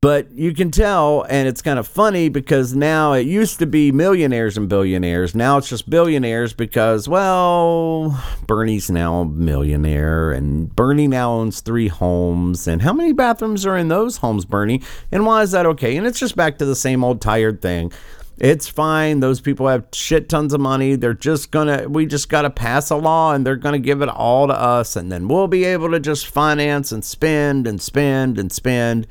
But 0.00 0.30
you 0.30 0.54
can 0.54 0.70
tell, 0.70 1.26
and 1.28 1.48
it's 1.48 1.60
kind 1.60 1.76
of 1.76 1.88
funny 1.88 2.28
because 2.28 2.72
now 2.72 3.14
it 3.14 3.26
used 3.26 3.58
to 3.58 3.66
be 3.66 3.90
millionaires 3.90 4.56
and 4.56 4.68
billionaires. 4.68 5.34
Now 5.34 5.58
it's 5.58 5.68
just 5.68 5.90
billionaires 5.90 6.52
because, 6.52 7.08
well, 7.08 8.22
Bernie's 8.46 8.92
now 8.92 9.22
a 9.22 9.24
millionaire, 9.24 10.30
and 10.30 10.74
Bernie 10.76 11.08
now 11.08 11.32
owns 11.32 11.62
three 11.62 11.88
homes. 11.88 12.68
And 12.68 12.82
how 12.82 12.92
many 12.92 13.12
bathrooms 13.12 13.66
are 13.66 13.76
in 13.76 13.88
those 13.88 14.18
homes, 14.18 14.44
Bernie? 14.44 14.82
And 15.10 15.26
why 15.26 15.42
is 15.42 15.50
that 15.50 15.66
okay? 15.66 15.96
And 15.96 16.06
it's 16.06 16.20
just 16.20 16.36
back 16.36 16.58
to 16.58 16.64
the 16.64 16.76
same 16.76 17.02
old 17.02 17.20
tired 17.20 17.60
thing. 17.60 17.90
It's 18.38 18.68
fine. 18.68 19.18
Those 19.18 19.40
people 19.40 19.66
have 19.66 19.88
shit 19.92 20.28
tons 20.28 20.54
of 20.54 20.60
money. 20.60 20.94
They're 20.94 21.12
just 21.12 21.50
gonna, 21.50 21.88
we 21.88 22.06
just 22.06 22.28
gotta 22.28 22.50
pass 22.50 22.90
a 22.90 22.96
law 22.96 23.32
and 23.32 23.44
they're 23.44 23.56
gonna 23.56 23.80
give 23.80 24.00
it 24.00 24.08
all 24.08 24.46
to 24.46 24.54
us. 24.54 24.94
And 24.94 25.10
then 25.10 25.26
we'll 25.26 25.48
be 25.48 25.64
able 25.64 25.90
to 25.90 25.98
just 25.98 26.28
finance 26.28 26.92
and 26.92 27.04
spend 27.04 27.66
and 27.66 27.82
spend 27.82 28.38
and 28.38 28.52
spend. 28.52 29.08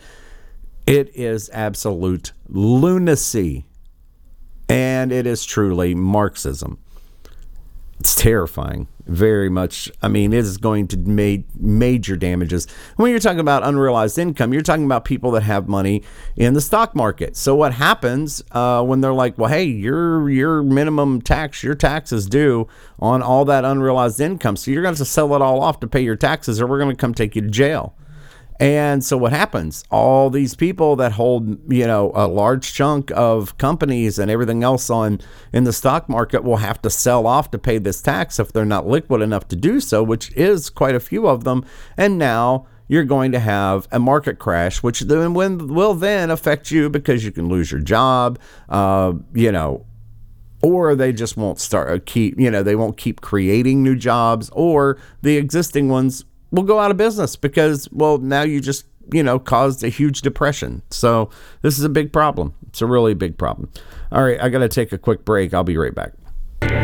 It 0.88 1.14
is 1.14 1.50
absolute 1.52 2.32
lunacy. 2.48 3.66
And 4.70 5.12
it 5.12 5.28
is 5.28 5.44
truly 5.46 5.94
Marxism. 5.94 6.80
It's 8.00 8.16
terrifying. 8.16 8.88
Very 9.06 9.50
much. 9.50 9.92
I 10.02 10.08
mean, 10.08 10.32
it 10.32 10.40
is 10.40 10.56
going 10.58 10.88
to 10.90 10.98
make 10.98 11.44
major 11.60 12.16
damages. 12.16 12.68
When 12.96 13.12
you're 13.12 13.20
talking 13.20 13.42
about 13.42 13.64
unrealized 13.64 14.18
income, 14.18 14.54
you're 14.54 14.62
talking 14.62 14.86
about 14.86 15.04
people 15.04 15.32
that 15.32 15.44
have 15.44 15.68
money 15.68 16.04
in 16.38 16.54
the 16.54 16.62
stock 16.62 16.96
market. 16.96 17.36
So 17.36 17.54
what 17.54 17.74
happens 17.74 18.42
uh, 18.52 18.82
when 18.84 19.02
they're 19.02 19.14
like, 19.14 19.38
"Well, 19.38 19.50
hey, 19.50 19.64
your 19.64 20.30
your 20.30 20.62
minimum 20.62 21.22
tax, 21.22 21.64
your 21.64 21.76
taxes 21.76 22.28
due 22.28 22.68
on 23.00 23.22
all 23.22 23.46
that 23.46 23.66
unrealized 23.66 24.22
income, 24.22 24.56
so 24.56 24.72
you're 24.72 24.84
going 24.84 24.96
to 24.96 25.06
sell 25.06 25.34
it 25.36 25.42
all 25.42 25.62
off 25.62 25.80
to 25.80 25.88
pay 25.88 26.02
your 26.02 26.18
taxes, 26.18 26.62
or 26.62 26.68
we're 26.68 26.80
going 26.80 26.96
to 26.96 27.00
come 27.00 27.14
take 27.14 27.36
you 27.36 27.42
to 27.42 27.50
jail." 27.50 27.96
And 28.60 29.04
so 29.04 29.18
what 29.18 29.34
happens? 29.34 29.84
All 29.92 30.30
these 30.30 30.56
people 30.56 30.96
that 30.96 31.12
hold, 31.12 31.72
you 31.72 31.86
know, 31.86 32.12
a 32.16 32.28
large 32.28 32.74
chunk 32.74 33.12
of 33.12 33.58
companies 33.58 34.18
and 34.18 34.32
everything 34.32 34.64
else 34.64 34.90
on 34.90 35.20
in 35.54 35.64
the 35.64 35.74
stock 35.74 36.10
market 36.10 36.44
will 36.44 36.58
have 36.58 36.82
to 36.82 36.90
sell 36.90 37.28
off 37.28 37.52
to 37.52 37.60
pay 37.60 37.78
this 37.78 38.02
tax 38.02 38.40
if 38.40 38.52
they're 38.52 38.66
not 38.66 38.88
liquid 38.88 39.22
enough 39.22 39.48
to 39.50 39.56
do 39.56 39.80
so, 39.80 40.02
which 40.02 40.32
is 40.32 40.70
quite 40.70 40.96
a 40.96 41.00
few 41.00 41.28
of 41.28 41.44
them. 41.44 41.64
And 41.98 42.18
now 42.18 42.66
you're 42.88 43.04
going 43.04 43.32
to 43.34 43.40
have 43.40 43.88
a 43.92 44.00
market 44.00 44.40
crash, 44.40 44.82
which 44.82 45.02
then 45.02 45.34
will 45.34 45.94
then 45.94 46.32
affect 46.32 46.72
you 46.72 46.90
because 46.90 47.24
you 47.24 47.32
can 47.32 47.50
lose 47.50 47.72
your 47.72 47.82
job. 47.82 48.40
Uh, 48.70 49.14
you 49.34 49.52
know, 49.52 49.86
or 50.64 50.96
they 50.96 51.14
just 51.14 51.38
won't 51.38 51.60
start 51.60 51.92
uh, 51.92 52.00
keep 52.06 52.40
you 52.40 52.50
know 52.50 52.64
they 52.64 52.76
won't 52.76 52.98
keep 52.98 53.22
creating 53.22 53.84
new 53.84 53.96
jobs 53.96 54.50
or 54.54 54.98
the 55.22 55.38
existing 55.38 55.88
ones 55.90 56.26
will 56.52 56.64
go 56.64 56.80
out 56.80 56.92
of 56.92 56.98
business 56.98 57.36
because, 57.36 57.90
well, 57.92 58.18
now 58.18 58.42
you 58.42 58.62
just, 58.62 58.86
you 59.12 59.24
know, 59.24 59.40
caused 59.40 59.84
a 59.84 59.90
huge 59.90 60.22
depression. 60.22 60.82
So 60.90 61.30
this 61.62 61.78
is 61.78 61.84
a 61.84 61.90
big 61.90 62.12
problem. 62.12 62.54
It's 62.68 62.82
a 62.82 62.86
really 62.86 63.14
big 63.14 63.38
problem. 63.38 63.70
All 64.12 64.24
right, 64.24 64.40
I 64.42 64.50
got 64.50 64.60
to 64.60 64.70
take 64.70 64.92
a 64.92 64.98
quick 64.98 65.26
break. 65.26 65.54
I'll 65.54 65.64
be 65.64 65.78
right 65.78 65.96
back. 65.96 66.14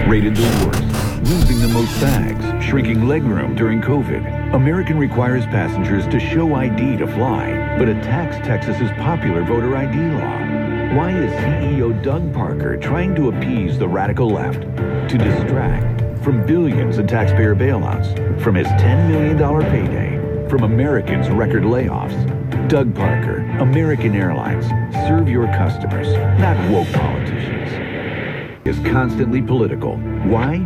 Rated 0.07 0.35
the 0.35 0.43
worst, 0.65 1.29
losing 1.29 1.59
the 1.59 1.69
most 1.69 1.99
bags, 1.99 2.65
shrinking 2.65 3.01
legroom 3.01 3.57
during 3.57 3.81
COVID. 3.81 4.53
American 4.53 4.97
requires 4.97 5.45
passengers 5.45 6.05
to 6.07 6.19
show 6.19 6.53
ID 6.53 6.97
to 6.97 7.07
fly, 7.07 7.75
but 7.79 7.89
attacks 7.89 8.35
Texas's 8.45 8.91
popular 8.91 9.43
voter 9.43 9.75
ID 9.75 9.97
law. 10.15 10.97
Why 10.97 11.09
is 11.09 11.31
CEO 11.31 12.03
Doug 12.03 12.31
Parker 12.33 12.77
trying 12.77 13.15
to 13.15 13.29
appease 13.29 13.79
the 13.79 13.87
radical 13.87 14.29
left? 14.29 14.61
To 15.09 15.17
distract 15.17 16.02
from 16.23 16.45
billions 16.45 16.97
in 16.97 17.05
taxpayer 17.05 17.53
bailouts, 17.53 18.41
from 18.41 18.55
his 18.55 18.67
$10 18.67 19.09
million 19.09 19.37
payday, 19.69 20.49
from 20.49 20.63
Americans' 20.63 21.29
record 21.29 21.63
layoffs. 21.63 22.13
Doug 22.69 22.95
Parker, 22.95 23.39
American 23.59 24.15
Airlines. 24.15 24.65
Serve 25.07 25.27
your 25.27 25.47
customers, 25.47 26.07
not 26.39 26.57
woke 26.71 26.91
politicians. 26.93 27.71
Is 28.65 28.79
constantly 28.89 29.41
political. 29.41 29.97
Why? 29.97 30.65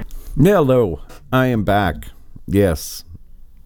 Hello, 0.39 1.01
I 1.33 1.47
am 1.47 1.65
back. 1.65 2.07
Yes, 2.47 3.03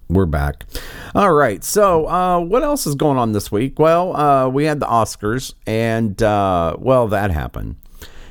we're 0.09 0.25
back. 0.25 0.65
All 1.13 1.31
right. 1.31 1.63
So, 1.63 2.07
uh, 2.07 2.39
what 2.39 2.63
else 2.63 2.87
is 2.87 2.95
going 2.95 3.19
on 3.19 3.33
this 3.33 3.51
week? 3.51 3.77
Well, 3.77 4.15
uh, 4.15 4.49
we 4.49 4.65
had 4.65 4.79
the 4.79 4.87
Oscars, 4.87 5.53
and 5.67 6.21
uh, 6.23 6.75
well, 6.79 7.07
that 7.09 7.29
happened. 7.29 7.75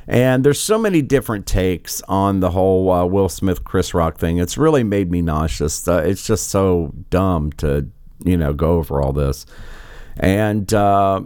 And 0.09 0.43
there's 0.45 0.59
so 0.59 0.78
many 0.78 1.01
different 1.01 1.47
takes 1.47 2.03
on 2.03 2.41
the 2.41 2.51
whole 2.51 2.91
uh, 2.91 3.07
Will 3.07 3.28
Smith 3.28 3.62
Chris 3.62 3.95
Rock 3.95 4.18
thing. 4.18 4.39
It's 4.39 4.59
really 4.59 4.82
made 4.82 5.12
me 5.12 5.22
nauseous. 5.22 5.87
Uh, 5.87 6.03
it's 6.05 6.26
just 6.26 6.49
so 6.49 6.93
dumb 7.11 7.53
to 7.59 7.89
you 8.24 8.37
know 8.37 8.53
go 8.53 8.72
over 8.78 9.01
all 9.01 9.12
this. 9.12 9.47
And 10.16 10.74
uh, 10.74 11.22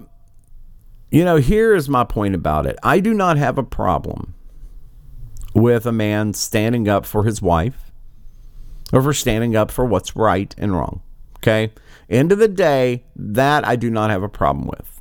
you 1.11 1.25
know, 1.25 1.37
here 1.37 1.75
is 1.75 1.89
my 1.89 2.05
point 2.05 2.35
about 2.35 2.67
it. 2.67 2.79
I 2.83 3.01
do 3.01 3.15
not 3.15 3.39
have 3.39 3.57
a 3.57 3.63
problem 3.65 4.35
with 5.59 5.87
a 5.87 5.93
man 5.93 6.33
standing 6.35 6.89
up 6.89 7.05
for 7.05 7.25
his 7.25 7.43
wife 7.43 7.91
or 8.93 9.03
for 9.03 9.13
standing 9.13 9.57
up 9.57 9.71
for 9.71 9.85
what's 9.85 10.17
right 10.17 10.55
and 10.59 10.73
wrong. 10.75 11.03
Okay? 11.37 11.73
End 12.09 12.33
of 12.33 12.39
the 12.39 12.49
day, 12.49 13.05
that 13.17 13.67
I 13.67 13.77
do 13.77 13.91
not 13.91 14.11
have 14.11 14.23
a 14.23 14.29
problem 14.29 14.67
with. 14.67 15.01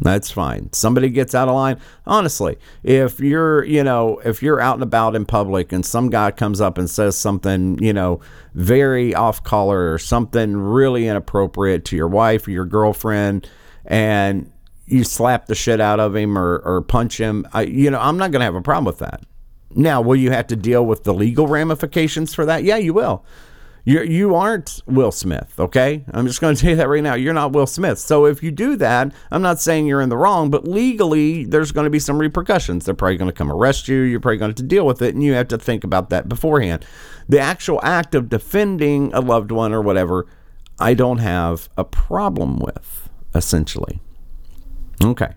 That's 0.00 0.30
fine. 0.30 0.72
Somebody 0.72 1.08
gets 1.08 1.34
out 1.34 1.48
of 1.48 1.54
line. 1.54 1.80
Honestly, 2.04 2.58
if 2.82 3.20
you're, 3.20 3.64
you 3.64 3.84
know, 3.84 4.18
if 4.24 4.42
you're 4.42 4.60
out 4.60 4.74
and 4.74 4.82
about 4.82 5.14
in 5.14 5.24
public 5.24 5.72
and 5.72 5.86
some 5.86 6.10
guy 6.10 6.30
comes 6.32 6.60
up 6.60 6.78
and 6.78 6.90
says 6.90 7.16
something, 7.16 7.82
you 7.82 7.92
know, 7.92 8.20
very 8.54 9.14
off 9.14 9.42
color 9.44 9.92
or 9.92 9.98
something 9.98 10.56
really 10.56 11.06
inappropriate 11.06 11.84
to 11.86 11.96
your 11.96 12.08
wife 12.08 12.46
or 12.46 12.50
your 12.50 12.64
girlfriend, 12.64 13.48
and 13.86 14.50
you 14.86 15.04
slap 15.04 15.46
the 15.46 15.54
shit 15.54 15.80
out 15.80 16.00
of 16.00 16.14
him 16.14 16.36
or, 16.36 16.58
or 16.58 16.82
punch 16.82 17.18
him, 17.18 17.46
I, 17.52 17.62
you 17.62 17.90
know, 17.90 18.00
I'm 18.00 18.18
not 18.18 18.30
going 18.32 18.40
to 18.40 18.46
have 18.46 18.54
a 18.54 18.62
problem 18.62 18.84
with 18.84 18.98
that. 18.98 19.22
Now, 19.74 20.00
will 20.00 20.16
you 20.16 20.30
have 20.30 20.46
to 20.48 20.56
deal 20.56 20.84
with 20.84 21.04
the 21.04 21.14
legal 21.14 21.46
ramifications 21.46 22.34
for 22.34 22.46
that? 22.46 22.64
Yeah, 22.64 22.76
you 22.76 22.94
will. 22.94 23.24
You 23.84 24.02
you 24.02 24.34
aren't 24.34 24.80
Will 24.86 25.12
Smith, 25.12 25.54
okay? 25.58 26.04
I'm 26.12 26.26
just 26.26 26.40
going 26.40 26.54
to 26.56 26.60
tell 26.60 26.70
you 26.70 26.76
that 26.76 26.88
right 26.88 27.02
now. 27.02 27.14
You're 27.14 27.34
not 27.34 27.52
Will 27.52 27.66
Smith. 27.66 27.98
So 27.98 28.24
if 28.24 28.42
you 28.42 28.50
do 28.50 28.76
that, 28.76 29.12
I'm 29.30 29.42
not 29.42 29.60
saying 29.60 29.86
you're 29.86 30.00
in 30.00 30.08
the 30.08 30.16
wrong, 30.16 30.50
but 30.50 30.66
legally 30.66 31.44
there's 31.44 31.72
going 31.72 31.84
to 31.84 31.90
be 31.90 31.98
some 31.98 32.18
repercussions. 32.18 32.84
They're 32.84 32.94
probably 32.94 33.18
going 33.18 33.30
to 33.30 33.36
come 33.36 33.52
arrest 33.52 33.88
you. 33.88 34.00
You're 34.00 34.20
probably 34.20 34.38
going 34.38 34.54
to 34.54 34.62
have 34.62 34.68
to 34.68 34.74
deal 34.74 34.86
with 34.86 35.02
it, 35.02 35.14
and 35.14 35.22
you 35.22 35.34
have 35.34 35.48
to 35.48 35.58
think 35.58 35.84
about 35.84 36.10
that 36.10 36.28
beforehand. 36.28 36.84
The 37.28 37.40
actual 37.40 37.80
act 37.82 38.14
of 38.14 38.28
defending 38.28 39.12
a 39.12 39.20
loved 39.20 39.50
one 39.50 39.72
or 39.72 39.82
whatever, 39.82 40.26
I 40.78 40.94
don't 40.94 41.18
have 41.18 41.68
a 41.76 41.84
problem 41.84 42.58
with, 42.58 43.10
essentially. 43.34 44.00
Okay. 45.02 45.34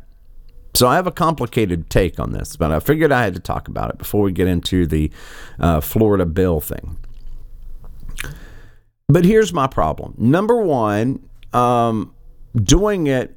So 0.77 0.87
I 0.87 0.93
have 0.93 1.07
a 1.07 1.11
complicated 1.11 1.89
take 1.89 2.19
on 2.19 2.33
this, 2.33 2.55
but 2.55 2.71
I 2.71 2.79
figured 2.79 3.11
I 3.11 3.23
had 3.23 3.33
to 3.33 3.39
talk 3.39 3.67
about 3.67 3.89
it 3.89 3.97
before 3.97 4.21
we 4.21 4.31
get 4.31 4.47
into 4.47 4.85
the 4.85 5.09
uh, 5.59 5.81
Florida 5.81 6.23
bill 6.23 6.61
thing. 6.61 6.97
But 9.07 9.25
here's 9.25 9.51
my 9.51 9.65
problem. 9.65 10.13
Number 10.19 10.61
one, 10.61 11.27
um, 11.51 12.13
doing 12.55 13.07
it 13.07 13.35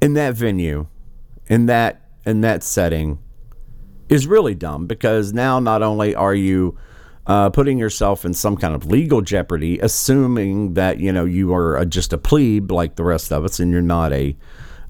in 0.00 0.14
that 0.14 0.32
venue, 0.32 0.86
in 1.46 1.66
that 1.66 2.00
in 2.24 2.40
that 2.40 2.62
setting, 2.62 3.18
is 4.08 4.26
really 4.26 4.54
dumb 4.54 4.86
because 4.86 5.34
now 5.34 5.60
not 5.60 5.82
only 5.82 6.14
are 6.14 6.34
you 6.34 6.78
uh, 7.26 7.50
putting 7.50 7.76
yourself 7.76 8.24
in 8.24 8.32
some 8.32 8.56
kind 8.56 8.74
of 8.74 8.86
legal 8.86 9.20
jeopardy, 9.20 9.78
assuming 9.80 10.72
that 10.72 11.00
you 11.00 11.12
know 11.12 11.26
you 11.26 11.52
are 11.52 11.76
a, 11.76 11.84
just 11.84 12.14
a 12.14 12.18
plebe 12.18 12.70
like 12.70 12.96
the 12.96 13.04
rest 13.04 13.30
of 13.30 13.44
us, 13.44 13.60
and 13.60 13.72
you're 13.72 13.82
not 13.82 14.10
a 14.14 14.34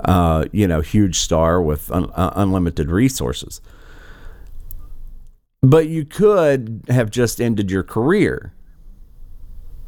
uh, 0.05 0.44
you 0.53 0.66
know, 0.66 0.80
huge 0.80 1.18
star 1.18 1.61
with 1.61 1.90
un- 1.90 2.11
uh, 2.14 2.32
unlimited 2.36 2.90
resources. 2.90 3.61
But 5.61 5.88
you 5.88 6.05
could 6.05 6.84
have 6.88 7.11
just 7.11 7.40
ended 7.40 7.70
your 7.70 7.82
career 7.82 8.55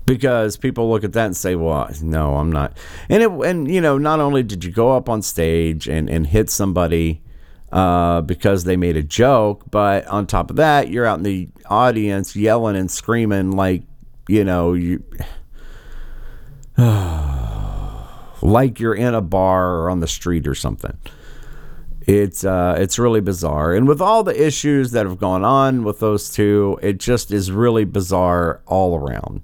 because 0.04 0.56
people 0.56 0.90
look 0.90 1.04
at 1.04 1.12
that 1.12 1.26
and 1.26 1.36
say, 1.36 1.54
"Well, 1.54 1.88
no, 2.02 2.36
I'm 2.36 2.50
not." 2.50 2.76
And 3.08 3.22
it, 3.22 3.30
and 3.30 3.72
you 3.72 3.80
know, 3.80 3.96
not 3.96 4.18
only 4.18 4.42
did 4.42 4.64
you 4.64 4.72
go 4.72 4.96
up 4.96 5.08
on 5.08 5.22
stage 5.22 5.88
and 5.88 6.10
and 6.10 6.26
hit 6.26 6.50
somebody 6.50 7.22
uh, 7.70 8.20
because 8.22 8.64
they 8.64 8.76
made 8.76 8.96
a 8.96 9.02
joke, 9.02 9.70
but 9.70 10.04
on 10.08 10.26
top 10.26 10.50
of 10.50 10.56
that, 10.56 10.88
you're 10.88 11.06
out 11.06 11.18
in 11.18 11.24
the 11.24 11.48
audience 11.66 12.34
yelling 12.34 12.74
and 12.74 12.90
screaming 12.90 13.52
like, 13.52 13.84
you 14.26 14.42
know, 14.42 14.72
you 14.72 15.04
like 18.42 18.80
you're 18.80 18.94
in 18.94 19.14
a 19.14 19.20
bar 19.20 19.76
or 19.76 19.90
on 19.90 20.00
the 20.00 20.08
street 20.08 20.46
or 20.46 20.54
something. 20.54 20.96
It's 22.06 22.44
uh, 22.44 22.76
it's 22.78 22.98
really 22.98 23.20
bizarre, 23.20 23.74
and 23.74 23.86
with 23.86 24.00
all 24.00 24.22
the 24.24 24.46
issues 24.46 24.90
that 24.92 25.06
have 25.06 25.18
gone 25.18 25.44
on 25.44 25.84
with 25.84 26.00
those 26.00 26.30
two, 26.32 26.78
it 26.82 26.98
just 26.98 27.30
is 27.30 27.52
really 27.52 27.84
bizarre 27.84 28.62
all 28.66 28.96
around. 28.96 29.42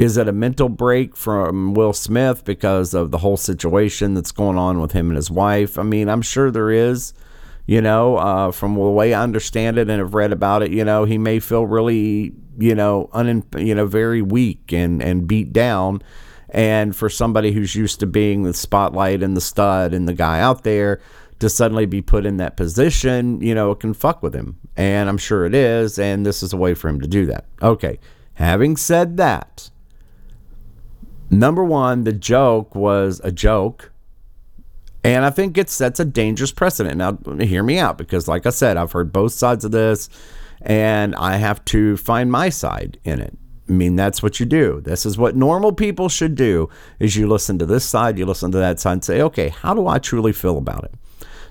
Is 0.00 0.16
it 0.16 0.28
a 0.28 0.32
mental 0.32 0.68
break 0.68 1.14
from 1.14 1.74
Will 1.74 1.92
Smith 1.92 2.44
because 2.44 2.94
of 2.94 3.10
the 3.10 3.18
whole 3.18 3.36
situation 3.36 4.14
that's 4.14 4.32
going 4.32 4.56
on 4.56 4.80
with 4.80 4.92
him 4.92 5.08
and 5.08 5.16
his 5.16 5.30
wife? 5.30 5.78
I 5.78 5.82
mean, 5.82 6.08
I'm 6.08 6.22
sure 6.22 6.50
there 6.50 6.70
is. 6.70 7.12
You 7.66 7.80
know, 7.80 8.16
uh, 8.16 8.50
from 8.50 8.74
the 8.74 8.80
way 8.80 9.14
I 9.14 9.22
understand 9.22 9.78
it 9.78 9.88
and 9.88 10.00
have 10.00 10.14
read 10.14 10.32
about 10.32 10.62
it, 10.62 10.72
you 10.72 10.84
know, 10.84 11.04
he 11.04 11.18
may 11.18 11.38
feel 11.38 11.66
really, 11.66 12.32
you 12.58 12.74
know, 12.74 13.08
un, 13.12 13.44
you 13.56 13.74
know, 13.74 13.86
very 13.86 14.22
weak 14.22 14.72
and 14.72 15.00
and 15.00 15.28
beat 15.28 15.52
down. 15.52 16.02
And 16.52 16.94
for 16.96 17.08
somebody 17.08 17.52
who's 17.52 17.74
used 17.74 18.00
to 18.00 18.06
being 18.06 18.42
the 18.42 18.54
spotlight 18.54 19.22
and 19.22 19.36
the 19.36 19.40
stud 19.40 19.94
and 19.94 20.08
the 20.08 20.14
guy 20.14 20.40
out 20.40 20.64
there, 20.64 21.00
to 21.40 21.48
suddenly 21.48 21.86
be 21.86 22.02
put 22.02 22.26
in 22.26 22.36
that 22.36 22.56
position, 22.56 23.40
you 23.40 23.54
know, 23.54 23.70
it 23.72 23.80
can 23.80 23.94
fuck 23.94 24.22
with 24.22 24.34
him. 24.34 24.58
And 24.76 25.08
I'm 25.08 25.18
sure 25.18 25.46
it 25.46 25.54
is. 25.54 25.98
And 25.98 26.24
this 26.24 26.42
is 26.42 26.52
a 26.52 26.56
way 26.56 26.74
for 26.74 26.88
him 26.88 27.00
to 27.00 27.08
do 27.08 27.26
that. 27.26 27.46
Okay. 27.62 27.98
Having 28.34 28.76
said 28.76 29.16
that, 29.16 29.70
number 31.30 31.64
one, 31.64 32.04
the 32.04 32.12
joke 32.12 32.74
was 32.74 33.20
a 33.24 33.32
joke. 33.32 33.90
And 35.02 35.24
I 35.24 35.30
think 35.30 35.56
it 35.56 35.70
sets 35.70 35.98
a 35.98 36.04
dangerous 36.04 36.52
precedent. 36.52 36.98
Now, 36.98 37.18
hear 37.38 37.62
me 37.62 37.78
out 37.78 37.96
because, 37.96 38.28
like 38.28 38.44
I 38.44 38.50
said, 38.50 38.76
I've 38.76 38.92
heard 38.92 39.12
both 39.12 39.32
sides 39.32 39.64
of 39.64 39.72
this 39.72 40.10
and 40.60 41.14
I 41.14 41.38
have 41.38 41.64
to 41.66 41.96
find 41.96 42.30
my 42.30 42.50
side 42.50 42.98
in 43.02 43.18
it. 43.18 43.36
I 43.70 43.72
mean, 43.72 43.94
that's 43.94 44.20
what 44.20 44.40
you 44.40 44.46
do. 44.46 44.80
This 44.80 45.06
is 45.06 45.16
what 45.16 45.36
normal 45.36 45.72
people 45.72 46.08
should 46.08 46.34
do 46.34 46.68
is 46.98 47.14
you 47.14 47.28
listen 47.28 47.56
to 47.60 47.66
this 47.66 47.84
side, 47.84 48.18
you 48.18 48.26
listen 48.26 48.50
to 48.50 48.58
that 48.58 48.80
side 48.80 48.94
and 48.94 49.04
say, 49.04 49.22
okay, 49.22 49.50
how 49.50 49.74
do 49.74 49.86
I 49.86 50.00
truly 50.00 50.32
feel 50.32 50.58
about 50.58 50.82
it? 50.84 50.94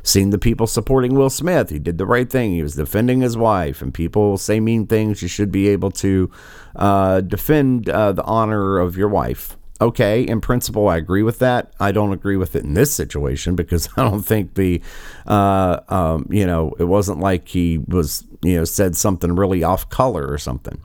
Seen 0.04 0.30
the 0.30 0.38
people 0.38 0.68
supporting 0.68 1.16
Will 1.16 1.30
Smith. 1.30 1.70
He 1.70 1.80
did 1.80 1.98
the 1.98 2.06
right 2.06 2.30
thing. 2.30 2.52
He 2.52 2.62
was 2.62 2.76
defending 2.76 3.22
his 3.22 3.38
wife, 3.38 3.82
and 3.82 3.94
people 3.94 4.38
say 4.38 4.60
mean 4.60 4.86
things. 4.86 5.22
You 5.22 5.28
should 5.28 5.52
be 5.52 5.70
able 5.70 5.92
to 5.92 6.30
uh, 6.76 7.22
defend 7.22 7.90
uh, 7.90 8.12
the 8.12 8.24
honor 8.24 8.80
of 8.80 8.98
your 8.98 9.10
wife. 9.10 9.56
Okay, 9.82 10.24
in 10.24 10.42
principle, 10.42 10.90
I 10.90 10.98
agree 10.98 11.24
with 11.24 11.40
that. 11.40 11.74
I 11.80 11.94
don't 11.94 12.12
agree 12.12 12.36
with 12.36 12.54
it 12.56 12.66
in 12.66 12.74
this 12.74 12.94
situation 12.94 13.56
because 13.56 13.88
I 13.98 14.04
don't 14.10 14.24
think 14.24 14.56
the, 14.56 14.82
uh, 15.26 15.80
um, 15.88 16.28
you 16.30 16.46
know, 16.46 16.74
it 16.80 16.86
wasn't 16.86 17.20
like 17.20 17.48
he 17.48 17.78
was, 17.78 18.26
you 18.42 18.58
know, 18.58 18.66
said 18.66 18.98
something 18.98 19.36
really 19.36 19.64
off 19.64 19.90
color 19.90 20.28
or 20.28 20.38
something. 20.38 20.82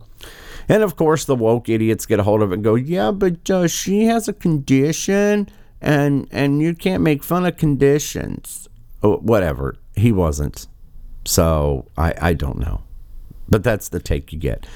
And 0.68 0.82
of 0.82 0.96
course, 0.96 1.24
the 1.24 1.36
woke 1.36 1.68
idiots 1.68 2.06
get 2.06 2.20
a 2.20 2.22
hold 2.22 2.42
of 2.42 2.50
it 2.50 2.56
and 2.56 2.64
go, 2.64 2.74
"Yeah, 2.74 3.10
but 3.10 3.48
uh, 3.50 3.68
she 3.68 4.04
has 4.04 4.28
a 4.28 4.32
condition, 4.32 5.48
and 5.80 6.28
and 6.30 6.60
you 6.60 6.74
can't 6.74 7.02
make 7.02 7.22
fun 7.22 7.46
of 7.46 7.56
conditions." 7.56 8.68
Oh, 9.02 9.16
whatever. 9.18 9.76
He 9.94 10.12
wasn't. 10.12 10.66
So 11.24 11.86
I, 11.96 12.14
I 12.20 12.32
don't 12.34 12.58
know. 12.58 12.82
But 13.48 13.62
that's 13.62 13.88
the 13.88 14.00
take 14.00 14.32
you 14.32 14.38
get. 14.38 14.66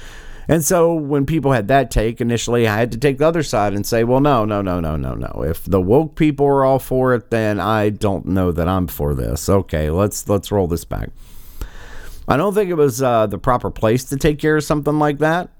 And 0.47 0.65
so 0.65 0.93
when 0.95 1.27
people 1.27 1.51
had 1.51 1.67
that 1.67 1.91
take 1.91 2.19
initially, 2.19 2.67
I 2.67 2.75
had 2.75 2.91
to 2.93 2.97
take 2.97 3.19
the 3.19 3.27
other 3.27 3.43
side 3.43 3.75
and 3.75 3.85
say, 3.85 4.03
well, 4.03 4.19
no, 4.19 4.45
no, 4.45 4.63
no, 4.63 4.79
no, 4.79 4.95
no, 4.95 5.13
no. 5.13 5.43
If 5.43 5.63
the 5.65 5.79
woke 5.79 6.15
people 6.15 6.47
are 6.47 6.65
all 6.65 6.79
for 6.79 7.13
it, 7.13 7.29
then 7.29 7.59
I 7.59 7.89
don't 7.91 8.25
know 8.25 8.51
that 8.51 8.67
I'm 8.67 8.87
for 8.87 9.13
this. 9.13 9.47
Okay, 9.47 9.91
let's 9.91 10.27
let's 10.27 10.51
roll 10.51 10.65
this 10.65 10.85
back. 10.85 11.11
I 12.27 12.35
don't 12.35 12.55
think 12.55 12.71
it 12.71 12.75
was 12.75 12.99
uh, 12.99 13.27
the 13.27 13.37
proper 13.37 13.69
place 13.69 14.05
to 14.05 14.17
take 14.17 14.39
care 14.39 14.57
of 14.57 14.63
something 14.63 14.97
like 14.97 15.19
that. 15.19 15.51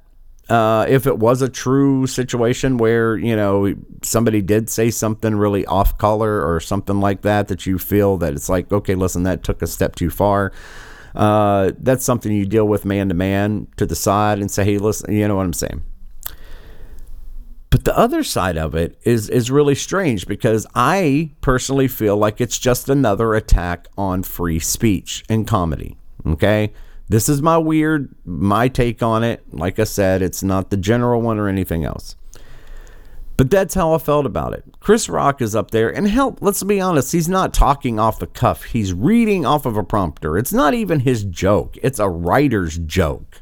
Uh, 0.50 0.84
if 0.90 1.06
it 1.06 1.20
was 1.20 1.44
a 1.44 1.50
true 1.50 2.08
situation 2.08 2.78
where 2.78 3.16
you 3.16 3.36
know 3.36 3.72
somebody 4.02 4.42
did 4.42 4.68
say 4.68 4.90
something 4.90 5.36
really 5.36 5.64
off 5.68 5.96
color 6.00 6.44
or 6.44 6.60
something 6.60 7.00
like 7.00 7.22
that 7.22 7.50
that 7.50 7.68
you 7.68 7.78
feel 7.78 8.18
that 8.18 8.34
it's 8.34 8.50
like 8.50 8.72
okay 8.72 8.96
listen 8.96 9.22
that 9.22 9.44
took 9.44 9.62
a 9.62 9.68
step 9.68 9.94
too 9.96 10.10
far 10.10 10.52
uh, 11.14 11.72
that's 11.80 12.04
something 12.04 12.32
you 12.32 12.48
deal 12.48 12.68
with 12.68 12.84
man 12.84 13.10
to 13.10 13.14
man 13.14 13.68
to 13.78 13.86
the 13.86 13.96
side 13.96 14.40
and 14.40 14.50
say 14.50 14.64
hey 14.64 14.80
listen 14.80 15.14
you 15.14 15.28
know 15.28 15.36
what 15.36 15.46
i'm 15.46 15.54
saying? 15.54 15.84
But 17.70 17.84
the 17.84 17.96
other 17.96 18.24
side 18.24 18.58
of 18.58 18.74
it 18.74 19.00
is 19.04 19.30
is 19.30 19.52
really 19.52 19.76
strange 19.76 20.26
because 20.26 20.66
i 20.74 21.30
personally 21.42 21.88
feel 21.88 22.18
like 22.18 22.42
it's 22.42 22.58
just 22.58 22.90
another 22.90 23.36
attack 23.36 23.88
on 24.00 24.24
free 24.24 24.58
speech 24.58 25.24
and 25.30 25.46
comedy 25.46 25.96
okay 26.26 26.74
this 27.10 27.28
is 27.28 27.42
my 27.42 27.58
weird, 27.58 28.16
my 28.24 28.68
take 28.68 29.02
on 29.02 29.24
it. 29.24 29.44
Like 29.52 29.80
I 29.80 29.84
said, 29.84 30.22
it's 30.22 30.44
not 30.44 30.70
the 30.70 30.78
general 30.78 31.22
one 31.22 31.40
or 31.40 31.48
anything 31.48 31.84
else. 31.84 32.16
But 33.36 33.50
that's 33.50 33.74
how 33.74 33.94
I 33.94 33.98
felt 33.98 34.26
about 34.26 34.54
it. 34.54 34.66
Chris 34.80 35.10
Rock 35.10 35.42
is 35.42 35.56
up 35.56 35.72
there, 35.72 35.90
and 35.90 36.08
hell, 36.08 36.38
let's 36.42 36.62
be 36.62 36.80
honest, 36.80 37.14
he's 37.14 37.30
not 37.30 37.54
talking 37.54 37.98
off 37.98 38.20
the 38.20 38.28
cuff. 38.28 38.66
He's 38.66 38.94
reading 38.94 39.46
off 39.46 39.66
of 39.66 39.78
a 39.78 39.84
prompter. 39.84 40.38
It's 40.38 40.54
not 40.54 40.74
even 40.74 41.00
his 41.00 41.24
joke, 41.24 41.78
it's 41.82 42.00
a 42.00 42.10
writer's 42.10 42.78
joke. 42.78 43.42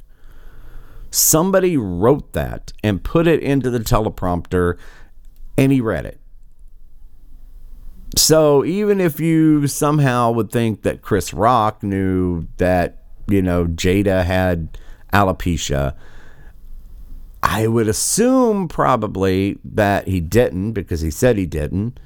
Somebody 1.09 1.77
wrote 1.77 2.33
that 2.33 2.73
and 2.83 3.03
put 3.03 3.27
it 3.27 3.41
into 3.41 3.69
the 3.69 3.79
teleprompter, 3.79 4.77
and 5.57 5.71
he 5.71 5.81
read 5.81 6.05
it. 6.05 6.19
So 8.15 8.63
even 8.63 9.01
if 9.01 9.19
you 9.19 9.67
somehow 9.67 10.31
would 10.31 10.51
think 10.51 10.83
that 10.83 11.01
Chris 11.01 11.33
Rock 11.33 11.81
knew 11.81 12.47
that 12.57 13.03
you 13.27 13.41
know, 13.41 13.65
Jada 13.65 14.25
had 14.25 14.77
alopecia. 15.13 15.95
I 17.43 17.67
would 17.67 17.87
assume 17.87 18.67
probably 18.67 19.57
that 19.63 20.07
he 20.07 20.19
didn't 20.19 20.73
because 20.73 21.01
he 21.01 21.11
said 21.11 21.37
he 21.37 21.45
didn't. 21.45 21.99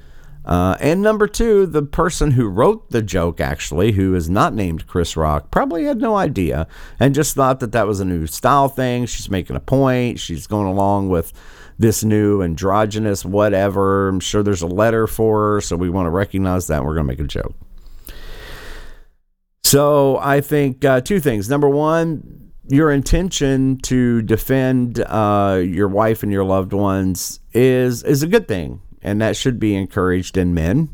Uh, 0.44 0.76
and 0.80 1.00
number 1.00 1.28
two, 1.28 1.66
the 1.66 1.82
person 1.82 2.32
who 2.32 2.48
wrote 2.48 2.90
the 2.90 3.02
joke, 3.02 3.40
actually, 3.40 3.92
who 3.92 4.14
is 4.14 4.28
not 4.28 4.54
named 4.54 4.86
Chris 4.86 5.16
Rock, 5.16 5.50
probably 5.50 5.84
had 5.84 5.98
no 5.98 6.16
idea 6.16 6.66
and 6.98 7.14
just 7.14 7.34
thought 7.34 7.60
that 7.60 7.72
that 7.72 7.86
was 7.86 8.00
a 8.00 8.04
new 8.04 8.26
style 8.26 8.68
thing. 8.68 9.06
She's 9.06 9.30
making 9.30 9.56
a 9.56 9.60
point. 9.60 10.18
She's 10.18 10.48
going 10.48 10.66
along 10.66 11.10
with 11.10 11.32
this 11.78 12.02
new 12.02 12.42
androgynous 12.42 13.24
whatever. 13.24 14.08
I'm 14.08 14.20
sure 14.20 14.42
there's 14.42 14.62
a 14.62 14.66
letter 14.66 15.06
for 15.06 15.54
her, 15.54 15.60
so 15.60 15.76
we 15.76 15.90
want 15.90 16.06
to 16.06 16.10
recognize 16.10 16.66
that. 16.66 16.78
And 16.78 16.86
we're 16.86 16.94
going 16.94 17.06
to 17.06 17.12
make 17.12 17.20
a 17.20 17.24
joke. 17.24 17.54
So 19.72 20.18
I 20.18 20.42
think 20.42 20.84
uh, 20.84 21.00
two 21.00 21.18
things. 21.18 21.48
Number 21.48 21.66
one, 21.66 22.52
your 22.68 22.90
intention 22.92 23.78
to 23.84 24.20
defend 24.20 25.00
uh, 25.00 25.62
your 25.64 25.88
wife 25.88 26.22
and 26.22 26.30
your 26.30 26.44
loved 26.44 26.74
ones 26.74 27.40
is 27.54 28.02
is 28.02 28.22
a 28.22 28.26
good 28.26 28.46
thing, 28.46 28.82
and 29.00 29.22
that 29.22 29.34
should 29.34 29.58
be 29.58 29.74
encouraged 29.74 30.36
in 30.36 30.52
men. 30.52 30.90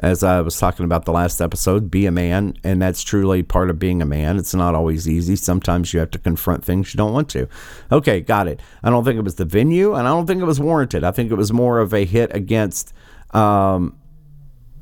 As 0.00 0.24
I 0.24 0.40
was 0.40 0.58
talking 0.58 0.84
about 0.84 1.04
the 1.04 1.12
last 1.12 1.40
episode, 1.40 1.88
be 1.88 2.04
a 2.04 2.10
man, 2.10 2.54
and 2.64 2.82
that's 2.82 3.04
truly 3.04 3.44
part 3.44 3.70
of 3.70 3.78
being 3.78 4.02
a 4.02 4.04
man. 4.04 4.38
It's 4.38 4.56
not 4.56 4.74
always 4.74 5.08
easy. 5.08 5.36
Sometimes 5.36 5.94
you 5.94 6.00
have 6.00 6.10
to 6.10 6.18
confront 6.18 6.64
things 6.64 6.92
you 6.92 6.98
don't 6.98 7.12
want 7.12 7.28
to. 7.28 7.48
Okay, 7.92 8.20
got 8.20 8.48
it. 8.48 8.58
I 8.82 8.90
don't 8.90 9.04
think 9.04 9.18
it 9.18 9.24
was 9.24 9.36
the 9.36 9.44
venue, 9.44 9.94
and 9.94 10.04
I 10.04 10.10
don't 10.10 10.26
think 10.26 10.42
it 10.42 10.46
was 10.46 10.58
warranted. 10.58 11.04
I 11.04 11.12
think 11.12 11.30
it 11.30 11.36
was 11.36 11.52
more 11.52 11.78
of 11.78 11.94
a 11.94 12.04
hit 12.04 12.34
against 12.34 12.92
um, 13.30 13.96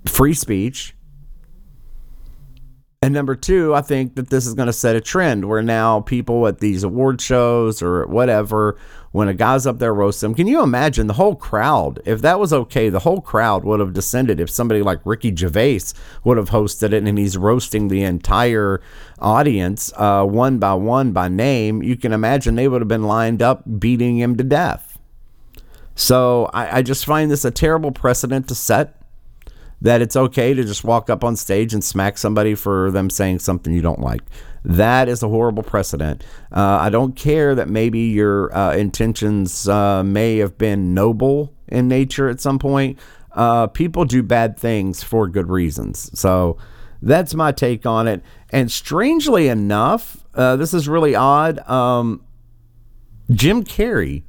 free 0.07 0.33
speech 0.33 0.94
and 3.05 3.13
number 3.13 3.37
two, 3.37 3.75
I 3.75 3.83
think 3.83 4.15
that 4.15 4.31
this 4.31 4.47
is 4.47 4.55
going 4.55 4.67
to 4.67 4.73
set 4.73 4.97
a 4.97 5.01
trend 5.01 5.47
where 5.47 5.63
now 5.63 6.01
people 6.01 6.47
at 6.47 6.61
these 6.61 6.83
award 6.83 7.21
shows 7.21 7.83
or 7.83 8.07
whatever, 8.07 8.79
when 9.13 9.29
a 9.29 9.35
guy's 9.35 9.67
up 9.67 9.79
there 9.79 9.93
roasting 9.93 10.31
them, 10.31 10.35
can 10.35 10.47
you 10.47 10.63
imagine 10.63 11.07
the 11.07 11.13
whole 11.13 11.35
crowd? 11.35 12.01
If 12.07 12.23
that 12.23 12.41
was 12.41 12.51
okay, 12.51 12.89
the 12.89 13.01
whole 13.01 13.21
crowd 13.21 13.63
would 13.63 13.79
have 13.79 13.93
descended. 13.93 14.41
If 14.41 14.49
somebody 14.49 14.81
like 14.81 15.05
Ricky 15.05 15.37
Gervais 15.37 15.93
would 16.25 16.39
have 16.39 16.49
hosted 16.49 16.95
it 16.95 17.05
and 17.05 17.19
he's 17.19 17.37
roasting 17.37 17.89
the 17.89 18.03
entire 18.03 18.81
audience 19.19 19.93
uh, 19.97 20.25
one 20.25 20.59
by 20.59 20.73
one 20.73 21.13
by 21.13 21.29
name, 21.29 21.83
you 21.83 21.97
can 21.97 22.15
imagine 22.15 22.55
they 22.55 22.69
would 22.69 22.81
have 22.81 22.89
been 22.89 23.05
lined 23.05 23.43
up 23.43 23.65
beating 23.79 24.17
him 24.17 24.35
to 24.37 24.45
death. 24.45 24.99
So 25.95 26.51
I, 26.55 26.79
I 26.79 26.83
just 26.83 27.05
find 27.05 27.31
this 27.31 27.45
a 27.45 27.51
terrible 27.51 27.93
precedent 27.93 28.49
to 28.49 28.55
set 28.55 29.04
that 29.85 30.01
it's 30.01 30.17
okay 30.17 30.55
to 30.55 30.65
just 30.65 30.83
walk 30.83 31.11
up 31.11 31.23
on 31.23 31.37
stage 31.37 31.75
and 31.75 31.85
smack 31.85 32.17
somebody 32.17 32.55
for 32.55 32.91
them 32.91 33.11
saying 33.11 33.39
something 33.39 33.75
you 33.75 33.83
don't 33.83 34.01
like. 34.01 34.23
That 34.65 35.11
is 35.11 35.23
a 35.23 35.29
horrible 35.29 35.63
precedent. 35.63 36.25
Uh, 36.51 36.79
I 36.81 36.89
don't 36.89 37.15
care 37.15 37.55
that 37.55 37.69
maybe 37.69 37.99
your 38.01 38.55
uh, 38.57 38.75
intentions 38.75 39.69
uh, 39.69 40.03
may 40.03 40.39
have 40.39 40.57
been 40.57 40.95
noble 40.95 41.53
in 41.69 41.87
nature 41.87 42.31
at 42.31 42.41
some 42.41 42.59
point. 42.59 42.99
Uh, 43.33 43.67
people 43.67 44.07
do 44.07 44.23
bad 44.23 44.59
things 44.59 45.03
for 45.03 45.29
good 45.29 45.51
reasons. 45.51 46.19
So 46.19 46.57
that's 47.03 47.35
my 47.35 47.53
take 47.53 47.85
on 47.85 48.09
it. 48.09 48.23
And 48.49 48.73
strangely 48.73 49.49
enough, 49.49 50.25
uh, 50.35 50.57
this 50.57 50.73
is 50.73 50.89
really 50.89 51.15
odd. 51.15 51.59
Um, 51.69 52.25
Jim 53.31 53.63
Carrey 53.63 54.23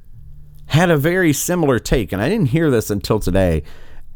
had 0.66 0.90
a 0.90 0.98
very 0.98 1.32
similar 1.32 1.78
take, 1.78 2.12
and 2.12 2.20
I 2.20 2.28
didn't 2.28 2.48
hear 2.48 2.70
this 2.70 2.90
until 2.90 3.20
today. 3.20 3.62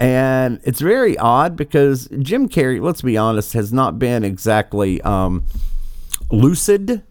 And 0.00 0.60
it's 0.64 0.80
very 0.80 1.18
odd 1.18 1.56
because 1.56 2.08
Jim 2.20 2.48
Carrey, 2.48 2.80
let's 2.80 3.02
be 3.02 3.18
honest, 3.18 3.52
has 3.52 3.70
not 3.70 3.98
been 3.98 4.24
exactly 4.24 5.00
um, 5.02 5.44
lucid 6.30 7.02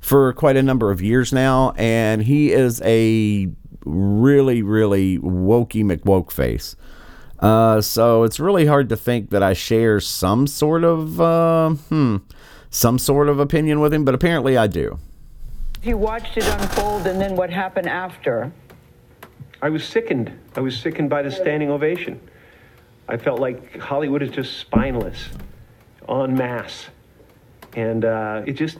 for 0.00 0.32
quite 0.34 0.56
a 0.56 0.62
number 0.62 0.92
of 0.92 1.02
years 1.02 1.32
now, 1.32 1.72
and 1.76 2.22
he 2.22 2.52
is 2.52 2.80
a 2.82 3.48
really, 3.84 4.62
really 4.62 5.18
wokey 5.18 5.82
McWoke 5.82 6.30
face. 6.30 6.76
Uh, 7.40 7.80
so 7.80 8.22
it's 8.22 8.38
really 8.38 8.66
hard 8.66 8.88
to 8.88 8.96
think 8.96 9.30
that 9.30 9.42
I 9.42 9.52
share 9.52 9.98
some 9.98 10.46
sort 10.46 10.84
of 10.84 11.20
uh, 11.20 11.70
hmm, 11.70 12.18
some 12.70 13.00
sort 13.00 13.28
of 13.28 13.40
opinion 13.40 13.80
with 13.80 13.92
him, 13.92 14.04
but 14.04 14.14
apparently 14.14 14.56
I 14.56 14.68
do. 14.68 14.98
He 15.82 15.92
watched 15.92 16.36
it 16.36 16.46
unfold, 16.46 17.08
and 17.08 17.20
then 17.20 17.34
what 17.34 17.50
happened 17.50 17.88
after? 17.88 18.52
I 19.62 19.70
was 19.70 19.84
sickened. 19.84 20.32
I 20.54 20.60
was 20.60 20.78
sickened 20.78 21.10
by 21.10 21.22
the 21.22 21.30
standing 21.30 21.70
ovation. 21.70 22.20
I 23.08 23.16
felt 23.16 23.40
like 23.40 23.78
Hollywood 23.78 24.22
is 24.22 24.30
just 24.30 24.58
spineless, 24.58 25.28
en 26.08 26.36
masse, 26.36 26.88
and 27.74 28.04
uh, 28.04 28.42
it 28.46 28.52
just 28.52 28.78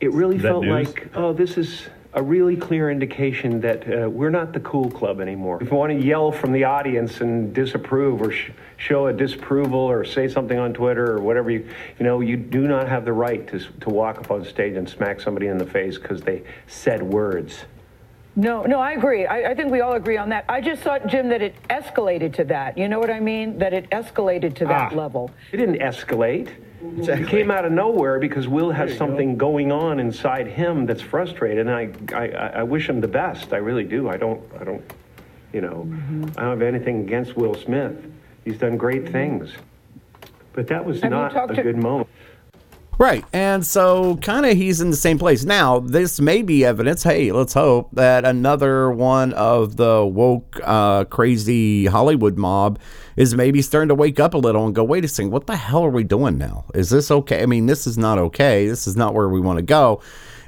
it 0.00 0.12
really 0.12 0.38
felt 0.38 0.64
news? 0.64 0.88
like 0.88 1.10
oh, 1.14 1.32
this 1.32 1.56
is 1.56 1.88
a 2.16 2.22
really 2.22 2.56
clear 2.56 2.90
indication 2.90 3.60
that 3.60 3.86
uh, 3.86 4.08
we're 4.08 4.30
not 4.30 4.54
the 4.54 4.60
cool 4.60 4.90
club 4.90 5.20
anymore. 5.20 5.62
If 5.62 5.70
you 5.70 5.76
want 5.76 5.92
to 5.92 6.02
yell 6.02 6.32
from 6.32 6.52
the 6.52 6.64
audience 6.64 7.20
and 7.20 7.54
disapprove 7.54 8.22
or 8.22 8.32
sh- 8.32 8.52
show 8.78 9.08
a 9.08 9.12
disapproval 9.12 9.78
or 9.78 10.02
say 10.02 10.26
something 10.26 10.58
on 10.58 10.72
Twitter 10.72 11.12
or 11.12 11.20
whatever 11.20 11.50
you, 11.50 11.68
you 11.98 12.06
know, 12.06 12.20
you 12.20 12.38
do 12.38 12.66
not 12.66 12.88
have 12.88 13.04
the 13.04 13.12
right 13.12 13.46
to, 13.48 13.58
to 13.58 13.90
walk 13.90 14.16
up 14.18 14.30
on 14.30 14.46
stage 14.46 14.76
and 14.76 14.88
smack 14.88 15.20
somebody 15.20 15.48
in 15.48 15.58
the 15.58 15.66
face 15.66 15.98
because 15.98 16.22
they 16.22 16.42
said 16.66 17.02
words. 17.02 17.66
No, 18.38 18.64
no, 18.64 18.78
I 18.78 18.92
agree. 18.92 19.24
I, 19.24 19.50
I 19.52 19.54
think 19.54 19.72
we 19.72 19.80
all 19.80 19.94
agree 19.94 20.18
on 20.18 20.28
that. 20.28 20.44
I 20.46 20.60
just 20.60 20.82
thought, 20.82 21.06
Jim, 21.06 21.30
that 21.30 21.40
it 21.40 21.54
escalated 21.70 22.34
to 22.34 22.44
that. 22.44 22.76
You 22.76 22.86
know 22.86 22.98
what 22.98 23.10
I 23.10 23.18
mean? 23.18 23.58
That 23.58 23.72
it 23.72 23.88
escalated 23.90 24.54
to 24.56 24.66
that 24.66 24.92
Ah. 24.92 24.94
level. 24.94 25.30
It 25.52 25.56
didn't 25.56 25.78
escalate. 25.80 26.50
It 26.98 27.28
came 27.28 27.50
out 27.50 27.64
of 27.64 27.72
nowhere 27.72 28.18
because 28.20 28.46
Will 28.46 28.70
has 28.70 28.94
something 28.96 29.38
going 29.38 29.72
on 29.72 29.98
inside 29.98 30.46
him 30.46 30.84
that's 30.84 31.00
frustrated, 31.00 31.66
and 31.66 31.70
I, 31.70 31.88
I, 32.14 32.28
I 32.60 32.62
wish 32.62 32.86
him 32.88 33.00
the 33.00 33.08
best. 33.08 33.54
I 33.54 33.56
really 33.56 33.84
do. 33.84 34.10
I 34.10 34.18
don't, 34.18 34.42
I 34.60 34.64
don't, 34.64 34.82
you 35.54 35.62
know, 35.62 35.88
I 36.36 36.42
don't 36.42 36.60
have 36.60 36.62
anything 36.62 37.00
against 37.00 37.34
Will 37.36 37.54
Smith. 37.54 37.96
He's 38.44 38.58
done 38.58 38.76
great 38.76 39.08
things, 39.10 39.54
but 40.52 40.66
that 40.68 40.84
was 40.84 41.00
Have 41.00 41.10
not 41.10 41.50
a 41.50 41.54
to- 41.54 41.62
good 41.62 41.78
moment. 41.78 42.08
Right. 42.98 43.24
And 43.32 43.64
so 43.64 44.16
kind 44.16 44.46
of 44.46 44.56
he's 44.56 44.80
in 44.80 44.90
the 44.90 44.96
same 44.96 45.18
place. 45.18 45.44
Now, 45.44 45.80
this 45.80 46.18
may 46.18 46.40
be 46.40 46.64
evidence, 46.64 47.02
hey, 47.02 47.30
let's 47.30 47.52
hope 47.52 47.90
that 47.92 48.24
another 48.24 48.90
one 48.90 49.34
of 49.34 49.76
the 49.76 50.04
woke, 50.04 50.58
uh, 50.64 51.04
crazy 51.04 51.86
Hollywood 51.86 52.38
mob 52.38 52.78
is 53.16 53.34
maybe 53.34 53.60
starting 53.60 53.88
to 53.88 53.94
wake 53.94 54.18
up 54.18 54.32
a 54.32 54.38
little 54.38 54.64
and 54.64 54.74
go, 54.74 54.82
wait 54.82 55.04
a 55.04 55.08
second, 55.08 55.30
what 55.30 55.46
the 55.46 55.56
hell 55.56 55.84
are 55.84 55.90
we 55.90 56.04
doing 56.04 56.38
now? 56.38 56.64
Is 56.74 56.88
this 56.88 57.10
okay? 57.10 57.42
I 57.42 57.46
mean, 57.46 57.66
this 57.66 57.86
is 57.86 57.98
not 57.98 58.18
okay. 58.18 58.66
This 58.66 58.86
is 58.86 58.96
not 58.96 59.12
where 59.12 59.28
we 59.28 59.40
want 59.40 59.58
to 59.58 59.62
go. 59.62 60.00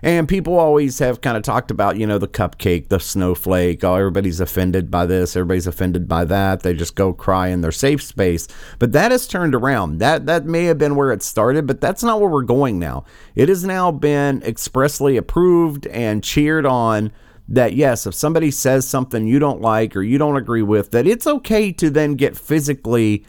And 0.02 0.28
people 0.28 0.58
always 0.58 0.98
have 0.98 1.20
kind 1.20 1.36
of 1.36 1.42
talked 1.42 1.70
about, 1.70 1.96
you 1.96 2.06
know, 2.06 2.18
the 2.18 2.28
cupcake, 2.28 2.88
the 2.88 3.00
snowflake. 3.00 3.82
Oh, 3.82 3.94
everybody's 3.94 4.40
offended 4.40 4.90
by 4.90 5.06
this. 5.06 5.36
Everybody's 5.36 5.66
offended 5.66 6.08
by 6.08 6.24
that. 6.26 6.62
They 6.62 6.74
just 6.74 6.94
go 6.94 7.12
cry 7.12 7.48
in 7.48 7.60
their 7.60 7.72
safe 7.72 8.02
space. 8.02 8.46
But 8.78 8.92
that 8.92 9.10
has 9.10 9.26
turned 9.26 9.54
around. 9.54 9.98
That 9.98 10.26
that 10.26 10.44
may 10.44 10.64
have 10.64 10.78
been 10.78 10.96
where 10.96 11.12
it 11.12 11.22
started, 11.22 11.66
but 11.66 11.80
that's 11.80 12.02
not 12.02 12.20
where 12.20 12.30
we're 12.30 12.42
going 12.42 12.78
now. 12.78 13.04
It 13.34 13.48
has 13.48 13.64
now 13.64 13.90
been 13.90 14.42
expressly 14.42 15.16
approved 15.16 15.86
and 15.88 16.22
cheered 16.22 16.66
on 16.66 17.12
that 17.48 17.72
yes, 17.72 18.06
if 18.06 18.14
somebody 18.14 18.50
says 18.50 18.86
something 18.86 19.26
you 19.26 19.38
don't 19.38 19.60
like 19.60 19.96
or 19.96 20.02
you 20.02 20.18
don't 20.18 20.36
agree 20.36 20.62
with, 20.62 20.90
that 20.90 21.06
it's 21.06 21.26
okay 21.26 21.72
to 21.72 21.88
then 21.88 22.14
get 22.14 22.36
physically 22.36 23.24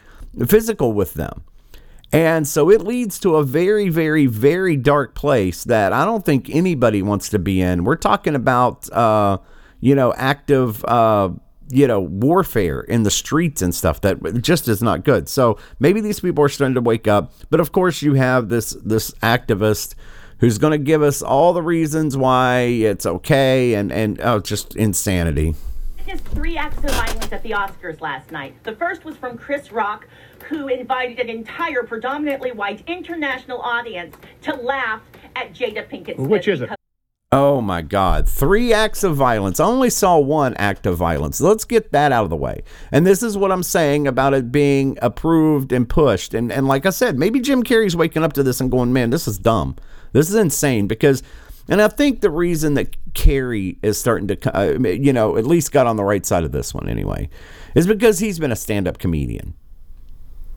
physical 0.46 0.92
with 0.92 1.14
them. 1.14 1.42
And 2.12 2.46
so 2.46 2.70
it 2.70 2.82
leads 2.82 3.20
to 3.20 3.36
a 3.36 3.44
very, 3.44 3.88
very, 3.88 4.26
very 4.26 4.76
dark 4.76 5.14
place 5.14 5.64
that 5.64 5.92
I 5.92 6.04
don't 6.04 6.24
think 6.24 6.50
anybody 6.50 7.02
wants 7.02 7.28
to 7.30 7.38
be 7.38 7.60
in. 7.60 7.84
We're 7.84 7.96
talking 7.96 8.34
about, 8.34 8.90
uh, 8.92 9.38
you 9.80 9.94
know, 9.94 10.12
active, 10.14 10.84
uh, 10.86 11.30
you 11.68 11.86
know, 11.86 12.00
warfare 12.00 12.80
in 12.80 13.04
the 13.04 13.12
streets 13.12 13.62
and 13.62 13.72
stuff 13.72 14.00
that 14.00 14.42
just 14.42 14.66
is 14.66 14.82
not 14.82 15.04
good. 15.04 15.28
So 15.28 15.56
maybe 15.78 16.00
these 16.00 16.18
people 16.18 16.42
are 16.44 16.48
starting 16.48 16.74
to 16.74 16.80
wake 16.80 17.06
up. 17.06 17.32
But 17.48 17.60
of 17.60 17.70
course, 17.70 18.02
you 18.02 18.14
have 18.14 18.48
this 18.48 18.76
this 18.84 19.12
activist 19.22 19.94
who's 20.38 20.58
going 20.58 20.72
to 20.72 20.84
give 20.84 21.02
us 21.02 21.22
all 21.22 21.52
the 21.52 21.62
reasons 21.62 22.16
why 22.16 22.62
it's 22.62 23.06
okay 23.06 23.74
and 23.74 23.92
and 23.92 24.20
oh, 24.20 24.40
just 24.40 24.74
insanity. 24.74 25.54
witnessed 26.10 26.34
three 26.34 26.56
acts 26.56 26.78
of 26.78 26.90
violence 26.90 27.32
at 27.32 27.42
the 27.42 27.50
Oscars 27.50 28.00
last 28.00 28.30
night. 28.32 28.54
The 28.64 28.72
first 28.72 29.04
was 29.04 29.16
from 29.16 29.38
Chris 29.38 29.70
Rock, 29.70 30.08
who 30.50 30.68
invited 30.68 31.20
an 31.20 31.30
entire 31.30 31.84
predominantly 31.84 32.50
white 32.50 32.82
international 32.88 33.60
audience 33.62 34.16
to 34.42 34.54
laugh 34.54 35.00
at 35.36 35.54
Jada 35.54 35.88
Pinkett 35.88 36.16
Smith. 36.16 36.28
Which 36.28 36.48
is 36.48 36.60
it? 36.60 36.70
Oh 37.32 37.60
my 37.60 37.80
God. 37.80 38.28
Three 38.28 38.72
acts 38.72 39.04
of 39.04 39.14
violence. 39.14 39.60
I 39.60 39.64
only 39.64 39.88
saw 39.88 40.18
one 40.18 40.54
act 40.54 40.84
of 40.86 40.96
violence. 40.96 41.40
Let's 41.40 41.64
get 41.64 41.92
that 41.92 42.10
out 42.10 42.24
of 42.24 42.30
the 42.30 42.36
way. 42.36 42.64
And 42.90 43.06
this 43.06 43.22
is 43.22 43.38
what 43.38 43.52
I'm 43.52 43.62
saying 43.62 44.08
about 44.08 44.34
it 44.34 44.50
being 44.50 44.98
approved 45.00 45.70
and 45.70 45.88
pushed. 45.88 46.34
And, 46.34 46.50
and 46.50 46.66
like 46.66 46.84
I 46.84 46.90
said, 46.90 47.16
maybe 47.16 47.38
Jim 47.38 47.62
Carrey's 47.62 47.94
waking 47.94 48.24
up 48.24 48.32
to 48.32 48.42
this 48.42 48.60
and 48.60 48.68
going, 48.68 48.92
man, 48.92 49.10
this 49.10 49.28
is 49.28 49.38
dumb. 49.38 49.76
This 50.12 50.28
is 50.28 50.34
insane 50.34 50.88
because. 50.88 51.22
And 51.68 51.80
I 51.80 51.86
think 51.86 52.20
the 52.20 52.30
reason 52.30 52.74
that 52.74 52.96
Carrey 53.12 53.76
is 53.80 53.96
starting 53.96 54.26
to, 54.26 54.58
uh, 54.58 54.88
you 54.88 55.12
know, 55.12 55.36
at 55.36 55.46
least 55.46 55.70
got 55.70 55.86
on 55.86 55.94
the 55.94 56.02
right 56.02 56.26
side 56.26 56.42
of 56.42 56.50
this 56.50 56.74
one 56.74 56.88
anyway, 56.88 57.28
is 57.76 57.86
because 57.86 58.18
he's 58.18 58.40
been 58.40 58.50
a 58.50 58.56
stand 58.56 58.88
up 58.88 58.98
comedian. 58.98 59.54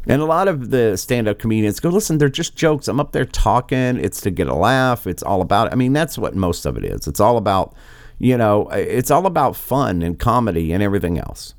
And 0.06 0.22
a 0.22 0.26
lot 0.26 0.48
of 0.48 0.70
the 0.70 0.98
stand 0.98 1.28
up 1.28 1.40
comedians 1.40 1.80
go, 1.80 1.90
listen, 1.90 2.18
they're 2.18 2.28
just 2.28 2.56
jokes. 2.56 2.88
I'm 2.88 3.00
up 3.00 3.14
there 3.14 3.26
talking. 3.26 3.98
It's 3.98 4.20
to 4.22 4.32
get 4.32 4.48
a 4.48 4.54
laugh. 4.54 5.08
It's 5.08 5.24
all 5.24 5.42
about, 5.42 5.72
I 5.72 5.76
mean, 5.76 5.94
that's 5.94 6.18
what 6.18 6.36
most 6.36 6.66
of 6.66 6.78
it 6.78 6.84
is. 6.84 7.08
It's 7.08 7.22
all 7.22 7.38
about, 7.38 7.74
you 8.20 8.38
know, 8.38 8.68
it's 8.70 9.12
all 9.12 9.26
about 9.26 9.56
fun 9.56 10.02
and 10.02 10.20
comedy 10.20 10.74
and 10.74 10.84
everything 10.84 11.18
else. 11.18 11.56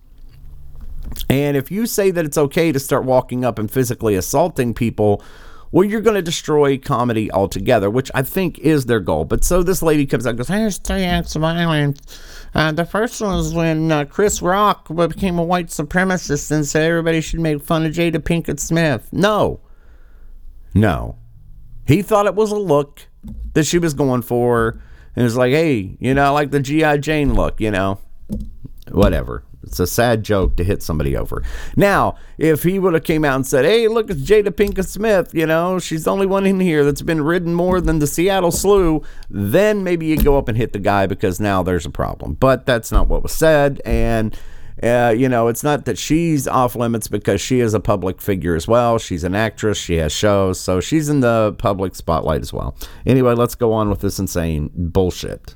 And 1.30 1.56
if 1.56 1.70
you 1.70 1.86
say 1.86 2.10
that 2.10 2.24
it's 2.24 2.36
okay 2.36 2.70
to 2.72 2.78
start 2.78 3.04
walking 3.04 3.44
up 3.44 3.58
and 3.58 3.70
physically 3.70 4.14
assaulting 4.14 4.74
people, 4.74 5.22
well, 5.74 5.82
you're 5.82 6.00
going 6.00 6.14
to 6.14 6.22
destroy 6.22 6.78
comedy 6.78 7.32
altogether, 7.32 7.90
which 7.90 8.08
I 8.14 8.22
think 8.22 8.60
is 8.60 8.86
their 8.86 9.00
goal. 9.00 9.24
But 9.24 9.42
so 9.42 9.64
this 9.64 9.82
lady 9.82 10.06
comes 10.06 10.24
out 10.24 10.30
and 10.30 10.38
goes, 10.38 10.46
Here's 10.46 10.78
three 10.78 11.02
acts 11.02 11.34
of 11.34 11.42
violence. 11.42 12.00
Uh, 12.54 12.70
the 12.70 12.84
first 12.84 13.20
one 13.20 13.34
was 13.34 13.52
when 13.52 13.90
uh, 13.90 14.04
Chris 14.04 14.40
Rock 14.40 14.86
became 14.94 15.36
a 15.36 15.42
white 15.42 15.66
supremacist 15.66 16.52
and 16.52 16.64
said 16.64 16.88
everybody 16.88 17.20
should 17.20 17.40
make 17.40 17.60
fun 17.60 17.84
of 17.84 17.92
Jada 17.92 18.18
Pinkett 18.18 18.60
Smith. 18.60 19.08
No. 19.10 19.58
No. 20.74 21.18
He 21.88 22.02
thought 22.02 22.26
it 22.26 22.36
was 22.36 22.52
a 22.52 22.56
look 22.56 23.08
that 23.54 23.64
she 23.64 23.80
was 23.80 23.94
going 23.94 24.22
for. 24.22 24.80
And 25.16 25.22
it 25.22 25.24
was 25.24 25.36
like, 25.36 25.50
hey, 25.50 25.96
you 25.98 26.14
know, 26.14 26.24
I 26.24 26.28
like 26.28 26.52
the 26.52 26.60
G.I. 26.60 26.98
Jane 26.98 27.34
look, 27.34 27.60
you 27.60 27.72
know 27.72 27.98
whatever. 28.92 29.42
It's 29.66 29.80
a 29.80 29.86
sad 29.86 30.22
joke 30.22 30.56
to 30.56 30.64
hit 30.64 30.82
somebody 30.82 31.16
over. 31.16 31.42
Now, 31.76 32.16
if 32.38 32.62
he 32.62 32.78
would 32.78 32.94
have 32.94 33.04
came 33.04 33.24
out 33.24 33.36
and 33.36 33.46
said, 33.46 33.64
"Hey, 33.64 33.88
look, 33.88 34.10
it's 34.10 34.22
Jada 34.22 34.48
Pinkett 34.48 34.86
Smith. 34.86 35.34
You 35.34 35.46
know, 35.46 35.78
she's 35.78 36.04
the 36.04 36.10
only 36.12 36.26
one 36.26 36.46
in 36.46 36.60
here 36.60 36.84
that's 36.84 37.02
been 37.02 37.22
ridden 37.22 37.54
more 37.54 37.80
than 37.80 37.98
the 37.98 38.06
Seattle 38.06 38.50
Slew," 38.50 39.02
then 39.28 39.84
maybe 39.84 40.06
you'd 40.06 40.24
go 40.24 40.38
up 40.38 40.48
and 40.48 40.56
hit 40.56 40.72
the 40.72 40.78
guy 40.78 41.06
because 41.06 41.40
now 41.40 41.62
there's 41.62 41.86
a 41.86 41.90
problem. 41.90 42.34
But 42.34 42.66
that's 42.66 42.92
not 42.92 43.08
what 43.08 43.22
was 43.22 43.32
said, 43.32 43.80
and. 43.84 44.36
Uh, 44.82 45.14
you 45.16 45.28
know, 45.28 45.46
it's 45.46 45.62
not 45.62 45.84
that 45.84 45.96
she's 45.96 46.48
off 46.48 46.74
limits 46.74 47.06
because 47.06 47.40
she 47.40 47.60
is 47.60 47.74
a 47.74 47.80
public 47.80 48.20
figure 48.20 48.56
as 48.56 48.66
well. 48.66 48.98
She's 48.98 49.22
an 49.22 49.32
actress. 49.32 49.78
She 49.78 49.98
has 49.98 50.10
shows, 50.12 50.58
so 50.58 50.80
she's 50.80 51.08
in 51.08 51.20
the 51.20 51.54
public 51.58 51.94
spotlight 51.94 52.40
as 52.40 52.52
well. 52.52 52.76
Anyway, 53.06 53.34
let's 53.34 53.54
go 53.54 53.72
on 53.72 53.88
with 53.88 54.00
this 54.00 54.18
insane 54.18 54.70
bullshit. 54.74 55.54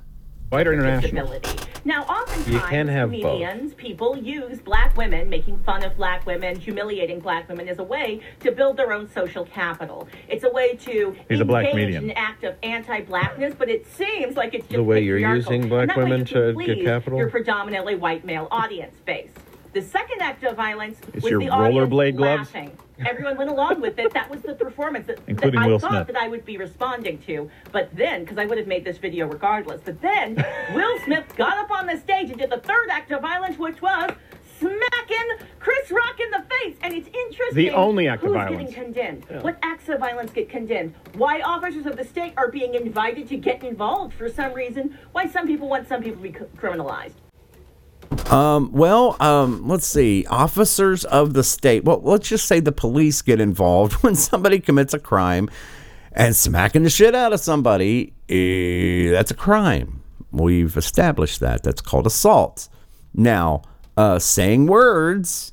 White 0.50 0.68
international? 0.68 1.40
Now, 1.88 2.02
oftentimes, 2.02 2.90
have 2.90 3.10
both. 3.10 3.22
comedians, 3.22 3.72
people 3.72 4.14
use 4.18 4.60
black 4.60 4.94
women, 4.94 5.30
making 5.30 5.56
fun 5.60 5.82
of 5.82 5.96
black 5.96 6.26
women, 6.26 6.54
humiliating 6.54 7.18
black 7.18 7.48
women 7.48 7.66
as 7.66 7.78
a 7.78 7.82
way 7.82 8.20
to 8.40 8.52
build 8.52 8.76
their 8.76 8.92
own 8.92 9.08
social 9.08 9.46
capital. 9.46 10.06
It's 10.28 10.44
a 10.44 10.50
way 10.50 10.76
to 10.76 11.16
He's 11.30 11.40
engage 11.40 11.94
in 11.94 12.04
an 12.04 12.10
act 12.10 12.44
of 12.44 12.56
anti-blackness, 12.62 13.54
but 13.56 13.70
it 13.70 13.86
seems 13.86 14.36
like 14.36 14.52
it's 14.52 14.66
just 14.66 14.76
The 14.76 14.82
way 14.82 15.00
you're 15.00 15.16
using 15.16 15.66
black 15.70 15.80
And 15.80 15.90
that 15.92 15.96
way 15.96 16.04
women 16.04 16.26
to 16.26 16.52
get 16.52 16.84
capital? 16.84 17.18
Your 17.18 17.30
predominantly 17.30 17.94
white 17.94 18.22
male 18.22 18.48
audience 18.50 19.00
base. 19.06 19.32
The 19.72 19.82
second 19.82 20.22
act 20.22 20.42
of 20.44 20.56
violence 20.56 20.98
It's 21.14 21.22
was 21.24 21.30
your 21.30 21.40
the 21.40 21.46
rollerblade 21.48 22.16
gloves? 22.16 22.52
laughing. 22.54 22.76
Everyone 23.06 23.36
went 23.36 23.50
along 23.50 23.80
with 23.80 23.98
it. 23.98 24.12
That 24.14 24.28
was 24.30 24.40
the 24.42 24.54
performance 24.54 25.06
that, 25.06 25.24
that 25.26 25.56
I 25.56 25.66
Will 25.66 25.78
thought 25.78 25.90
Smith. 25.90 26.06
that 26.08 26.16
I 26.16 26.26
would 26.28 26.44
be 26.44 26.56
responding 26.56 27.18
to. 27.26 27.48
But 27.70 27.94
then, 27.94 28.24
because 28.24 28.38
I 28.38 28.46
would 28.46 28.58
have 28.58 28.66
made 28.66 28.84
this 28.84 28.98
video 28.98 29.26
regardless, 29.28 29.80
but 29.84 30.00
then 30.00 30.34
Will 30.74 30.98
Smith 31.04 31.24
got 31.36 31.58
up 31.58 31.70
on 31.70 31.86
the 31.86 31.96
stage 31.96 32.30
and 32.30 32.38
did 32.38 32.50
the 32.50 32.58
third 32.58 32.88
act 32.90 33.12
of 33.12 33.20
violence, 33.22 33.56
which 33.58 33.80
was 33.80 34.10
smacking 34.58 35.46
Chris 35.60 35.90
Rock 35.92 36.18
in 36.20 36.30
the 36.32 36.44
face, 36.50 36.76
and 36.82 36.92
it's 36.94 37.06
interesting. 37.06 37.54
The 37.54 37.70
only 37.70 38.08
act 38.08 38.22
of 38.24 38.28
who's 38.30 38.36
violence. 38.36 38.70
getting 38.70 38.84
condemned. 38.84 39.24
Yeah. 39.30 39.42
What 39.42 39.58
acts 39.62 39.88
of 39.88 40.00
violence 40.00 40.32
get 40.32 40.48
condemned? 40.48 40.94
Why 41.14 41.40
officers 41.42 41.86
of 41.86 41.96
the 41.96 42.04
state 42.04 42.32
are 42.36 42.50
being 42.50 42.74
invited 42.74 43.28
to 43.28 43.36
get 43.36 43.62
involved 43.62 44.14
for 44.14 44.28
some 44.28 44.52
reason? 44.54 44.98
Why 45.12 45.28
some 45.28 45.46
people 45.46 45.68
want 45.68 45.86
some 45.86 46.02
people 46.02 46.20
to 46.22 46.28
be 46.30 46.36
criminalized? 46.56 47.12
Um, 48.30 48.72
well, 48.72 49.16
um, 49.20 49.66
let's 49.66 49.86
see. 49.86 50.26
Officers 50.28 51.04
of 51.04 51.34
the 51.34 51.42
state. 51.42 51.84
Well, 51.84 52.00
let's 52.02 52.28
just 52.28 52.46
say 52.46 52.60
the 52.60 52.72
police 52.72 53.22
get 53.22 53.40
involved 53.40 53.92
when 54.02 54.14
somebody 54.14 54.60
commits 54.60 54.94
a 54.94 54.98
crime 54.98 55.48
and 56.12 56.34
smacking 56.34 56.82
the 56.82 56.90
shit 56.90 57.14
out 57.14 57.32
of 57.32 57.40
somebody. 57.40 58.12
eh, 58.28 59.10
that's 59.10 59.30
a 59.30 59.34
crime. 59.34 60.02
We've 60.30 60.76
established 60.76 61.40
that. 61.40 61.62
That's 61.62 61.80
called 61.80 62.06
assault. 62.06 62.68
Now, 63.14 63.62
uh, 63.96 64.18
saying 64.18 64.66
words 64.66 65.52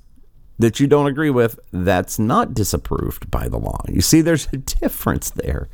that 0.59 0.79
you 0.79 0.87
don't 0.87 1.07
agree 1.07 1.29
with, 1.29 1.59
that's 1.71 2.19
not 2.19 2.53
disapproved 2.53 3.29
by 3.31 3.47
the 3.47 3.57
law. 3.57 3.81
You 3.87 4.01
see, 4.01 4.21
there's 4.21 4.47
a 4.53 4.57
difference 4.57 5.29
there. 5.29 5.69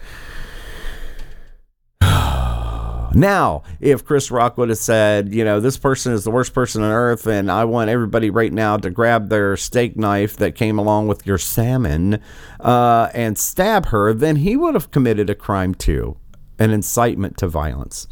Now, 3.14 3.64
if 3.80 4.05
Chris 4.05 4.32
Rock 4.32 4.57
would 4.57 4.70
have 4.70 4.78
said, 4.78 5.34
you 5.34 5.43
know, 5.43 5.59
this 5.59 5.78
person 5.78 6.14
is 6.14 6.24
the 6.24 6.32
worst 6.32 6.53
person 6.53 6.82
on 6.82 6.91
earth, 6.91 7.28
and 7.28 7.51
I 7.51 7.66
want 7.66 7.89
everybody 7.89 8.30
right 8.30 8.53
now 8.53 8.78
to 8.78 8.89
grab 8.89 9.30
their 9.30 9.57
steak 9.57 9.97
knife 9.97 10.38
that 10.38 10.55
came 10.55 10.80
along 10.80 11.07
with 11.07 11.26
your 11.26 11.38
salmon 11.38 12.22
uh, 12.62 13.09
and 13.14 13.38
stab 13.38 13.88
her, 13.88 14.14
then 14.14 14.38
he 14.38 14.55
would 14.55 14.76
have 14.76 14.91
committed 14.91 15.30
a 15.30 15.36
crime 15.36 15.76
too 15.76 16.18
an 16.62 16.70
incitement 16.70 17.38
to 17.38 17.47
violence. 17.47 18.07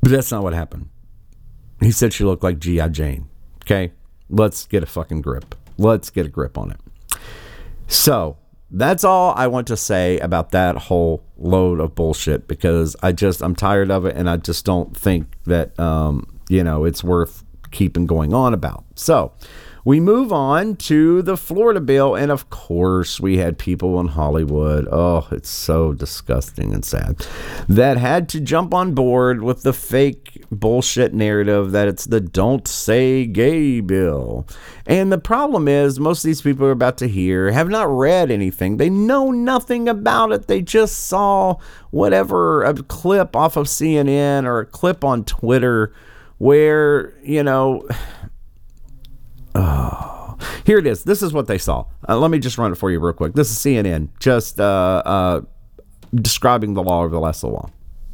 But 0.00 0.10
that's 0.10 0.32
not 0.32 0.42
what 0.42 0.54
happened. 0.54 0.88
He 1.80 1.92
said 1.92 2.14
she 2.14 2.24
looked 2.24 2.42
like 2.42 2.58
G.I. 2.58 2.88
Jane. 2.88 3.28
Okay? 3.62 3.92
Let's 4.30 4.66
get 4.66 4.82
a 4.82 4.86
fucking 4.86 5.20
grip. 5.20 5.54
Let's 5.76 6.08
get 6.08 6.24
a 6.24 6.30
grip 6.30 6.56
on 6.56 6.70
it. 6.70 6.80
So 7.88 8.38
that's 8.70 9.04
all 9.04 9.34
I 9.36 9.46
want 9.48 9.66
to 9.68 9.76
say 9.76 10.18
about 10.18 10.50
that 10.52 10.76
whole 10.76 11.24
load 11.36 11.80
of 11.80 11.94
bullshit 11.94 12.46
because 12.46 12.94
I 13.02 13.12
just 13.12 13.42
I'm 13.42 13.54
tired 13.54 13.90
of 13.90 14.04
it 14.04 14.16
and 14.16 14.30
I 14.30 14.36
just 14.36 14.64
don't 14.64 14.96
think 14.96 15.34
that 15.44 15.78
um, 15.78 16.40
you 16.48 16.62
know 16.62 16.84
it's 16.84 17.02
worth 17.02 17.44
keeping 17.70 18.06
going 18.06 18.32
on 18.32 18.54
about. 18.54 18.84
So 18.94 19.32
we 19.84 20.00
move 20.00 20.32
on 20.32 20.76
to 20.76 21.22
the 21.22 21.36
Florida 21.36 21.80
bill, 21.80 22.14
and 22.14 22.30
of 22.30 22.50
course, 22.50 23.20
we 23.20 23.38
had 23.38 23.58
people 23.58 23.98
in 24.00 24.08
Hollywood. 24.08 24.86
Oh, 24.90 25.26
it's 25.30 25.48
so 25.48 25.92
disgusting 25.92 26.74
and 26.74 26.84
sad 26.84 27.26
that 27.68 27.96
had 27.96 28.28
to 28.30 28.40
jump 28.40 28.74
on 28.74 28.94
board 28.94 29.42
with 29.42 29.62
the 29.62 29.72
fake 29.72 30.44
bullshit 30.50 31.14
narrative 31.14 31.72
that 31.72 31.88
it's 31.88 32.04
the 32.04 32.20
Don't 32.20 32.66
Say 32.68 33.26
Gay 33.26 33.80
bill. 33.80 34.46
And 34.86 35.12
the 35.12 35.18
problem 35.18 35.68
is, 35.68 36.00
most 36.00 36.24
of 36.24 36.28
these 36.28 36.42
people 36.42 36.66
are 36.66 36.72
about 36.72 36.98
to 36.98 37.08
hear 37.08 37.50
have 37.50 37.68
not 37.68 37.88
read 37.88 38.30
anything. 38.30 38.76
They 38.76 38.90
know 38.90 39.30
nothing 39.30 39.88
about 39.88 40.32
it. 40.32 40.46
They 40.46 40.62
just 40.62 41.06
saw 41.06 41.56
whatever 41.90 42.62
a 42.64 42.74
clip 42.74 43.34
off 43.34 43.56
of 43.56 43.66
CNN 43.66 44.44
or 44.44 44.60
a 44.60 44.66
clip 44.66 45.04
on 45.04 45.24
Twitter 45.24 45.92
where, 46.38 47.14
you 47.22 47.42
know, 47.42 47.86
Oh, 49.54 50.36
here 50.64 50.78
it 50.78 50.86
is. 50.86 51.04
This 51.04 51.22
is 51.22 51.32
what 51.32 51.46
they 51.46 51.58
saw. 51.58 51.86
Uh, 52.08 52.18
let 52.18 52.30
me 52.30 52.38
just 52.38 52.58
run 52.58 52.72
it 52.72 52.76
for 52.76 52.90
you 52.90 53.00
real 53.00 53.12
quick. 53.12 53.34
This 53.34 53.50
is 53.50 53.58
CNN, 53.58 54.08
just 54.18 54.60
uh, 54.60 55.02
uh, 55.04 55.40
describing 56.14 56.74
the 56.74 56.82
law 56.82 57.02
over 57.02 57.10
the 57.14 57.20
last 57.20 57.42
little 57.42 57.56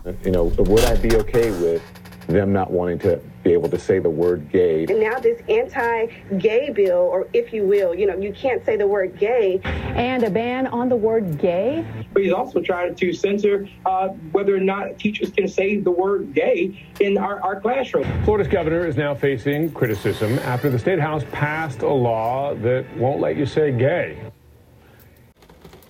while. 0.04 0.14
You 0.24 0.30
know, 0.30 0.44
would 0.44 0.84
I 0.84 0.96
be 0.96 1.14
okay 1.16 1.50
with 1.50 1.82
them 2.28 2.52
not 2.52 2.70
wanting 2.70 2.98
to 3.00 3.20
be 3.46 3.52
able 3.52 3.68
to 3.68 3.78
say 3.78 3.98
the 3.98 4.10
word 4.10 4.50
gay? 4.50 4.86
And 4.88 5.00
now 5.00 5.18
this 5.20 5.40
anti-gay 5.48 6.70
bill, 6.70 6.98
or 6.98 7.28
if 7.32 7.52
you 7.52 7.64
will, 7.64 7.94
you 7.94 8.06
know, 8.06 8.16
you 8.16 8.32
can't 8.32 8.64
say 8.64 8.76
the 8.76 8.86
word 8.86 9.18
gay. 9.18 9.60
And 9.64 10.24
a 10.24 10.30
ban 10.30 10.66
on 10.66 10.88
the 10.88 10.96
word 10.96 11.38
gay? 11.38 11.86
But 12.12 12.22
he's 12.22 12.32
also 12.32 12.60
trying 12.60 12.94
to 12.94 13.12
censor 13.12 13.68
uh, 13.84 14.08
whether 14.32 14.54
or 14.56 14.60
not 14.60 14.98
teachers 14.98 15.30
can 15.30 15.46
say 15.46 15.78
the 15.78 15.90
word 15.90 16.34
gay 16.34 16.84
in 17.00 17.16
our, 17.18 17.40
our 17.42 17.60
classroom. 17.60 18.04
Florida's 18.24 18.52
governor 18.52 18.86
is 18.86 18.96
now 18.96 19.14
facing 19.14 19.70
criticism 19.72 20.38
after 20.40 20.68
the 20.68 20.78
state 20.78 20.98
house 20.98 21.22
passed 21.30 21.82
a 21.82 21.88
law 21.88 22.54
that 22.56 22.84
won't 22.96 23.20
let 23.20 23.36
you 23.36 23.46
say 23.46 23.70
gay. 23.70 24.18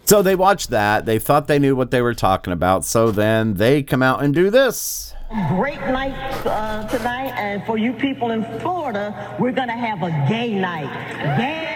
So 0.05 0.23
they 0.23 0.37
watched 0.37 0.71
that. 0.71 1.05
They 1.07 1.19
thought 1.19 1.49
they 1.49 1.59
knew 1.59 1.75
what 1.75 1.91
they 1.91 2.03
were 2.03 2.15
talking 2.15 2.53
about. 2.53 2.85
So 2.85 3.11
then 3.11 3.55
they 3.55 3.83
come 3.83 4.03
out 4.03 4.23
and 4.23 4.35
do 4.35 4.51
this. 4.51 5.15
Great 5.49 5.81
night 5.81 6.15
uh, 6.47 6.87
tonight, 6.89 7.33
and 7.37 7.65
for 7.65 7.77
you 7.77 7.93
people 7.93 8.31
in 8.31 8.45
Florida, 8.61 9.37
we're 9.41 9.53
gonna 9.53 9.77
have 9.77 10.03
a 10.03 10.11
gay 10.29 10.55
night. 10.55 10.89
Gay, 11.37 11.67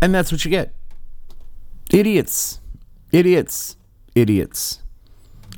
And 0.00 0.14
that's 0.14 0.30
what 0.30 0.44
you 0.44 0.50
get. 0.50 0.74
Idiots. 1.90 2.60
Idiots. 3.12 3.76
Idiots. 4.14 4.80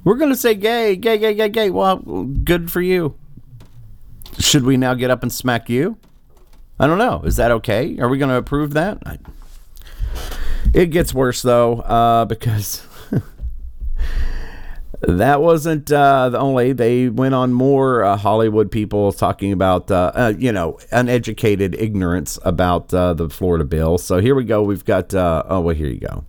We're 0.02 0.16
going 0.16 0.30
to 0.30 0.36
say 0.36 0.54
gay, 0.54 0.96
gay, 0.96 1.18
gay, 1.18 1.34
gay, 1.34 1.48
gay. 1.50 1.70
Well, 1.70 1.98
good 1.98 2.72
for 2.72 2.80
you. 2.80 3.19
Should 4.38 4.64
we 4.64 4.76
now 4.76 4.94
get 4.94 5.10
up 5.10 5.22
and 5.22 5.32
smack 5.32 5.68
you? 5.68 5.98
I 6.78 6.86
don't 6.86 6.98
know. 6.98 7.22
Is 7.24 7.36
that 7.36 7.50
okay? 7.50 7.98
Are 7.98 8.08
we 8.08 8.16
going 8.18 8.30
to 8.30 8.36
approve 8.36 8.72
that? 8.72 8.98
I, 9.04 9.18
it 10.72 10.86
gets 10.86 11.12
worse, 11.12 11.42
though, 11.42 11.80
uh, 11.80 12.24
because 12.24 12.86
that 15.02 15.42
wasn't 15.42 15.92
uh, 15.92 16.30
the 16.30 16.38
only. 16.38 16.72
They 16.72 17.08
went 17.08 17.34
on 17.34 17.52
more 17.52 18.04
uh, 18.04 18.16
Hollywood 18.16 18.70
people 18.70 19.12
talking 19.12 19.52
about, 19.52 19.90
uh, 19.90 20.12
uh, 20.14 20.32
you 20.38 20.52
know, 20.52 20.78
uneducated 20.90 21.74
ignorance 21.74 22.38
about 22.44 22.94
uh, 22.94 23.14
the 23.14 23.28
Florida 23.28 23.64
bill. 23.64 23.98
So 23.98 24.20
here 24.20 24.34
we 24.34 24.44
go. 24.44 24.62
We've 24.62 24.84
got, 24.84 25.12
uh, 25.14 25.42
oh, 25.46 25.60
well, 25.60 25.74
here 25.74 25.88
you 25.88 26.00
go. 26.00 26.24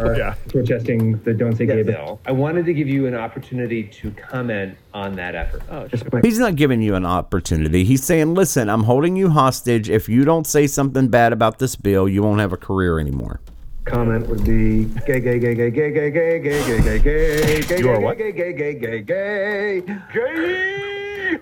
Are 0.00 0.36
protesting 0.48 1.18
the 1.22 1.34
Don't 1.34 1.56
Say 1.56 1.66
Gay 1.66 1.82
bill. 1.82 2.20
I 2.26 2.32
wanted 2.32 2.66
to 2.66 2.74
give 2.74 2.88
you 2.88 3.06
an 3.06 3.14
opportunity 3.14 3.84
to 3.84 4.10
comment 4.12 4.76
on 4.94 5.14
that 5.16 5.34
effort. 5.34 5.62
Oh, 5.70 5.88
He's 6.22 6.38
not 6.38 6.56
giving 6.56 6.82
you 6.82 6.94
an 6.94 7.06
opportunity. 7.06 7.84
He's 7.84 8.02
saying, 8.04 8.34
listen, 8.34 8.68
I'm 8.68 8.84
holding 8.84 9.16
you 9.16 9.30
hostage. 9.30 9.88
If 9.90 10.08
you 10.08 10.24
don't 10.24 10.46
say 10.46 10.66
something 10.66 11.08
bad 11.08 11.32
about 11.32 11.58
this 11.58 11.76
bill, 11.76 12.08
you 12.08 12.22
won't 12.22 12.40
have 12.40 12.52
a 12.52 12.56
career 12.56 12.98
anymore. 12.98 13.40
Comment 13.84 14.26
would 14.28 14.44
be 14.44 14.84
gay, 15.06 15.20
gay, 15.20 15.38
gay, 15.38 15.54
gay, 15.54 15.70
gay, 15.70 15.90
gay, 15.90 16.10
gay, 16.10 16.40
gay, 16.40 16.60
gay, 16.70 17.00
gay, 17.00 17.00
gay, 17.00 17.62
gay, 17.62 17.78
You 17.80 17.90
are 17.90 17.96
gay, 17.96 18.04
what? 18.04 18.18
gay, 18.18 18.32
gay, 18.32 18.52
gay, 18.52 18.74
gay, 18.74 19.00
gay, 19.02 19.80
gay. 20.12 21.38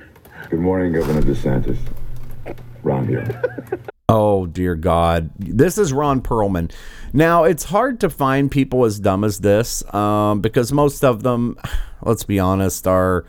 Good 0.48 0.60
morning, 0.60 0.92
Governor 0.92 1.22
DeSantis. 1.22 1.78
Ron 2.82 3.06
here. 3.06 3.42
Oh, 4.10 4.46
dear 4.46 4.74
God. 4.74 5.30
This 5.38 5.76
is 5.76 5.92
Ron 5.92 6.22
Perlman. 6.22 6.72
Now, 7.12 7.44
it's 7.44 7.64
hard 7.64 8.00
to 8.00 8.08
find 8.08 8.50
people 8.50 8.86
as 8.86 8.98
dumb 8.98 9.22
as 9.22 9.40
this 9.40 9.84
um, 9.94 10.40
because 10.40 10.72
most 10.72 11.04
of 11.04 11.22
them, 11.22 11.58
let's 12.00 12.24
be 12.24 12.38
honest, 12.38 12.86
are 12.86 13.26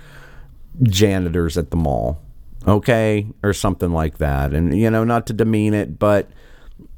janitors 0.82 1.58
at 1.58 1.72
the 1.72 1.76
mall, 1.76 2.22
okay? 2.66 3.28
Or 3.44 3.52
something 3.52 3.92
like 3.92 4.20
that. 4.20 4.54
And, 4.54 4.78
you 4.78 4.90
know, 4.90 5.04
not 5.04 5.28
to 5.28 5.34
demean 5.34 5.74
it, 5.74 6.00
but 6.00 6.30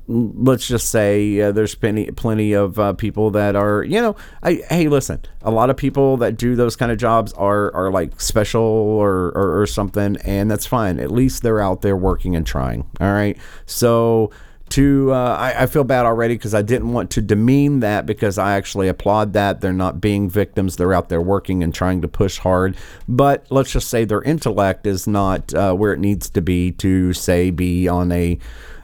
let's 0.07 0.67
just 0.67 0.89
say 0.89 1.39
uh, 1.41 1.51
there's 1.51 1.75
plenty 1.75 2.11
plenty 2.11 2.53
of 2.53 2.77
uh, 2.79 2.93
people 2.93 3.31
that 3.31 3.55
are 3.55 3.83
you 3.83 4.01
know 4.01 4.15
I, 4.43 4.63
hey 4.69 4.87
listen 4.87 5.21
a 5.41 5.51
lot 5.51 5.69
of 5.69 5.77
people 5.77 6.17
that 6.17 6.37
do 6.37 6.55
those 6.55 6.75
kind 6.75 6.91
of 6.91 6.97
jobs 6.97 7.33
are 7.33 7.73
are 7.73 7.91
like 7.91 8.19
special 8.19 8.61
or, 8.61 9.31
or 9.35 9.61
or 9.61 9.67
something 9.67 10.17
and 10.23 10.49
that's 10.49 10.65
fine. 10.65 10.99
At 10.99 11.11
least 11.11 11.43
they're 11.43 11.61
out 11.61 11.81
there 11.81 11.95
working 11.95 12.35
and 12.35 12.45
trying 12.45 12.85
all 12.99 13.13
right? 13.13 13.37
So 13.65 14.31
to 14.71 15.11
uh, 15.11 15.35
I, 15.37 15.63
I 15.63 15.65
feel 15.65 15.83
bad 15.83 16.05
already 16.05 16.35
because 16.35 16.53
I 16.53 16.61
didn't 16.61 16.93
want 16.93 17.11
to 17.11 17.21
demean 17.21 17.81
that 17.81 18.05
because 18.05 18.37
I 18.37 18.55
actually 18.55 18.87
applaud 18.87 19.33
that. 19.33 19.61
They're 19.61 19.73
not 19.73 20.01
being 20.01 20.29
victims. 20.29 20.77
They're 20.77 20.93
out 20.93 21.09
there 21.09 21.21
working 21.21 21.61
and 21.61 21.73
trying 21.73 22.01
to 22.01 22.07
push 22.07 22.37
hard. 22.39 22.77
But 23.07 23.45
let's 23.49 23.71
just 23.71 23.89
say 23.89 24.05
their 24.05 24.21
intellect 24.21 24.87
is 24.87 25.07
not 25.07 25.53
uh, 25.53 25.73
where 25.73 25.93
it 25.93 25.99
needs 25.99 26.29
to 26.31 26.41
be 26.41 26.71
to 26.73 27.13
say 27.13 27.51
be 27.51 27.87
on 27.87 28.11
a 28.11 28.39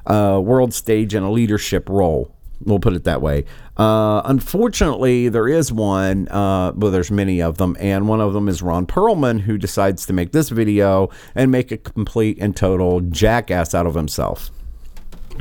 uh, 0.08 0.40
world 0.44 0.74
stage 0.74 1.14
in 1.14 1.24
a 1.24 1.32
leadership 1.32 1.90
role. 1.90 2.34
We'll 2.66 2.80
put 2.80 2.94
it 2.94 3.04
that 3.04 3.22
way. 3.22 3.46
Uh, 3.78 4.24
unfortunately, 4.26 5.30
there 5.30 5.48
is 5.48 5.72
one. 5.72 6.28
Uh, 6.30 6.72
well, 6.76 6.92
there's 6.92 7.12
many 7.12 7.42
of 7.42 7.58
them, 7.58 7.78
and 7.80 8.08
one 8.08 8.20
of 8.20 8.34
them 8.34 8.50
is 8.50 8.64
Ron 8.64 8.88
Perlman, 8.88 9.42
who 9.42 9.60
decides 9.60 10.08
to 10.08 10.14
make 10.14 10.32
this 10.32 10.50
video 10.50 11.10
and 11.36 11.52
make 11.52 11.72
a 11.72 11.78
complete 11.78 12.40
and 12.42 12.56
total 12.56 13.02
jackass 13.02 13.76
out 13.76 13.86
of 13.86 13.94
himself. 13.94 14.50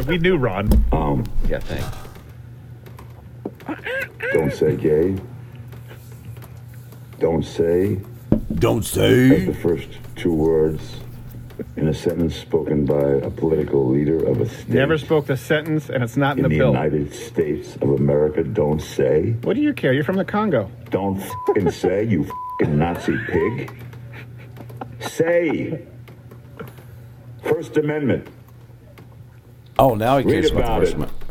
We 0.07 0.19
knew 0.19 0.37
Ron. 0.37 0.85
Um, 0.93 1.25
yeah, 1.49 1.61
thanks. 1.61 1.97
don't 4.33 4.53
say 4.53 4.77
gay. 4.77 5.17
Don't 7.19 7.45
say. 7.45 7.99
Don't 8.57 8.85
say. 8.85 9.37
As 9.41 9.47
the 9.47 9.55
first 9.55 9.89
two 10.17 10.35
words 10.35 11.01
in 11.77 11.89
a 11.89 11.95
sentence 11.95 12.35
spoken 12.35 12.85
by 12.85 13.03
a 13.03 13.31
political 13.31 13.89
leader 13.89 14.25
of 14.27 14.41
a 14.41 14.49
state 14.49 14.69
Never 14.69 14.99
spoke 14.99 15.27
the 15.27 15.37
sentence, 15.37 15.89
and 15.89 16.03
it's 16.03 16.17
not 16.17 16.39
in, 16.39 16.45
in 16.45 16.51
the 16.51 16.57
the 16.57 16.59
bill. 16.59 16.73
United 16.73 17.15
States 17.15 17.77
of 17.77 17.91
America 17.91 18.43
don't 18.43 18.81
say? 18.81 19.33
What 19.43 19.55
do 19.57 19.63
you 19.63 19.73
care? 19.73 19.93
You're 19.93 20.05
from 20.05 20.17
the 20.17 20.25
Congo. 20.25 20.71
Don't 20.91 21.23
fing 21.55 21.71
say, 21.71 22.05
you 22.05 22.29
fing 22.61 22.79
Nazi 22.79 23.17
pig. 23.29 23.73
Say. 25.01 25.87
First 27.43 27.77
Amendment. 27.77 28.27
Oh, 29.79 29.95
now 29.95 30.19
he 30.19 30.25
Read 30.25 30.33
cares 30.33 30.51
about 30.51 30.81
the 30.81 30.87
First 30.87 30.93
it. 30.93 30.97
Amendment. 30.97 31.23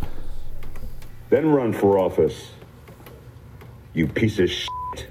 Then 1.30 1.50
run 1.52 1.74
for 1.74 1.98
office. 1.98 2.52
You 3.94 4.08
piece 4.08 4.40
of 4.40 4.50
shit. 4.50 5.08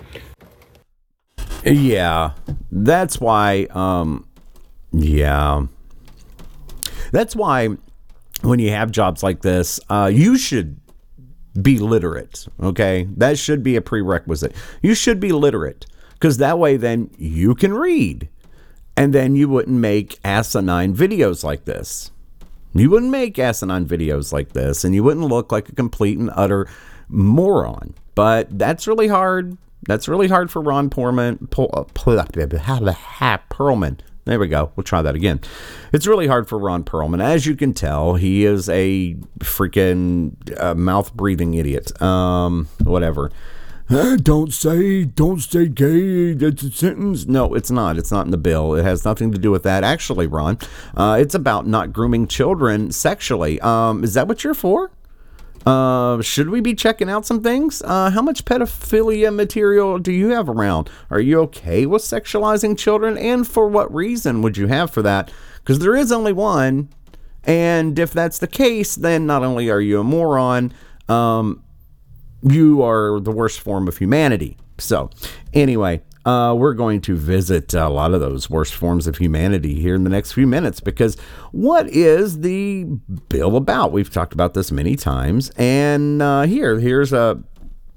Yeah, 1.64 2.32
that's 2.70 3.20
why. 3.20 3.66
Um, 3.70 4.26
yeah, 5.03 5.66
that's 7.12 7.34
why 7.34 7.68
when 8.42 8.59
you 8.59 8.70
have 8.70 8.90
jobs 8.90 9.22
like 9.22 9.42
this, 9.42 9.80
uh, 9.90 10.11
you 10.12 10.36
should 10.36 10.80
be 11.61 11.78
literate. 11.78 12.47
Okay, 12.62 13.09
that 13.16 13.38
should 13.38 13.62
be 13.62 13.76
a 13.76 13.80
prerequisite. 13.80 14.55
You 14.82 14.95
should 14.95 15.20
be 15.20 15.32
literate 15.32 15.86
because 16.12 16.38
that 16.38 16.59
way, 16.59 16.76
then 16.76 17.11
you 17.18 17.55
can 17.55 17.74
read, 17.74 18.28
and 18.97 19.12
then 19.12 19.34
you 19.36 19.49
wouldn't 19.49 19.78
make 19.78 20.18
asinine 20.24 20.95
videos 20.95 21.45
like 21.45 21.64
this. 21.64 22.11
You 22.74 22.90
wouldn't 22.90 23.12
make 23.12 23.38
asinine 23.38 23.86
videos 23.86 24.32
like 24.32 24.53
this, 24.53 24.84
and 24.84 24.95
you 24.95 25.05
wouldn't 25.05 25.26
look 25.26 25.53
like 25.53 25.68
a 25.68 25.74
complete 25.74 26.18
and 26.18 26.30
utter 26.34 26.66
moron. 27.09 27.95
But 28.14 28.59
that's 28.59 28.86
really 28.86 29.09
hard. 29.09 29.57
That's 29.86 30.09
really 30.09 30.28
hard 30.28 30.51
for 30.51 30.62
Ron 30.62 30.90
Perlman. 30.90 31.42
Uh, 31.42 31.84
Perlman. 33.51 34.01
There 34.24 34.38
we 34.38 34.48
go. 34.48 34.72
We'll 34.74 34.84
try 34.84 35.02
that 35.02 35.14
again. 35.14 35.40
It's 35.92 36.06
really 36.06 36.26
hard 36.26 36.48
for 36.48 36.58
Ron 36.58 36.82
Perlman. 36.82 37.22
As 37.22 37.46
you 37.46 37.54
can 37.56 37.74
tell, 37.74 38.14
he 38.14 38.44
is 38.44 38.68
a 38.70 39.14
freaking 39.40 40.34
uh, 40.58 40.74
mouth 40.74 41.12
breathing 41.14 41.54
idiot. 41.54 42.00
Um, 42.00 42.68
whatever. 42.82 43.30
Don't 43.90 44.50
say, 44.50 45.04
don't 45.04 45.40
say 45.40 45.68
gay. 45.68 46.32
That's 46.32 46.62
a 46.62 46.70
sentence. 46.70 47.26
No, 47.26 47.52
it's 47.52 47.70
not. 47.70 47.98
It's 47.98 48.10
not 48.10 48.24
in 48.24 48.30
the 48.30 48.38
bill. 48.38 48.74
It 48.74 48.82
has 48.82 49.04
nothing 49.04 49.30
to 49.32 49.38
do 49.38 49.50
with 49.50 49.62
that. 49.64 49.84
Actually, 49.84 50.26
Ron, 50.26 50.58
uh, 50.96 51.18
it's 51.20 51.34
about 51.34 51.66
not 51.66 51.92
grooming 51.92 52.26
children 52.26 52.92
sexually. 52.92 53.60
Um, 53.60 54.02
is 54.02 54.14
that 54.14 54.26
what 54.26 54.42
you're 54.42 54.54
for? 54.54 54.90
Uh, 55.66 56.20
should 56.20 56.50
we 56.50 56.61
be 56.61 56.74
checking 56.74 57.09
out 57.09 57.24
some 57.24 57.42
things? 57.42 57.82
Uh, 57.82 58.11
how 58.11 58.20
much 58.20 58.44
pedophilia 58.44 59.34
material 59.34 59.98
do 59.98 60.12
you 60.12 60.28
have 60.28 60.48
around? 60.48 60.90
Are 61.11 61.20
you 61.20 61.40
okay 61.42 61.86
with 61.86 62.02
sexualizing 62.02 62.76
children? 62.76 63.16
And 63.16 63.46
for 63.46 63.68
what 63.68 63.92
reason 63.94 64.42
would 64.42 64.57
you 64.57 64.66
have 64.66 64.90
for 64.90 65.02
that? 65.02 65.30
Because 65.62 65.78
there 65.78 65.96
is 65.96 66.12
only 66.12 66.32
one. 66.32 66.90
And 67.44 67.98
if 67.98 68.12
that's 68.12 68.38
the 68.38 68.46
case, 68.46 68.94
then 68.94 69.26
not 69.26 69.42
only 69.42 69.70
are 69.70 69.80
you 69.80 70.00
a 70.00 70.05
moron, 70.05 70.72
um, 71.09 71.62
you 72.42 72.82
are 72.82 73.20
the 73.20 73.32
worst 73.32 73.61
form 73.61 73.88
of 73.88 73.98
humanity. 73.98 74.57
So, 74.78 75.11
anyway, 75.52 76.02
uh, 76.24 76.54
we're 76.56 76.74
going 76.74 77.00
to 77.02 77.16
visit 77.16 77.74
a 77.74 77.88
lot 77.88 78.14
of 78.14 78.20
those 78.20 78.48
worst 78.48 78.74
forms 78.74 79.06
of 79.06 79.18
humanity 79.18 79.80
here 79.80 79.94
in 79.94 80.04
the 80.04 80.10
next 80.10 80.32
few 80.32 80.46
minutes 80.46 80.80
because 80.80 81.16
what 81.52 81.88
is 81.88 82.40
the 82.40 82.84
bill 83.28 83.56
about? 83.56 83.92
We've 83.92 84.10
talked 84.10 84.32
about 84.32 84.54
this 84.54 84.72
many 84.72 84.96
times, 84.96 85.50
and 85.56 86.22
uh, 86.22 86.42
here, 86.42 86.78
here's 86.78 87.12
a 87.12 87.42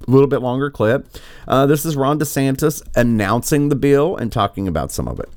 little 0.06 0.26
bit 0.26 0.40
longer 0.40 0.70
clip. 0.70 1.08
Uh, 1.46 1.66
this 1.66 1.84
is 1.84 1.96
Ron 1.96 2.18
DeSantis 2.18 2.82
announcing 2.96 3.68
the 3.68 3.76
bill 3.76 4.16
and 4.16 4.32
talking 4.32 4.68
about 4.68 4.92
some 4.92 5.08
of 5.08 5.20
it. 5.20 5.28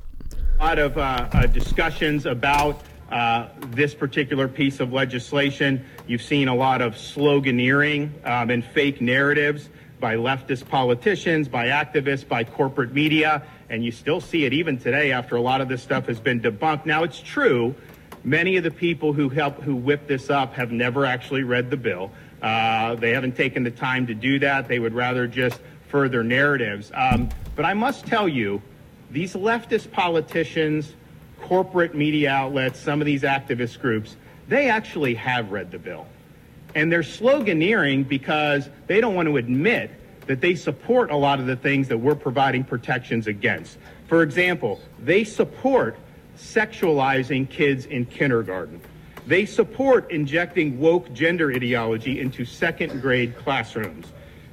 A 0.60 0.64
lot 0.64 0.78
of 0.78 0.96
uh, 0.96 1.28
uh, 1.32 1.46
discussions 1.46 2.26
about 2.26 2.82
uh, 3.10 3.48
this 3.68 3.94
particular 3.94 4.48
piece 4.48 4.80
of 4.80 4.92
legislation. 4.92 5.84
You've 6.06 6.22
seen 6.22 6.48
a 6.48 6.54
lot 6.54 6.80
of 6.80 6.94
sloganeering 6.94 8.10
um, 8.26 8.50
and 8.50 8.64
fake 8.64 9.00
narratives 9.00 9.68
by 10.02 10.16
leftist 10.16 10.68
politicians, 10.68 11.48
by 11.48 11.68
activists, 11.68 12.26
by 12.26 12.42
corporate 12.42 12.92
media, 12.92 13.40
and 13.70 13.84
you 13.84 13.92
still 13.92 14.20
see 14.20 14.44
it 14.44 14.52
even 14.52 14.76
today 14.76 15.12
after 15.12 15.36
a 15.36 15.40
lot 15.40 15.60
of 15.60 15.68
this 15.68 15.80
stuff 15.80 16.06
has 16.06 16.18
been 16.18 16.40
debunked. 16.40 16.84
Now, 16.84 17.04
it's 17.04 17.20
true, 17.20 17.74
many 18.24 18.56
of 18.56 18.64
the 18.64 18.70
people 18.72 19.12
who 19.12 19.28
help 19.28 19.62
who 19.62 19.76
whip 19.76 20.08
this 20.08 20.28
up 20.28 20.54
have 20.54 20.72
never 20.72 21.06
actually 21.06 21.44
read 21.44 21.70
the 21.70 21.76
bill. 21.76 22.10
Uh, 22.42 22.96
they 22.96 23.12
haven't 23.12 23.36
taken 23.36 23.62
the 23.62 23.70
time 23.70 24.08
to 24.08 24.14
do 24.14 24.40
that. 24.40 24.66
They 24.66 24.80
would 24.80 24.92
rather 24.92 25.28
just 25.28 25.60
further 25.86 26.24
narratives. 26.24 26.90
Um, 26.92 27.28
but 27.54 27.64
I 27.64 27.74
must 27.74 28.04
tell 28.04 28.28
you, 28.28 28.60
these 29.12 29.34
leftist 29.34 29.92
politicians, 29.92 30.94
corporate 31.40 31.94
media 31.94 32.30
outlets, 32.32 32.80
some 32.80 33.00
of 33.00 33.06
these 33.06 33.22
activist 33.22 33.80
groups, 33.80 34.16
they 34.48 34.68
actually 34.68 35.14
have 35.14 35.52
read 35.52 35.70
the 35.70 35.78
bill. 35.78 36.06
And 36.74 36.90
they're 36.90 37.00
sloganeering 37.00 38.08
because 38.08 38.68
they 38.86 39.00
don't 39.00 39.14
want 39.14 39.28
to 39.28 39.36
admit 39.36 39.90
that 40.26 40.40
they 40.40 40.54
support 40.54 41.10
a 41.10 41.16
lot 41.16 41.40
of 41.40 41.46
the 41.46 41.56
things 41.56 41.88
that 41.88 41.98
we're 41.98 42.14
providing 42.14 42.64
protections 42.64 43.26
against. 43.26 43.78
For 44.06 44.22
example, 44.22 44.80
they 45.00 45.24
support 45.24 45.98
sexualizing 46.36 47.48
kids 47.48 47.86
in 47.86 48.06
kindergarten. 48.06 48.80
They 49.26 49.46
support 49.46 50.10
injecting 50.10 50.78
woke 50.80 51.12
gender 51.12 51.52
ideology 51.52 52.20
into 52.20 52.44
second 52.44 53.00
grade 53.00 53.36
classrooms. 53.36 54.06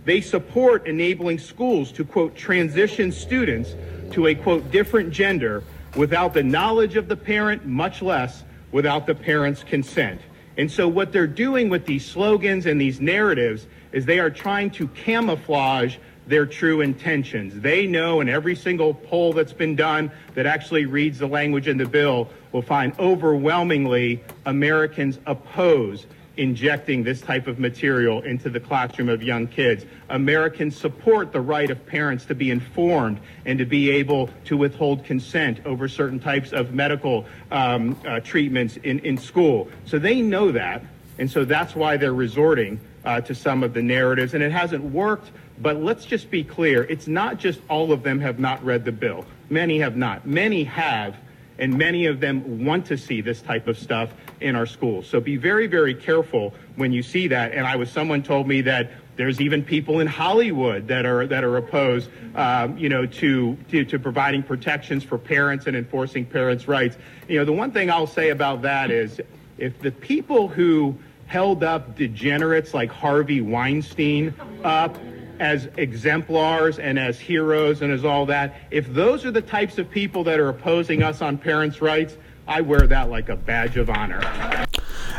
They 0.05 0.22
support 0.22 0.88
enabling 0.88 1.39
schools 1.39 1.91
to, 1.93 2.05
quote, 2.05 2.36
transition 2.36 3.11
students 3.11 3.76
to 4.11 4.28
a, 4.28 4.36
quote, 4.36 4.72
different 4.72 5.11
gender 5.11 5.63
without 5.95 6.34
the 6.34 6.43
knowledge 6.43 6.95
of 6.95 7.07
the 7.07 7.15
parent, 7.15 7.65
much 7.65 8.01
less 8.01 8.43
without 8.72 9.07
the 9.07 9.15
parent's 9.15 9.63
consent. 9.63 10.22
And 10.58 10.70
so, 10.70 10.88
what 10.88 11.12
they're 11.12 11.28
doing 11.28 11.70
with 11.70 11.86
these 11.86 12.06
slogans 12.06 12.66
and 12.66 12.80
these 12.80 13.00
narratives 13.00 13.68
is 13.91 14.06
they 14.06 14.20
are 14.20 14.30
trying 14.30 14.72
to 14.72 14.88
camouflage 14.89 15.97
their 16.28 16.45
true 16.45 16.82
intentions. 16.82 17.60
They 17.60 17.88
know, 17.88 18.22
in 18.22 18.30
every 18.30 18.56
single 18.56 18.93
poll 18.93 19.34
that's 19.34 19.54
been 19.54 19.76
done 19.76 20.12
that 20.36 20.45
actually 20.45 20.86
reads 20.86 21.18
the 21.20 21.28
language 21.28 21.68
in 21.68 21.78
the 21.78 21.88
bill, 21.88 22.30
will 22.52 22.62
find 22.62 22.93
overwhelmingly 23.00 24.24
Americans 24.45 25.20
oppose 25.26 26.06
injecting 26.39 27.03
this 27.03 27.19
type 27.19 27.47
of 27.47 27.59
material 27.59 28.21
into 28.21 28.49
the 28.49 28.59
classroom 28.59 29.09
of 29.09 29.21
young 29.21 29.45
kids. 29.45 29.85
Americans 30.09 30.75
support 30.75 31.33
the 31.33 31.41
right 31.41 31.69
of 31.69 31.85
parents 31.85 32.25
to 32.25 32.33
be 32.33 32.49
informed 32.49 33.19
and 33.45 33.59
to 33.59 33.65
be 33.65 33.91
able 33.91 34.29
to 34.45 34.55
withhold 34.55 35.03
consent 35.03 35.59
over 35.65 35.89
certain 35.89 36.19
types 36.19 36.53
of 36.53 36.73
medical 36.73 37.25
um, 37.51 37.99
uh, 38.07 38.21
treatments 38.21 38.77
in, 38.77 38.99
in 38.99 39.17
school. 39.17 39.67
So 39.85 39.99
they 39.99 40.21
know 40.21 40.51
that, 40.53 40.81
and 41.17 41.29
so 41.29 41.43
that's 41.43 41.75
why 41.75 41.97
they're 41.97 42.13
resorting 42.13 42.79
uh, 43.03 43.19
to 43.21 43.35
some 43.35 43.61
of 43.61 43.73
the 43.73 43.81
narratives. 43.81 44.33
And 44.33 44.41
it 44.41 44.53
hasn't 44.53 44.83
worked, 44.83 45.31
but 45.61 45.75
let's 45.75 46.05
just 46.05 46.31
be 46.31 46.43
clear 46.45 46.83
it's 46.85 47.07
not 47.07 47.37
just 47.37 47.59
all 47.69 47.91
of 47.91 48.01
them 48.03 48.21
have 48.21 48.39
not 48.39 48.63
read 48.63 48.85
the 48.85 48.93
bill, 48.93 49.25
many 49.49 49.79
have 49.79 49.97
not. 49.97 50.25
Many 50.25 50.63
have 50.63 51.17
and 51.59 51.77
many 51.77 52.05
of 52.05 52.21
them 52.21 52.63
want 52.65 52.85
to 52.85 52.97
see 52.97 53.19
this 53.19 53.41
type 53.41 53.67
of 53.67 53.77
stuff 53.77 54.13
in 54.41 54.55
our 54.55 54.65
schools. 54.65 55.07
So 55.07 55.19
be 55.19 55.37
very, 55.37 55.67
very 55.67 55.93
careful 55.93 56.53
when 56.75 56.91
you 56.91 57.03
see 57.03 57.27
that. 57.27 57.53
And 57.53 57.67
I 57.67 57.75
was, 57.75 57.89
someone 57.91 58.23
told 58.23 58.47
me 58.47 58.61
that 58.61 58.91
there's 59.15 59.41
even 59.41 59.63
people 59.63 59.99
in 59.99 60.07
Hollywood 60.07 60.87
that 60.87 61.05
are 61.05 61.27
that 61.27 61.43
are 61.43 61.57
opposed, 61.57 62.09
um, 62.35 62.77
you 62.77 62.87
know, 62.87 63.05
to, 63.05 63.57
to 63.69 63.83
to 63.83 63.99
providing 63.99 64.43
protections 64.43 65.03
for 65.03 65.17
parents 65.17 65.67
and 65.67 65.75
enforcing 65.75 66.25
parents' 66.25 66.69
rights. 66.69 66.97
You 67.27 67.39
know, 67.39 67.45
the 67.45 67.51
one 67.51 67.71
thing 67.71 67.91
I'll 67.91 68.07
say 68.07 68.29
about 68.29 68.61
that 68.61 68.91
is, 68.91 69.19
if 69.57 69.77
the 69.81 69.91
people 69.91 70.47
who 70.47 70.95
held 71.27 71.63
up 71.63 71.97
degenerates 71.97 72.73
like 72.73 72.89
Harvey 72.89 73.41
Weinstein 73.41 74.33
up 74.63 74.97
as 75.39 75.67
exemplars 75.77 76.79
and 76.79 76.97
as 76.97 77.19
heroes 77.19 77.81
and 77.81 77.91
as 77.91 78.05
all 78.05 78.25
that, 78.25 78.55
if 78.71 78.87
those 78.93 79.25
are 79.25 79.31
the 79.31 79.41
types 79.41 79.77
of 79.77 79.89
people 79.91 80.23
that 80.23 80.39
are 80.39 80.49
opposing 80.49 81.03
us 81.03 81.21
on 81.21 81.37
parents' 81.37 81.81
rights, 81.81 82.17
I 82.50 82.62
wear 82.62 82.88
that 82.88 83.10
like 83.10 83.30
a 83.30 83.36
badge 83.36 83.78
of 83.78 83.89
honor. 83.89 84.22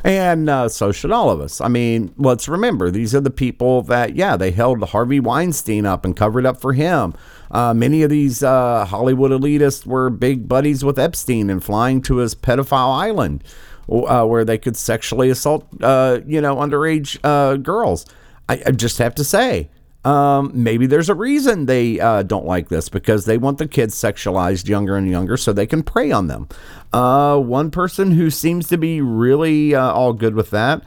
And 0.03 0.49
uh, 0.49 0.69
so 0.69 0.91
should 0.91 1.13
all 1.13 1.31
of 1.31 1.41
us. 1.41 1.61
I 1.61 1.69
mean, 1.69 2.13
let's 2.17 2.49
remember 2.49 2.91
these 2.91 3.15
are 3.15 3.21
the 3.21 3.31
people 3.31 3.83
that, 3.83 4.17
yeah, 4.17 4.37
they 4.37 4.51
held 4.51 4.83
Harvey 4.83 5.21
Weinstein 5.21 5.87
up 5.87 6.05
and 6.05 6.17
covered 6.17 6.45
up 6.45 6.61
for 6.61 6.73
him. 6.73 7.15
Uh, 7.51 7.73
many 7.73 8.03
of 8.03 8.11
these 8.11 8.43
uh, 8.43 8.85
Hollywood 8.85 9.31
elitists 9.31 9.87
were 9.87 10.11
big 10.11 10.49
buddies 10.49 10.85
with 10.85 10.99
Epstein 10.99 11.51
and 11.51 11.63
flying 11.63 12.03
to 12.03 12.17
his 12.17 12.35
pedophile 12.35 12.99
island 12.99 13.45
uh, 13.89 14.25
where 14.25 14.45
they 14.45 14.59
could 14.59 14.77
sexually 14.77 15.31
assault, 15.31 15.67
uh, 15.83 16.21
you 16.27 16.41
know, 16.41 16.57
underage 16.57 17.19
uh, 17.23 17.57
girls. 17.57 18.07
I, 18.49 18.63
I 18.67 18.71
just 18.73 18.99
have 18.99 19.15
to 19.17 19.25
say, 19.25 19.71
um, 20.05 20.51
maybe 20.55 20.87
there's 20.87 21.09
a 21.11 21.15
reason 21.15 21.67
they 21.67 22.01
uh, 22.01 22.23
don't 22.23 22.47
like 22.47 22.69
this 22.69 22.89
because 22.89 23.27
they 23.27 23.37
want 23.37 23.59
the 23.59 23.69
kids 23.69 23.95
sexualized 23.95 24.69
younger 24.69 24.97
and 24.97 25.11
younger 25.11 25.37
so 25.37 25.53
they 25.53 25.67
can 25.67 25.83
prey 25.83 26.11
on 26.11 26.27
them. 26.27 26.49
Uh, 26.93 27.39
one 27.39 27.71
person 27.71 28.13
who 28.13 28.31
seems 28.31 28.69
to 28.69 28.79
be 28.79 29.01
really 29.01 29.75
uh, 29.75 29.93
all 29.93 30.13
good 30.13 30.35
with 30.35 30.51
that 30.51 30.83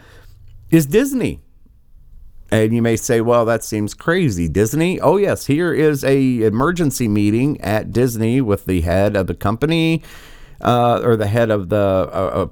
is 0.72 0.86
Disney. 0.86 1.42
And 2.52 2.74
you 2.74 2.82
may 2.82 2.98
say, 2.98 3.22
well, 3.22 3.46
that 3.46 3.64
seems 3.64 3.94
crazy. 3.94 4.48
Disney? 4.48 5.00
Oh, 5.00 5.18
yes. 5.18 5.48
Here 5.48 5.74
is 5.74 6.04
a 6.04 6.42
emergency 6.44 7.08
meeting 7.08 7.60
at 7.62 7.92
Disney 7.92 8.42
with 8.42 8.66
the 8.66 8.82
head 8.82 9.16
of 9.16 9.26
the 9.28 9.34
company 9.34 10.04
uh, 10.62 11.02
or 11.04 11.16
the 11.16 11.28
head 11.28 11.52
of 11.52 11.70
the. 11.70 11.78
Uh, 12.12 12.32
uh, 12.46 12.48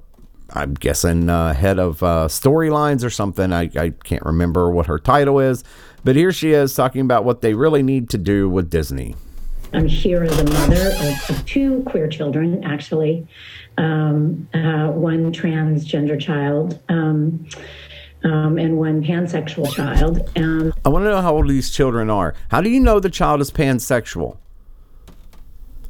I'm 0.53 0.73
guessing 0.73 1.29
head 1.29 1.79
of 1.79 1.99
storylines 1.99 3.05
or 3.05 3.09
something. 3.09 3.53
I, 3.53 3.69
I 3.75 3.91
can't 4.03 4.25
remember 4.25 4.69
what 4.69 4.87
her 4.87 4.99
title 4.99 5.39
is, 5.39 5.63
but 6.03 6.15
here 6.15 6.31
she 6.31 6.51
is 6.51 6.75
talking 6.75 7.01
about 7.01 7.23
what 7.23 7.41
they 7.41 7.53
really 7.53 7.83
need 7.83 8.09
to 8.09 8.17
do 8.17 8.49
with 8.49 8.69
Disney. 8.69 9.15
I'm 9.73 9.87
here 9.87 10.23
as 10.23 10.37
a 10.37 10.43
mother 10.43 10.91
of, 10.99 11.29
of 11.29 11.45
two 11.45 11.83
queer 11.87 12.07
children, 12.07 12.63
actually, 12.63 13.25
um, 13.77 14.49
uh, 14.53 14.87
one 14.87 15.31
transgender 15.31 16.19
child. 16.19 16.79
Um, 16.89 17.47
um, 18.23 18.59
and 18.59 18.77
one 18.77 19.03
pansexual 19.03 19.73
child. 19.73 20.29
Um, 20.35 20.73
I 20.85 20.89
want 20.89 21.05
to 21.05 21.09
know 21.09 21.21
how 21.23 21.33
old 21.33 21.49
these 21.49 21.71
children 21.71 22.09
are. 22.11 22.35
How 22.49 22.61
do 22.61 22.69
you 22.69 22.79
know 22.79 22.99
the 22.99 23.09
child 23.09 23.41
is 23.41 23.49
pansexual? 23.49 24.37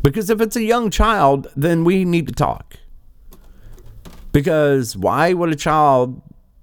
Because 0.01 0.29
if 0.29 0.41
it's 0.41 0.55
a 0.55 0.63
young 0.63 0.89
child, 0.89 1.51
then 1.55 1.83
we 1.83 2.05
need 2.05 2.27
to 2.27 2.33
talk. 2.33 2.77
Because 4.31 4.95
why 4.95 5.33
would 5.33 5.51
a 5.51 5.55
child 5.55 6.21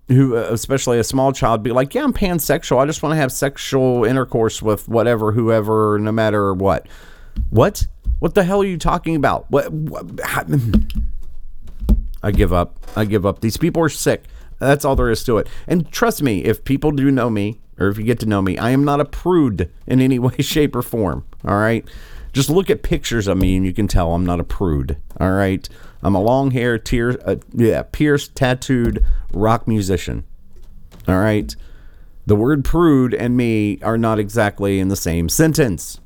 who 0.08 0.36
uh, 0.36 0.48
especially 0.50 0.98
a 0.98 1.04
small 1.04 1.32
child 1.32 1.62
be 1.62 1.70
like, 1.70 1.94
"Yeah, 1.94 2.04
I'm 2.04 2.12
pansexual. 2.12 2.78
I 2.78 2.86
just 2.86 3.02
want 3.02 3.12
to 3.12 3.16
have 3.16 3.30
sexual 3.32 4.04
intercourse 4.04 4.60
with 4.62 4.88
whatever 4.88 5.32
whoever 5.32 5.98
no 5.98 6.12
matter 6.12 6.52
what." 6.54 6.86
What? 7.50 7.86
What 8.18 8.34
the 8.34 8.44
hell 8.44 8.62
are 8.62 8.66
you 8.66 8.78
talking 8.78 9.14
about? 9.14 9.50
What, 9.50 9.72
what 9.72 10.04
I 12.22 12.30
give 12.32 12.52
up. 12.52 12.78
I 12.96 13.04
give 13.04 13.24
up. 13.24 13.40
These 13.40 13.56
people 13.56 13.82
are 13.82 13.88
sick. 13.88 14.24
That's 14.58 14.84
all 14.84 14.96
there 14.96 15.10
is 15.10 15.22
to 15.24 15.38
it. 15.38 15.48
And 15.68 15.90
trust 15.92 16.22
me, 16.22 16.44
if 16.44 16.64
people 16.64 16.90
do 16.90 17.10
know 17.10 17.30
me, 17.30 17.60
or 17.78 17.88
if 17.88 17.98
you 17.98 18.04
get 18.04 18.18
to 18.20 18.26
know 18.26 18.42
me, 18.42 18.58
I 18.58 18.70
am 18.70 18.84
not 18.84 19.00
a 19.00 19.04
prude 19.04 19.70
in 19.86 20.00
any 20.00 20.18
way, 20.18 20.36
shape, 20.38 20.74
or 20.74 20.82
form. 20.82 21.24
All 21.44 21.56
right. 21.56 21.88
Just 22.32 22.50
look 22.50 22.70
at 22.70 22.82
pictures 22.82 23.26
of 23.26 23.38
me 23.38 23.56
and 23.56 23.64
you 23.64 23.72
can 23.72 23.88
tell 23.88 24.12
I'm 24.14 24.26
not 24.26 24.40
a 24.40 24.44
prude. 24.44 24.96
All 25.20 25.32
right. 25.32 25.68
I'm 26.02 26.14
a 26.14 26.22
long 26.22 26.52
haired, 26.52 26.86
tear, 26.86 27.18
uh, 27.26 27.36
yeah, 27.52 27.82
pierced, 27.82 28.34
tattooed 28.34 29.04
rock 29.32 29.66
musician. 29.66 30.24
All 31.06 31.18
right. 31.18 31.54
The 32.26 32.36
word 32.36 32.64
prude 32.64 33.14
and 33.14 33.36
me 33.36 33.80
are 33.82 33.98
not 33.98 34.18
exactly 34.18 34.78
in 34.78 34.88
the 34.88 34.96
same 34.96 35.28
sentence. 35.28 36.00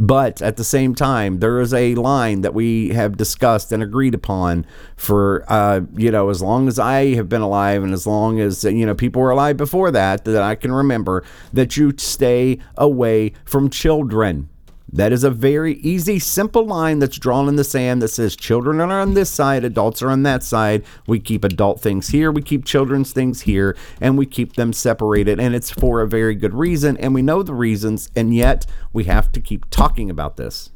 But 0.00 0.40
at 0.40 0.56
the 0.56 0.64
same 0.64 0.94
time, 0.94 1.40
there 1.40 1.60
is 1.60 1.74
a 1.74 1.96
line 1.96 2.42
that 2.42 2.54
we 2.54 2.90
have 2.90 3.16
discussed 3.16 3.72
and 3.72 3.82
agreed 3.82 4.14
upon 4.14 4.64
for, 4.96 5.44
uh, 5.48 5.80
you 5.96 6.12
know, 6.12 6.30
as 6.30 6.40
long 6.40 6.68
as 6.68 6.78
I 6.78 7.14
have 7.14 7.28
been 7.28 7.40
alive 7.40 7.82
and 7.82 7.92
as 7.92 8.06
long 8.06 8.38
as, 8.38 8.62
you 8.62 8.86
know, 8.86 8.94
people 8.94 9.22
were 9.22 9.30
alive 9.30 9.56
before 9.56 9.90
that, 9.90 10.24
that 10.24 10.42
I 10.42 10.54
can 10.54 10.70
remember, 10.70 11.24
that 11.52 11.76
you 11.76 11.94
stay 11.96 12.60
away 12.76 13.32
from 13.44 13.70
children. 13.70 14.48
That 14.90 15.12
is 15.12 15.22
a 15.22 15.30
very 15.30 15.74
easy, 15.74 16.18
simple 16.18 16.64
line 16.64 16.98
that's 16.98 17.18
drawn 17.18 17.46
in 17.48 17.56
the 17.56 17.64
sand 17.64 18.00
that 18.00 18.08
says 18.08 18.34
children 18.34 18.80
are 18.80 19.00
on 19.00 19.12
this 19.12 19.28
side, 19.30 19.64
adults 19.64 20.00
are 20.00 20.08
on 20.08 20.22
that 20.22 20.42
side. 20.42 20.82
We 21.06 21.20
keep 21.20 21.44
adult 21.44 21.80
things 21.80 22.08
here, 22.08 22.32
we 22.32 22.40
keep 22.40 22.64
children's 22.64 23.12
things 23.12 23.42
here, 23.42 23.76
and 24.00 24.16
we 24.16 24.24
keep 24.24 24.54
them 24.54 24.72
separated. 24.72 25.38
And 25.38 25.54
it's 25.54 25.70
for 25.70 26.00
a 26.00 26.08
very 26.08 26.34
good 26.34 26.54
reason. 26.54 26.96
And 26.96 27.14
we 27.14 27.20
know 27.20 27.42
the 27.42 27.54
reasons, 27.54 28.10
and 28.16 28.34
yet 28.34 28.66
we 28.92 29.04
have 29.04 29.30
to 29.32 29.40
keep 29.40 29.68
talking 29.68 30.08
about 30.08 30.38
this. 30.38 30.70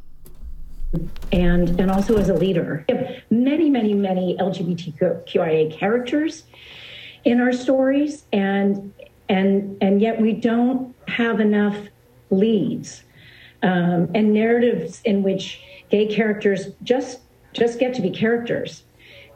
And, 1.32 1.80
and 1.80 1.90
also 1.90 2.18
as 2.18 2.28
a 2.28 2.34
leader, 2.34 2.84
many, 3.30 3.70
many, 3.70 3.94
many 3.94 4.36
LGBTQIA 4.38 5.72
characters 5.72 6.44
in 7.24 7.40
our 7.40 7.52
stories, 7.52 8.24
and 8.32 8.92
and 9.28 9.78
and 9.80 10.02
yet 10.02 10.20
we 10.20 10.32
don't 10.32 10.94
have 11.08 11.40
enough 11.40 11.76
leads 12.30 13.04
um, 13.62 14.10
and 14.14 14.32
narratives 14.32 15.00
in 15.04 15.22
which 15.22 15.62
gay 15.90 16.06
characters 16.06 16.68
just 16.82 17.20
just 17.52 17.78
get 17.78 17.94
to 17.94 18.02
be 18.02 18.10
characters 18.10 18.82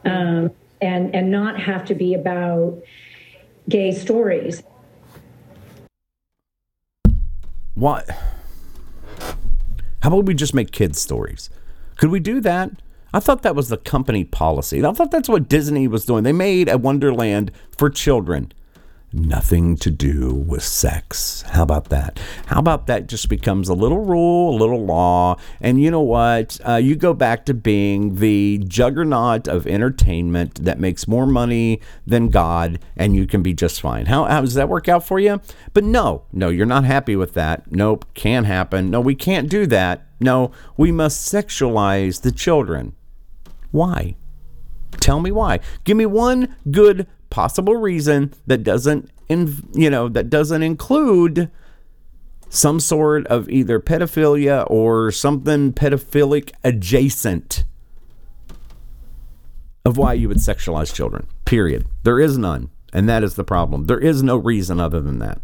um, 0.05 0.51
and 0.81 1.15
and 1.15 1.31
not 1.31 1.59
have 1.59 1.85
to 1.85 1.95
be 1.95 2.13
about 2.13 2.81
gay 3.69 3.91
stories. 3.91 4.63
What? 7.75 8.09
How 10.01 10.09
about 10.09 10.25
we 10.25 10.33
just 10.33 10.53
make 10.53 10.71
kids 10.71 10.99
stories? 10.99 11.49
Could 11.97 12.09
we 12.09 12.19
do 12.19 12.39
that? 12.41 12.71
I 13.13 13.19
thought 13.19 13.43
that 13.43 13.55
was 13.55 13.69
the 13.69 13.77
company 13.77 14.23
policy. 14.23 14.83
I 14.85 14.91
thought 14.93 15.11
that's 15.11 15.29
what 15.29 15.47
Disney 15.47 15.87
was 15.87 16.05
doing. 16.05 16.23
They 16.23 16.33
made 16.33 16.69
a 16.69 16.77
Wonderland 16.77 17.51
for 17.77 17.89
children 17.89 18.51
nothing 19.13 19.77
to 19.77 19.89
do 19.89 20.33
with 20.33 20.63
sex. 20.63 21.43
How 21.49 21.63
about 21.63 21.89
that? 21.89 22.19
How 22.47 22.59
about 22.59 22.87
that 22.87 23.07
just 23.07 23.29
becomes 23.29 23.69
a 23.69 23.73
little 23.73 24.03
rule, 24.03 24.55
a 24.55 24.57
little 24.57 24.85
law, 24.85 25.37
and 25.61 25.81
you 25.81 25.89
know 25.89 26.01
what? 26.01 26.59
Uh, 26.67 26.75
you 26.75 26.95
go 26.95 27.13
back 27.13 27.45
to 27.45 27.53
being 27.53 28.15
the 28.15 28.63
juggernaut 28.67 29.47
of 29.47 29.65
entertainment 29.65 30.63
that 30.65 30.79
makes 30.79 31.07
more 31.07 31.25
money 31.25 31.79
than 32.05 32.29
God, 32.29 32.79
and 32.95 33.15
you 33.15 33.25
can 33.25 33.41
be 33.41 33.53
just 33.53 33.81
fine. 33.81 34.07
How, 34.07 34.25
how 34.25 34.41
does 34.41 34.55
that 34.55 34.69
work 34.69 34.89
out 34.89 35.05
for 35.05 35.19
you? 35.19 35.41
But 35.73 35.83
no, 35.83 36.23
no, 36.31 36.49
you're 36.49 36.65
not 36.65 36.83
happy 36.83 37.15
with 37.15 37.33
that. 37.33 37.71
Nope, 37.71 38.05
can't 38.13 38.45
happen. 38.45 38.91
No, 38.91 38.99
we 38.99 39.15
can't 39.15 39.49
do 39.49 39.65
that. 39.67 40.05
No, 40.19 40.51
we 40.75 40.91
must 40.91 41.31
sexualize 41.31 42.21
the 42.21 42.31
children. 42.31 42.93
Why? 43.71 44.15
Tell 44.99 45.19
me 45.19 45.31
why. 45.31 45.59
Give 45.83 45.95
me 45.95 46.05
one 46.05 46.55
good 46.71 47.07
possible 47.29 47.75
reason 47.75 48.33
that 48.45 48.63
doesn't 48.63 49.09
in, 49.27 49.67
you 49.73 49.89
know 49.89 50.07
that 50.09 50.29
doesn't 50.29 50.63
include 50.63 51.51
some 52.49 52.79
sort 52.79 53.27
of 53.27 53.49
either 53.49 53.79
pedophilia 53.79 54.65
or 54.69 55.11
something 55.11 55.73
pedophilic 55.73 56.51
adjacent 56.63 57.65
of 59.85 59.97
why 59.97 60.13
you 60.13 60.27
would 60.27 60.37
sexualize 60.37 60.93
children. 60.93 61.27
Period. 61.45 61.85
There 62.03 62.19
is 62.19 62.37
none. 62.37 62.69
And 62.93 63.07
that 63.09 63.23
is 63.23 63.35
the 63.35 63.43
problem. 63.43 63.85
There 63.85 63.99
is 63.99 64.23
no 64.23 64.37
reason 64.37 64.79
other 64.79 65.01
than 65.01 65.19
that. 65.19 65.41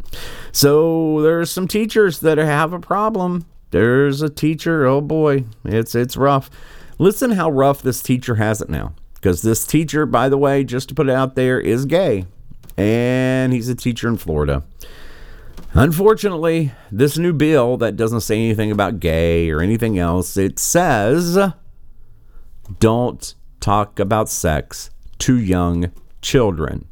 So 0.53 1.21
there's 1.21 1.51
some 1.51 1.67
teachers 1.67 2.19
that 2.21 2.37
have 2.37 2.71
a 2.71 2.79
problem. 2.79 3.45
There's 3.71 4.21
a 4.21 4.29
teacher, 4.29 4.85
oh 4.85 5.01
boy, 5.01 5.45
it's 5.65 5.93
it's 5.93 6.15
rough. 6.15 6.49
Listen 6.99 7.31
how 7.31 7.49
rough 7.49 7.81
this 7.81 8.01
teacher 8.01 8.35
has 8.35 8.61
it 8.61 8.69
now 8.69 8.93
because 9.23 9.41
this 9.41 9.65
teacher, 9.65 10.05
by 10.05 10.27
the 10.27 10.37
way, 10.37 10.65
just 10.65 10.89
to 10.89 10.95
put 10.95 11.07
it 11.07 11.15
out 11.15 11.35
there, 11.35 11.57
is 11.57 11.85
gay. 11.85 12.25
And 12.75 13.53
he's 13.53 13.69
a 13.69 13.75
teacher 13.75 14.09
in 14.09 14.17
Florida. 14.17 14.65
Unfortunately, 15.71 16.73
this 16.91 17.17
new 17.17 17.31
bill 17.31 17.77
that 17.77 17.95
doesn't 17.95 18.19
say 18.19 18.35
anything 18.35 18.69
about 18.69 18.99
gay 18.99 19.49
or 19.49 19.61
anything 19.61 19.97
else, 19.97 20.35
it 20.35 20.59
says 20.59 21.39
don't 22.81 23.35
talk 23.61 23.97
about 23.97 24.27
sex 24.27 24.89
to 25.19 25.39
young 25.39 25.93
children. 26.21 26.85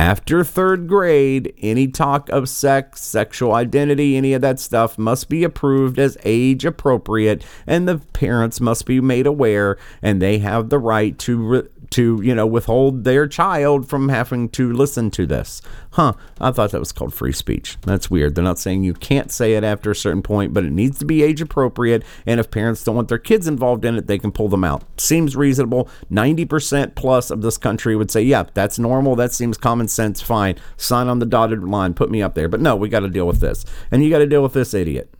After 0.00 0.42
third 0.42 0.88
grade, 0.88 1.52
any 1.60 1.86
talk 1.86 2.30
of 2.30 2.48
sex, 2.48 3.02
sexual 3.02 3.52
identity, 3.52 4.16
any 4.16 4.32
of 4.32 4.40
that 4.40 4.58
stuff 4.58 4.96
must 4.96 5.28
be 5.28 5.44
approved 5.44 5.98
as 5.98 6.16
age 6.24 6.64
appropriate, 6.64 7.44
and 7.66 7.86
the 7.86 7.98
parents 8.14 8.62
must 8.62 8.86
be 8.86 9.02
made 9.02 9.26
aware, 9.26 9.76
and 10.00 10.22
they 10.22 10.38
have 10.38 10.70
the 10.70 10.78
right 10.78 11.18
to 11.18 11.36
re- 11.36 11.68
to, 11.90 12.20
you 12.22 12.34
know, 12.34 12.46
withhold 12.46 13.04
their 13.04 13.26
child 13.26 13.88
from 13.88 14.08
having 14.08 14.48
to 14.50 14.72
listen 14.72 15.10
to 15.10 15.26
this. 15.26 15.60
Huh, 15.92 16.12
I 16.40 16.52
thought 16.52 16.70
that 16.70 16.78
was 16.78 16.92
called 16.92 17.12
free 17.12 17.32
speech. 17.32 17.76
That's 17.82 18.10
weird. 18.10 18.34
They're 18.34 18.44
not 18.44 18.60
saying 18.60 18.84
you 18.84 18.94
can't 18.94 19.30
say 19.30 19.54
it 19.54 19.64
after 19.64 19.90
a 19.90 19.96
certain 19.96 20.22
point, 20.22 20.54
but 20.54 20.64
it 20.64 20.70
needs 20.70 20.98
to 21.00 21.04
be 21.04 21.22
age 21.22 21.42
appropriate. 21.42 22.04
And 22.26 22.38
if 22.38 22.50
parents 22.50 22.84
don't 22.84 22.94
want 22.94 23.08
their 23.08 23.18
kids 23.18 23.48
involved 23.48 23.84
in 23.84 23.96
it, 23.96 24.06
they 24.06 24.18
can 24.18 24.30
pull 24.30 24.48
them 24.48 24.64
out. 24.64 24.84
Seems 25.00 25.34
reasonable. 25.34 25.88
90% 26.10 26.94
plus 26.94 27.30
of 27.30 27.42
this 27.42 27.58
country 27.58 27.96
would 27.96 28.10
say, 28.10 28.22
yeah, 28.22 28.44
that's 28.54 28.78
normal. 28.78 29.16
That 29.16 29.32
seems 29.32 29.58
common 29.58 29.88
sense. 29.90 30.20
Fine. 30.20 30.56
Sign 30.76 31.08
on 31.08 31.18
the 31.18 31.26
dotted 31.26 31.62
line. 31.62 31.94
Put 31.94 32.10
me 32.10 32.22
up 32.22 32.34
there. 32.34 32.48
But 32.48 32.60
no, 32.60 32.76
we 32.76 32.88
got 32.88 33.00
to 33.00 33.08
deal 33.08 33.26
with 33.26 33.40
this. 33.40 33.64
And 33.90 34.02
you 34.02 34.10
got 34.10 34.18
to 34.18 34.26
deal 34.26 34.42
with 34.42 34.52
this 34.52 34.74
idiot 34.74 35.12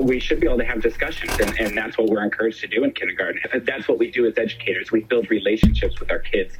we 0.00 0.18
should 0.18 0.40
be 0.40 0.46
able 0.46 0.56
to 0.56 0.64
have 0.64 0.80
discussions 0.80 1.30
and, 1.40 1.60
and 1.60 1.76
that's 1.76 1.98
what 1.98 2.08
we're 2.08 2.22
encouraged 2.22 2.60
to 2.60 2.66
do 2.66 2.84
in 2.84 2.90
kindergarten 2.90 3.38
uh, 3.52 3.58
that's 3.64 3.86
what 3.86 3.98
we 3.98 4.10
do 4.10 4.24
as 4.24 4.38
educators 4.38 4.90
we 4.90 5.00
build 5.00 5.28
relationships 5.28 6.00
with 6.00 6.10
our 6.10 6.20
kids 6.20 6.54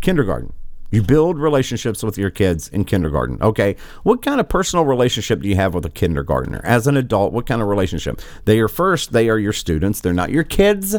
kindergarten 0.00 0.52
you 0.92 1.02
build 1.02 1.38
relationships 1.38 2.02
with 2.02 2.18
your 2.18 2.28
kids 2.28 2.68
in 2.68 2.84
kindergarten. 2.84 3.38
Okay. 3.40 3.76
What 4.02 4.20
kind 4.20 4.38
of 4.40 4.48
personal 4.50 4.84
relationship 4.84 5.40
do 5.40 5.48
you 5.48 5.56
have 5.56 5.72
with 5.72 5.86
a 5.86 5.90
kindergartner? 5.90 6.60
As 6.64 6.86
an 6.86 6.98
adult, 6.98 7.32
what 7.32 7.46
kind 7.46 7.62
of 7.62 7.68
relationship? 7.68 8.20
They 8.44 8.60
are 8.60 8.68
first, 8.68 9.12
they 9.12 9.30
are 9.30 9.38
your 9.38 9.54
students. 9.54 10.00
They're 10.00 10.12
not 10.12 10.30
your 10.30 10.44
kids. 10.44 10.94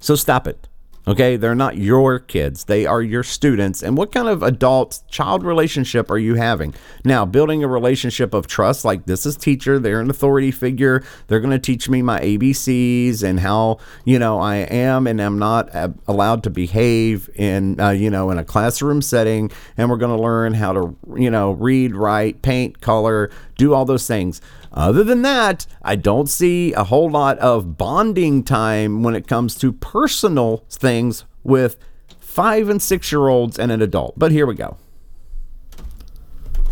So 0.00 0.14
stop 0.14 0.46
it. 0.46 0.68
Okay, 1.08 1.36
they're 1.36 1.54
not 1.54 1.76
your 1.76 2.18
kids, 2.18 2.64
they 2.64 2.84
are 2.84 3.00
your 3.00 3.22
students. 3.22 3.80
And 3.80 3.96
what 3.96 4.10
kind 4.10 4.26
of 4.26 4.42
adult 4.42 5.04
child 5.08 5.44
relationship 5.44 6.10
are 6.10 6.18
you 6.18 6.34
having? 6.34 6.74
Now, 7.04 7.24
building 7.24 7.62
a 7.62 7.68
relationship 7.68 8.34
of 8.34 8.48
trust, 8.48 8.84
like 8.84 9.06
this 9.06 9.24
is 9.24 9.36
teacher, 9.36 9.78
they're 9.78 10.00
an 10.00 10.10
authority 10.10 10.50
figure, 10.50 11.04
they're 11.28 11.38
going 11.38 11.52
to 11.52 11.60
teach 11.60 11.88
me 11.88 12.02
my 12.02 12.18
ABCs 12.18 13.22
and 13.22 13.38
how, 13.38 13.78
you 14.04 14.18
know, 14.18 14.40
I 14.40 14.56
am 14.56 15.06
and 15.06 15.20
am 15.20 15.38
not 15.38 15.68
allowed 16.08 16.42
to 16.42 16.50
behave 16.50 17.30
in, 17.36 17.78
uh, 17.78 17.90
you 17.90 18.10
know, 18.10 18.32
in 18.32 18.38
a 18.38 18.44
classroom 18.44 19.00
setting. 19.00 19.52
And 19.76 19.88
we're 19.88 19.98
going 19.98 20.16
to 20.16 20.20
learn 20.20 20.54
how 20.54 20.72
to, 20.72 20.96
you 21.14 21.30
know, 21.30 21.52
read, 21.52 21.94
write, 21.94 22.42
paint, 22.42 22.80
color, 22.80 23.30
do 23.56 23.74
all 23.74 23.84
those 23.84 24.08
things. 24.08 24.40
Other 24.76 25.02
than 25.02 25.22
that, 25.22 25.66
I 25.80 25.96
don't 25.96 26.28
see 26.28 26.74
a 26.74 26.84
whole 26.84 27.08
lot 27.08 27.38
of 27.38 27.78
bonding 27.78 28.44
time 28.44 29.02
when 29.02 29.14
it 29.14 29.26
comes 29.26 29.54
to 29.56 29.72
personal 29.72 30.66
things 30.70 31.24
with 31.42 31.78
five 32.20 32.68
and 32.68 32.82
six 32.82 33.10
year 33.10 33.28
olds 33.28 33.58
and 33.58 33.72
an 33.72 33.80
adult. 33.80 34.18
But 34.18 34.32
here 34.32 34.46
we 34.46 34.54
go. 34.54 34.76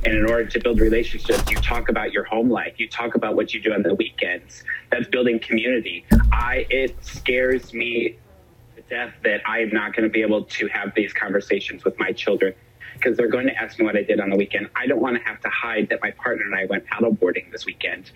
And 0.05 0.13
in 0.13 0.29
order 0.29 0.45
to 0.45 0.61
build 0.61 0.81
relationships, 0.81 1.51
you 1.51 1.57
talk 1.57 1.89
about 1.89 2.13
your 2.13 2.25
home 2.25 2.51
life. 2.51 2.75
You 2.77 2.91
talk 2.91 3.15
about 3.15 3.37
what 3.37 3.55
you 3.55 3.61
do 3.63 3.73
on 3.73 3.83
the 3.83 3.95
weekends. 3.95 4.63
That's 4.93 5.09
building 5.09 5.39
community. 5.41 6.05
I 6.31 6.67
it 6.69 7.03
scares 7.03 7.73
me 7.73 8.19
to 8.77 8.83
death 8.83 9.15
that 9.23 9.41
I 9.47 9.61
am 9.61 9.71
not 9.71 9.97
going 9.97 10.07
to 10.07 10.13
be 10.13 10.21
able 10.21 10.45
to 10.45 10.67
have 10.67 10.93
these 10.95 11.15
conversations 11.15 11.85
with 11.85 11.99
my 11.99 12.13
children 12.13 12.55
because 13.05 13.17
they're 13.17 13.29
going 13.29 13.47
to 13.47 13.57
ask 13.57 13.79
me 13.79 13.85
what 13.85 13.97
I 13.97 14.03
did 14.03 14.21
on 14.21 14.31
the 14.31 14.37
weekend. 14.37 14.69
I 14.75 14.87
don't 14.87 15.01
want 15.01 15.17
to 15.17 15.23
have 15.25 15.41
to 15.43 15.49
hide 15.49 15.89
that 15.91 16.01
my 16.03 16.11
partner 16.13 16.45
and 16.45 16.55
I 16.55 16.65
went 16.65 16.87
paddleboarding 16.87 17.53
this 17.53 17.67
weekend. 17.67 18.11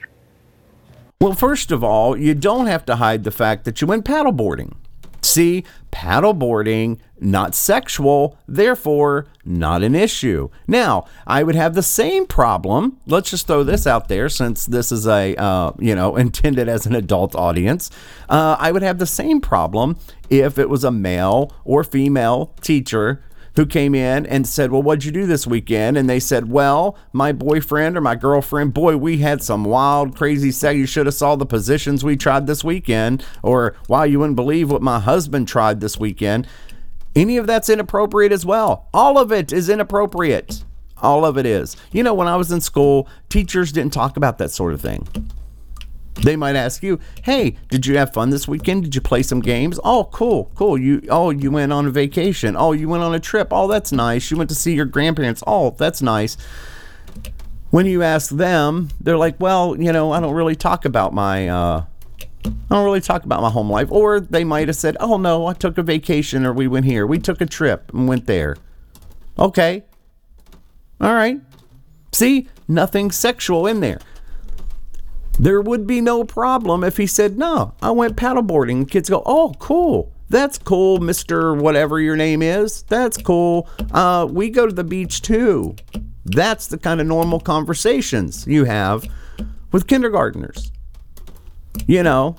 Well, 1.21 1.35
first 1.35 1.71
of 1.73 1.85
all, 1.85 2.17
you 2.17 2.35
don't 2.35 2.67
have 2.67 2.87
to 2.87 2.97
hide 2.97 3.25
the 3.25 3.31
fact 3.31 3.65
that 3.65 3.81
you 3.81 3.87
went 3.87 4.05
paddleboarding. 4.05 4.75
See, 5.21 5.65
paddleboarding, 5.93 7.01
not 7.21 7.55
sexual, 7.55 8.39
therefore 8.47 9.27
not 9.45 9.83
an 9.83 9.95
issue. 9.95 10.49
Now, 10.67 11.07
I 11.27 11.43
would 11.43 11.57
have 11.57 11.75
the 11.75 11.83
same 11.83 12.27
problem. 12.27 12.99
Let's 13.05 13.31
just 13.31 13.47
throw 13.47 13.65
this 13.65 13.87
out 13.87 14.09
there 14.09 14.29
since 14.29 14.65
this 14.65 14.93
is 14.93 15.07
a, 15.07 15.35
uh, 15.37 15.73
you 15.79 15.95
know, 15.95 16.17
intended 16.25 16.69
as 16.69 16.87
an 16.87 16.95
adult 16.95 17.35
audience. 17.35 17.91
Uh, 18.29 18.57
I 18.59 18.71
would 18.71 18.83
have 18.83 18.99
the 18.99 19.07
same 19.07 19.41
problem 19.41 19.99
if 20.31 20.59
it 20.59 20.71
was 20.71 20.85
a 20.85 20.91
male 20.91 21.53
or 21.65 21.83
female 21.83 22.55
teacher 22.61 23.23
who 23.59 23.67
came 23.67 23.93
in 23.93 24.25
and 24.27 24.47
said, 24.47 24.71
Well, 24.71 24.85
what'd 24.85 25.05
you 25.05 25.11
do 25.11 25.27
this 25.27 25.45
weekend? 25.45 25.99
And 25.99 26.09
they 26.09 26.21
said, 26.21 26.49
Well, 26.49 26.97
my 27.13 27.33
boyfriend 27.33 27.97
or 27.97 28.01
my 28.01 28.15
girlfriend, 28.15 28.73
boy, 28.73 28.97
we 28.97 29.19
had 29.19 29.43
some 29.43 29.65
wild, 29.65 30.15
crazy 30.15 30.53
sex. 30.53 30.77
You 30.77 30.87
should 30.87 31.07
have 31.07 31.15
saw 31.17 31.35
the 31.35 31.45
positions 31.45 32.05
we 32.05 32.17
tried 32.17 32.47
this 32.47 32.63
weekend. 32.63 33.25
Or, 33.43 33.75
wow, 33.89 34.05
you 34.05 34.21
wouldn't 34.21 34.37
believe 34.37 34.71
what 34.71 34.81
my 34.81 35.01
husband 35.01 35.49
tried 35.49 35.81
this 35.81 35.99
weekend. 35.99 36.47
Any 37.17 37.37
of 37.37 37.49
that's 37.49 37.69
inappropriate 37.69 38.31
as 38.31 38.47
well. 38.47 38.87
All 38.95 39.19
of 39.19 39.33
it 39.33 39.53
is 39.53 39.69
inappropriate. 39.69 40.63
All 41.03 41.25
of 41.25 41.37
it 41.37 41.45
is. 41.45 41.77
You 41.91 42.05
know, 42.05 42.15
when 42.15 42.29
I 42.29 42.37
was 42.37 42.53
in 42.53 42.61
school, 42.61 43.09
teachers 43.29 43.73
didn't 43.73 43.93
talk 43.93 44.17
about 44.17 44.39
that 44.39 44.53
sort 44.53 44.73
of 44.73 44.81
thing. 44.81 45.09
They 46.23 46.37
might 46.37 46.57
ask 46.57 46.83
you, 46.83 46.99
"Hey, 47.23 47.57
did 47.69 47.87
you 47.87 47.97
have 47.97 48.13
fun 48.13 48.31
this 48.31 48.49
weekend? 48.49 48.83
Did 48.83 48.95
you 48.95 49.01
play 49.01 49.23
some 49.23 49.41
games? 49.41 49.79
Oh, 49.85 50.09
cool, 50.13 50.51
cool. 50.55 50.77
You 50.77 51.03
oh, 51.09 51.31
you 51.31 51.51
went 51.51 51.73
on 51.73 51.87
a 51.87 51.91
vacation. 51.91 52.57
Oh, 52.57 52.73
you 52.73 52.89
went 52.89 53.05
on 53.05 53.15
a 53.15 53.21
trip. 53.21 53.49
Oh, 53.53 53.69
that's 53.69 53.93
nice. 53.93 54.31
You 54.31 54.37
went 54.37 54.51
to 54.51 54.57
see 54.57 54.75
your 54.75 54.85
grandparents. 54.85 55.43
Oh, 55.47 55.75
that's 55.79 56.03
nice." 56.03 56.37
When 57.71 57.85
you 57.87 58.03
ask 58.03 58.31
them, 58.31 58.89
they're 59.01 59.19
like, 59.19 59.37
"Well, 59.39 59.77
you 59.79 59.93
know, 59.93 60.11
I 60.13 60.21
don't 60.21 60.35
really 60.35 60.57
talk 60.57 60.85
about 60.85 61.13
my 61.13 61.49
uh 61.49 61.85
I 62.45 62.75
don't 62.75 62.85
really 62.85 63.01
talk 63.01 63.25
about 63.25 63.43
my 63.43 63.51
home 63.51 63.71
life." 63.71 63.89
Or 63.91 64.21
they 64.21 64.43
might 64.43 64.69
have 64.69 64.77
said, 64.77 64.97
"Oh, 65.01 65.19
no, 65.19 65.47
I 65.47 65.53
took 65.53 65.79
a 65.79 65.83
vacation 65.83 66.45
or 66.45 66.53
we 66.53 66.67
went 66.67 66.87
here. 66.87 67.07
We 67.07 67.19
took 67.19 67.41
a 67.41 67.47
trip 67.47 67.93
and 67.95 68.09
went 68.09 68.27
there." 68.27 68.57
Okay. 69.39 69.85
All 71.01 71.15
right. 71.15 71.41
See, 72.13 72.49
nothing 72.67 73.11
sexual 73.13 73.67
in 73.67 73.81
there. 73.81 74.01
There 75.39 75.61
would 75.61 75.87
be 75.87 76.01
no 76.01 76.25
problem 76.25 76.83
if 76.83 76.97
he 76.97 77.07
said, 77.07 77.39
No, 77.39 77.75
I 77.81 77.91
went 77.91 78.17
paddleboarding. 78.17 78.91
Kids 78.91 79.09
go, 79.09 79.23
Oh, 79.25 79.55
cool. 79.59 80.13
That's 80.31 80.59
cool, 80.59 80.99
Mr. 80.99 81.59
Whatever 81.59 82.01
your 82.01 82.17
name 82.17 82.43
is. 82.43 82.83
That's 82.83 83.17
cool. 83.17 83.69
Uh, 83.93 84.27
we 84.31 84.51
go 84.51 84.67
to 84.67 84.75
the 84.75 84.85
beach 84.85 85.23
too. 85.23 85.75
That's 86.27 86.67
the 86.67 86.77
kind 86.77 87.01
of 87.01 87.07
normal 87.07 87.41
conversations 87.41 88.47
you 88.47 88.65
have 88.65 89.07
with 89.73 89.87
kindergartners. 89.87 90.71
You 91.87 92.03
know, 92.03 92.37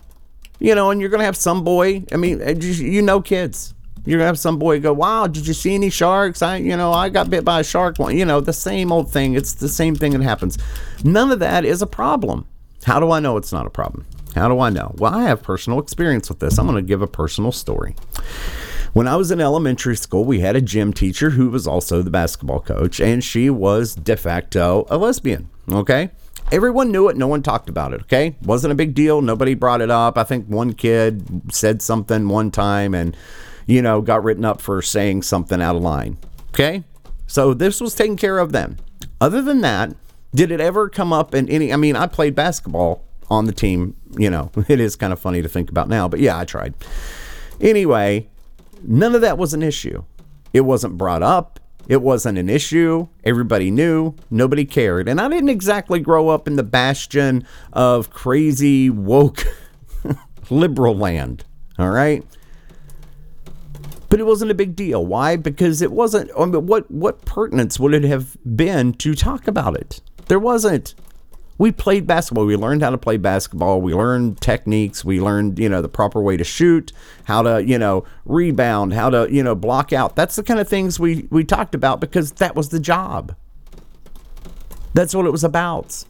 you 0.60 0.76
know, 0.76 0.92
and 0.92 1.02
you're 1.02 1.10
going 1.10 1.22
to 1.22 1.26
have 1.26 1.38
some 1.38 1.64
boy, 1.64 2.04
I 2.12 2.18
mean, 2.18 2.42
uh, 2.42 2.52
you 2.52 3.02
know, 3.02 3.22
kids. 3.22 3.74
You're 4.06 4.18
gonna 4.18 4.28
have 4.28 4.40
some 4.40 4.58
boy 4.58 4.80
go, 4.80 4.94
"Wow, 4.94 5.28
did 5.28 5.46
you 5.46 5.54
see 5.54 5.76
any 5.76 5.90
sharks?" 5.90 6.42
I, 6.42 6.56
you 6.56 6.76
know, 6.78 6.92
I 6.92 7.10
got 7.10 7.30
bit 7.30 7.44
by 7.44 7.60
a 7.60 7.64
shark. 7.64 7.98
You 8.00 8.26
know, 8.26 8.40
the 8.40 8.54
same 8.54 8.92
old 8.92 9.12
thing. 9.12 9.34
It's 9.34 9.54
the 9.54 9.70
same 9.70 9.94
thing 9.94 10.14
that 10.14 10.22
happens. 10.24 10.58
None 11.04 11.32
of 11.32 11.40
that 11.40 11.66
is 11.66 11.82
a 11.82 11.86
problem. 11.86 12.48
How 12.84 13.00
do 13.00 13.12
I 13.12 13.20
know 13.20 13.38
it's 13.38 13.52
not 13.52 13.66
a 13.66 13.70
problem? 13.70 14.06
How 14.36 14.48
do 14.48 14.60
I 14.60 14.70
know? 14.70 14.94
Well, 14.98 15.14
I 15.14 15.24
have 15.24 15.44
personal 15.44 15.80
experience 15.80 16.30
with 16.30 16.40
this. 16.40 16.58
I'm 16.58 16.68
going 16.68 16.78
to 16.78 16.88
give 16.88 17.02
a 17.02 17.08
personal 17.08 17.52
story. 17.52 17.96
When 18.94 19.08
I 19.08 19.16
was 19.16 19.32
in 19.32 19.40
elementary 19.40 19.96
school, 19.96 20.26
we 20.26 20.40
had 20.40 20.56
a 20.56 20.62
gym 20.62 20.94
teacher 20.94 21.32
who 21.32 21.50
was 21.50 21.68
also 21.68 22.02
the 22.02 22.10
basketball 22.10 22.60
coach, 22.60 23.00
and 23.00 23.24
she 23.24 23.50
was 23.50 23.94
de 23.96 24.18
facto 24.18 24.86
a 24.90 24.98
lesbian. 24.98 25.50
Okay. 25.72 26.10
Everyone 26.52 26.92
knew 26.92 27.10
it. 27.10 27.18
No 27.18 27.28
one 27.28 27.44
talked 27.44 27.70
about 27.70 27.94
it. 27.94 28.02
Okay. 28.02 28.36
Wasn't 28.42 28.72
a 28.72 28.76
big 28.76 28.96
deal. 28.96 29.22
Nobody 29.22 29.54
brought 29.54 29.82
it 29.82 29.92
up. 29.92 30.18
I 30.18 30.24
think 30.24 30.48
one 30.48 30.74
kid 30.74 31.54
said 31.54 31.82
something 31.82 32.28
one 32.28 32.50
time 32.50 32.96
and, 32.96 33.16
you 33.68 33.84
know, 33.84 34.02
got 34.02 34.24
written 34.24 34.46
up 34.46 34.60
for 34.60 34.82
saying 34.82 35.22
something 35.22 35.62
out 35.62 35.76
of 35.76 35.84
line. 35.84 36.18
Okay. 36.50 36.84
So 37.28 37.54
this 37.54 37.80
was 37.80 37.94
taken 37.94 38.18
care 38.18 38.40
of 38.40 38.52
then. 38.52 38.80
Other 39.22 39.44
than 39.44 39.62
that, 39.62 39.96
did 40.34 40.52
it 40.52 40.62
ever 40.62 40.90
come 40.90 41.12
up 41.12 41.34
in 41.34 41.50
any? 41.50 41.74
I 41.74 41.76
mean, 41.76 41.96
I 41.96 42.08
played 42.08 42.36
basketball 42.36 43.04
on 43.30 43.46
the 43.46 43.52
team. 43.52 43.96
You 44.18 44.30
know, 44.30 44.52
it 44.68 44.80
is 44.80 44.96
kind 44.96 45.14
of 45.14 45.20
funny 45.20 45.42
to 45.42 45.50
think 45.50 45.70
about 45.70 45.90
now, 45.90 46.08
but 46.08 46.20
yeah, 46.20 46.38
I 46.38 46.46
tried. 46.46 46.74
Anyway, 47.62 48.30
none 48.84 49.16
of 49.16 49.22
that 49.22 49.38
was 49.38 49.54
an 49.54 49.64
issue. 49.64 50.04
It 50.54 50.62
wasn't 50.62 50.98
brought 50.98 51.24
up. 51.24 51.60
It 51.88 52.04
wasn't 52.04 52.38
an 52.38 52.50
issue. 52.50 53.08
Everybody 53.24 53.72
knew. 53.72 54.14
Nobody 54.30 54.64
cared. 54.64 55.10
And 55.10 55.20
I 55.20 55.28
didn't 55.28 55.50
exactly 55.50 56.00
grow 56.00 56.30
up 56.30 56.48
in 56.48 56.56
the 56.56 56.64
bastion 56.64 57.46
of 57.74 58.12
crazy, 58.12 58.92
woke, 58.92 59.44
liberal 60.52 60.96
land. 60.96 61.46
All 61.80 61.90
right. 61.90 62.24
But 64.10 64.20
it 64.20 64.26
wasn't 64.26 64.52
a 64.52 64.56
big 64.56 64.76
deal. 64.76 65.04
Why? 65.06 65.36
Because 65.36 65.82
it 65.82 65.92
wasn't. 65.92 66.32
I 66.38 66.46
mean, 66.46 66.66
what 66.66 66.90
what 66.90 67.26
pertinence 67.26 67.80
would 67.80 67.94
it 67.94 68.04
have 68.04 68.38
been 68.56 68.94
to 68.94 69.16
talk 69.16 69.48
about 69.48 69.76
it? 69.76 70.02
There 70.30 70.40
wasn't. 70.40 70.94
We 71.58 71.74
played 71.74 72.08
basketball. 72.08 72.46
We 72.46 72.56
learned 72.56 72.84
how 72.84 72.92
to 72.92 72.98
play 72.98 73.18
basketball. 73.18 73.82
We 73.82 73.94
learned 73.94 74.40
techniques. 74.40 75.04
We 75.04 75.20
learned, 75.20 75.60
you 75.60 75.68
know, 75.68 75.82
the 75.82 75.90
proper 75.90 76.22
way 76.22 76.38
to 76.38 76.44
shoot, 76.46 76.94
how 77.26 77.42
to, 77.42 77.62
you 77.62 77.78
know, 77.78 78.06
rebound, 78.24 78.94
how 78.94 79.10
to, 79.10 79.28
you 79.30 79.44
know, 79.44 79.56
block 79.56 79.92
out. 79.92 80.16
That's 80.16 80.38
the 80.38 80.44
kind 80.44 80.60
of 80.60 80.70
things 80.70 81.00
we 81.00 81.28
we 81.32 81.44
talked 81.44 81.76
about 81.76 82.00
because 82.00 82.32
that 82.34 82.56
was 82.56 82.70
the 82.70 82.80
job. 82.80 83.36
That's 84.94 85.14
what 85.14 85.26
it 85.26 85.32
was 85.32 85.44
about. 85.44 86.06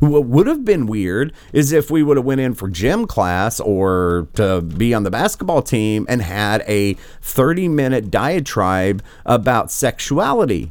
What 0.00 0.24
would 0.24 0.46
have 0.46 0.64
been 0.64 0.86
weird 0.86 1.34
is 1.52 1.72
if 1.72 1.90
we 1.90 2.02
would 2.02 2.16
have 2.16 2.24
went 2.24 2.40
in 2.40 2.54
for 2.54 2.68
gym 2.68 3.06
class 3.06 3.60
or 3.60 4.28
to 4.34 4.62
be 4.62 4.94
on 4.94 5.02
the 5.02 5.10
basketball 5.10 5.60
team 5.60 6.06
and 6.08 6.22
had 6.22 6.64
a 6.66 6.94
30 7.20 7.68
minute 7.68 8.10
diatribe 8.10 9.02
about 9.26 9.70
sexuality. 9.70 10.70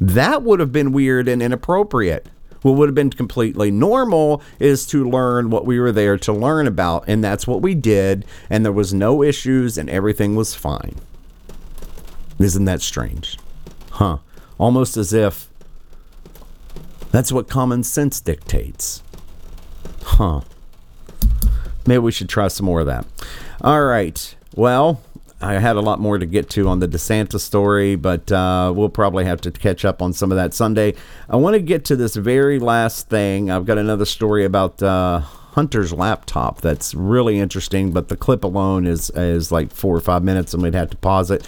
That 0.00 0.42
would 0.42 0.60
have 0.60 0.72
been 0.72 0.92
weird 0.92 1.28
and 1.28 1.42
inappropriate. 1.42 2.28
What 2.62 2.76
would 2.76 2.88
have 2.88 2.94
been 2.94 3.10
completely 3.10 3.70
normal 3.70 4.42
is 4.58 4.86
to 4.86 5.08
learn 5.08 5.50
what 5.50 5.66
we 5.66 5.78
were 5.78 5.92
there 5.92 6.16
to 6.18 6.32
learn 6.32 6.66
about, 6.66 7.04
and 7.06 7.22
that's 7.22 7.46
what 7.46 7.60
we 7.60 7.74
did, 7.74 8.24
and 8.48 8.64
there 8.64 8.72
was 8.72 8.94
no 8.94 9.22
issues 9.22 9.76
and 9.76 9.90
everything 9.90 10.34
was 10.34 10.54
fine. 10.54 10.96
Isn't 12.38 12.64
that 12.64 12.80
strange? 12.80 13.38
Huh. 13.90 14.18
Almost 14.58 14.96
as 14.96 15.12
if 15.12 15.50
that's 17.10 17.30
what 17.30 17.48
common 17.48 17.84
sense 17.84 18.18
dictates. 18.20 19.02
Huh. 20.02 20.40
Maybe 21.86 21.98
we 21.98 22.12
should 22.12 22.28
try 22.28 22.48
some 22.48 22.66
more 22.66 22.80
of 22.80 22.86
that. 22.86 23.06
All 23.60 23.84
right. 23.84 24.34
Well, 24.56 25.02
I 25.40 25.54
had 25.54 25.76
a 25.76 25.80
lot 25.80 26.00
more 26.00 26.18
to 26.18 26.26
get 26.26 26.48
to 26.50 26.68
on 26.68 26.80
the 26.80 26.88
DeSantis 26.88 27.40
story, 27.40 27.96
but 27.96 28.30
uh, 28.32 28.72
we'll 28.74 28.88
probably 28.88 29.24
have 29.24 29.40
to 29.42 29.50
catch 29.50 29.84
up 29.84 30.00
on 30.00 30.12
some 30.12 30.32
of 30.32 30.36
that 30.36 30.54
Sunday. 30.54 30.94
I 31.28 31.36
want 31.36 31.54
to 31.54 31.60
get 31.60 31.84
to 31.86 31.96
this 31.96 32.16
very 32.16 32.58
last 32.58 33.08
thing. 33.08 33.50
I've 33.50 33.66
got 33.66 33.76
another 33.76 34.04
story 34.04 34.44
about 34.44 34.82
uh, 34.82 35.20
Hunter's 35.20 35.92
laptop 35.92 36.60
that's 36.60 36.94
really 36.94 37.38
interesting, 37.38 37.92
but 37.92 38.08
the 38.08 38.16
clip 38.16 38.44
alone 38.44 38.86
is 38.86 39.10
is 39.10 39.52
like 39.52 39.72
four 39.72 39.94
or 39.94 40.00
five 40.00 40.22
minutes, 40.22 40.54
and 40.54 40.62
we'd 40.62 40.74
have 40.74 40.90
to 40.90 40.96
pause 40.96 41.30
it. 41.30 41.46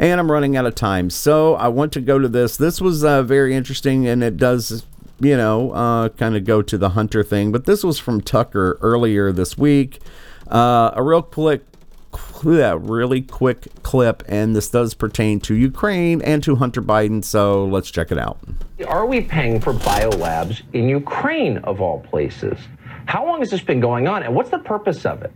And 0.00 0.20
I'm 0.20 0.30
running 0.30 0.56
out 0.56 0.66
of 0.66 0.74
time, 0.74 1.10
so 1.10 1.54
I 1.54 1.68
want 1.68 1.92
to 1.94 2.00
go 2.00 2.18
to 2.18 2.28
this. 2.28 2.56
This 2.56 2.80
was 2.80 3.04
uh, 3.04 3.22
very 3.22 3.54
interesting, 3.54 4.06
and 4.06 4.22
it 4.22 4.36
does 4.36 4.84
you 5.20 5.36
know, 5.36 5.72
uh, 5.72 6.08
kind 6.10 6.36
of 6.36 6.44
go 6.44 6.62
to 6.62 6.78
the 6.78 6.90
Hunter 6.90 7.22
thing. 7.22 7.50
But 7.52 7.64
this 7.64 7.82
was 7.82 7.98
from 7.98 8.20
Tucker 8.20 8.78
earlier 8.80 9.32
this 9.32 9.58
week. 9.58 10.00
Uh, 10.48 10.92
a 10.94 11.02
real 11.02 11.22
quick, 11.22 11.64
yeah, 12.44 12.76
really 12.78 13.22
quick 13.22 13.68
clip, 13.82 14.22
and 14.28 14.54
this 14.54 14.68
does 14.68 14.94
pertain 14.94 15.40
to 15.40 15.54
Ukraine 15.54 16.20
and 16.22 16.42
to 16.44 16.56
Hunter 16.56 16.82
Biden. 16.82 17.24
So 17.24 17.64
let's 17.66 17.90
check 17.90 18.10
it 18.10 18.18
out. 18.18 18.38
Are 18.86 19.06
we 19.06 19.20
paying 19.20 19.60
for 19.60 19.72
biolabs 19.72 20.62
in 20.72 20.88
Ukraine, 20.88 21.58
of 21.58 21.80
all 21.80 22.00
places? 22.00 22.58
How 23.06 23.24
long 23.26 23.40
has 23.40 23.50
this 23.50 23.62
been 23.62 23.80
going 23.80 24.06
on, 24.06 24.22
and 24.22 24.34
what's 24.34 24.50
the 24.50 24.58
purpose 24.58 25.06
of 25.06 25.22
it? 25.22 25.32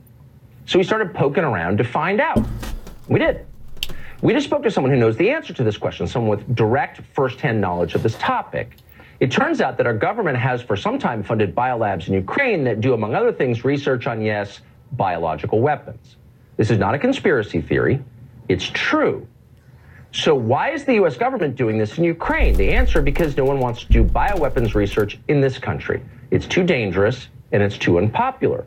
So 0.66 0.78
we 0.78 0.84
started 0.84 1.14
poking 1.14 1.44
around 1.44 1.78
to 1.78 1.84
find 1.84 2.20
out. 2.20 2.44
We 3.08 3.18
did. 3.18 3.46
We 4.20 4.32
just 4.32 4.46
spoke 4.46 4.62
to 4.62 4.70
someone 4.70 4.92
who 4.92 4.98
knows 4.98 5.16
the 5.16 5.30
answer 5.30 5.52
to 5.52 5.64
this 5.64 5.76
question, 5.76 6.06
someone 6.06 6.30
with 6.38 6.54
direct 6.54 7.00
firsthand 7.14 7.60
knowledge 7.60 7.94
of 7.94 8.02
this 8.02 8.16
topic. 8.18 8.76
It 9.18 9.30
turns 9.30 9.60
out 9.60 9.76
that 9.78 9.86
our 9.86 9.94
government 9.94 10.38
has 10.38 10.62
for 10.62 10.76
some 10.76 10.98
time 10.98 11.22
funded 11.22 11.54
biolabs 11.54 12.06
in 12.06 12.14
Ukraine 12.14 12.64
that 12.64 12.80
do, 12.80 12.94
among 12.94 13.14
other 13.14 13.32
things, 13.32 13.64
research 13.64 14.06
on, 14.06 14.22
yes, 14.22 14.60
biological 14.92 15.60
weapons. 15.60 16.16
This 16.56 16.70
is 16.70 16.78
not 16.78 16.94
a 16.94 16.98
conspiracy 16.98 17.60
theory, 17.60 18.02
it's 18.48 18.70
true. 18.72 19.26
So, 20.14 20.34
why 20.34 20.70
is 20.70 20.84
the 20.84 20.94
US 21.04 21.16
government 21.16 21.56
doing 21.56 21.78
this 21.78 21.96
in 21.96 22.04
Ukraine? 22.04 22.54
The 22.54 22.70
answer 22.70 23.00
because 23.00 23.36
no 23.36 23.44
one 23.44 23.58
wants 23.58 23.84
to 23.84 23.88
do 23.88 24.04
bioweapons 24.04 24.74
research 24.74 25.18
in 25.28 25.40
this 25.40 25.58
country. 25.58 26.02
It's 26.30 26.46
too 26.46 26.64
dangerous 26.64 27.28
and 27.52 27.62
it's 27.62 27.78
too 27.78 27.98
unpopular. 27.98 28.66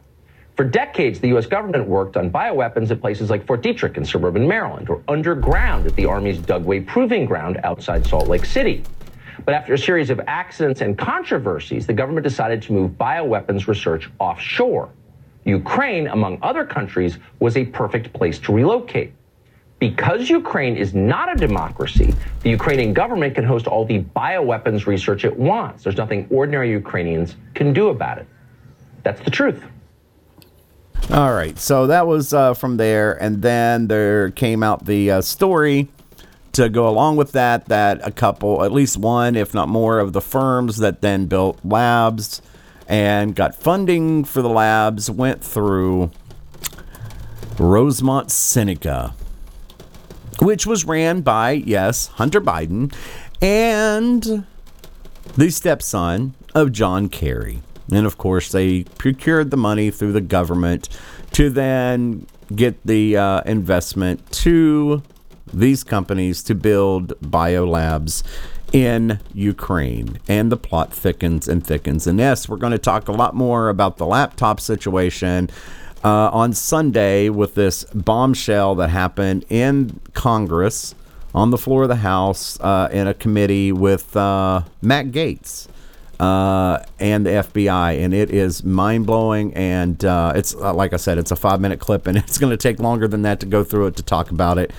For 0.55 0.63
decades, 0.63 1.19
the 1.19 1.27
U.S. 1.29 1.47
government 1.47 1.85
worked 1.85 2.15
on 2.15 2.31
bioweapons 2.31 2.89
at 2.89 3.01
places 3.01 3.29
like 3.29 3.45
Fort 3.45 3.61
Detrick 3.61 3.97
in 3.97 4.05
suburban 4.05 4.47
Maryland 4.47 4.89
or 4.89 5.03
underground 5.09 5.85
at 5.85 5.95
the 5.95 6.05
Army's 6.05 6.39
Dugway 6.39 6.85
Proving 6.87 7.25
Ground 7.25 7.59
outside 7.65 8.07
Salt 8.07 8.29
Lake 8.29 8.45
City. 8.45 8.81
But 9.43 9.53
after 9.53 9.73
a 9.73 9.77
series 9.77 10.09
of 10.09 10.21
accidents 10.27 10.79
and 10.79 10.97
controversies, 10.97 11.85
the 11.85 11.93
government 11.93 12.23
decided 12.23 12.61
to 12.63 12.73
move 12.73 12.91
bioweapons 12.91 13.67
research 13.67 14.09
offshore. 14.19 14.89
Ukraine, 15.45 16.07
among 16.07 16.39
other 16.41 16.65
countries, 16.65 17.17
was 17.39 17.55
a 17.55 17.65
perfect 17.65 18.11
place 18.13 18.39
to 18.39 18.51
relocate. 18.51 19.13
Because 19.77 20.29
Ukraine 20.29 20.75
is 20.75 20.93
not 20.93 21.31
a 21.31 21.35
democracy, 21.35 22.15
the 22.41 22.49
Ukrainian 22.49 22.93
government 22.93 23.35
can 23.35 23.43
host 23.43 23.67
all 23.67 23.85
the 23.85 24.01
bioweapons 24.15 24.87
research 24.87 25.25
it 25.25 25.37
wants. 25.37 25.83
There's 25.83 25.97
nothing 25.97 26.27
ordinary 26.31 26.71
Ukrainians 26.71 27.35
can 27.53 27.73
do 27.73 27.89
about 27.89 28.17
it. 28.17 28.27
That's 29.03 29.21
the 29.21 29.31
truth. 29.31 29.63
All 31.11 31.33
right, 31.33 31.59
so 31.59 31.85
that 31.87 32.07
was 32.07 32.33
uh, 32.33 32.55
from 32.55 32.77
there, 32.77 33.21
and 33.21 33.43
then 33.43 33.87
there 33.87 34.31
came 34.31 34.63
out 34.63 34.85
the 34.85 35.11
uh, 35.11 35.21
story 35.21 35.89
to 36.53 36.69
go 36.69 36.87
along 36.87 37.17
with 37.17 37.33
that. 37.33 37.65
That 37.65 37.99
a 38.07 38.11
couple, 38.11 38.63
at 38.63 38.71
least 38.71 38.97
one, 38.97 39.35
if 39.35 39.53
not 39.53 39.69
more, 39.69 39.99
of 39.99 40.13
the 40.13 40.21
firms 40.21 40.77
that 40.77 41.01
then 41.01 41.27
built 41.27 41.59
labs 41.63 42.41
and 42.87 43.35
got 43.35 43.55
funding 43.55 44.23
for 44.23 44.41
the 44.41 44.49
labs 44.49 45.09
went 45.09 45.43
through 45.43 46.11
Rosemont 47.57 48.31
Seneca, 48.31 49.15
which 50.41 50.65
was 50.65 50.85
ran 50.85 51.21
by 51.21 51.51
yes 51.51 52.07
Hunter 52.07 52.41
Biden 52.41 52.93
and 53.41 54.45
the 55.35 55.49
stepson 55.49 56.35
of 56.53 56.71
John 56.71 57.09
Kerry. 57.09 57.61
And 57.91 58.05
of 58.05 58.17
course, 58.17 58.51
they 58.51 58.83
procured 58.83 59.51
the 59.51 59.57
money 59.57 59.91
through 59.91 60.13
the 60.13 60.21
government 60.21 60.89
to 61.33 61.49
then 61.49 62.25
get 62.53 62.83
the 62.85 63.17
uh, 63.17 63.41
investment 63.45 64.31
to 64.31 65.03
these 65.53 65.83
companies 65.83 66.43
to 66.43 66.55
build 66.55 67.09
biolabs 67.21 68.23
in 68.71 69.19
Ukraine. 69.33 70.19
And 70.27 70.51
the 70.51 70.57
plot 70.57 70.93
thickens 70.93 71.47
and 71.47 71.65
thickens. 71.65 72.07
And 72.07 72.19
yes, 72.19 72.49
we're 72.49 72.57
going 72.57 72.71
to 72.71 72.77
talk 72.77 73.07
a 73.07 73.11
lot 73.11 73.35
more 73.35 73.69
about 73.69 73.97
the 73.97 74.05
laptop 74.05 74.59
situation. 74.59 75.49
Uh, 76.03 76.29
on 76.31 76.53
Sunday, 76.53 77.29
with 77.29 77.55
this 77.55 77.83
bombshell 77.85 78.75
that 78.75 78.91
happened 78.91 79.43
in 79.49 79.99
Congress 80.13 80.93
on 81.33 81.49
the 81.49 81.57
floor 81.57 81.83
of 81.83 81.89
the 81.89 81.95
House 81.95 82.59
uh, 82.61 82.89
in 82.91 83.07
a 83.07 83.13
committee 83.13 83.71
with 83.71 84.15
uh, 84.15 84.61
Matt 84.81 85.07
Gaetz 85.07 85.67
uh, 86.19 86.79
and 86.99 87.25
the 87.25 87.31
FBI, 87.31 88.03
and 88.03 88.13
it 88.13 88.31
is 88.31 88.63
mind 88.63 89.05
blowing. 89.05 89.53
And 89.53 90.03
uh, 90.05 90.33
it's 90.35 90.55
uh, 90.55 90.73
like 90.73 90.93
I 90.93 90.97
said, 90.97 91.17
it's 91.17 91.31
a 91.31 91.35
five 91.35 91.59
minute 91.59 91.79
clip, 91.79 92.07
and 92.07 92.17
it's 92.19 92.37
going 92.37 92.51
to 92.51 92.57
take 92.57 92.79
longer 92.79 93.07
than 93.07 93.23
that 93.23 93.39
to 93.41 93.45
go 93.45 93.63
through 93.63 93.87
it 93.87 93.95
to 93.97 94.03
talk 94.03 94.31
about 94.31 94.57
it. 94.57 94.71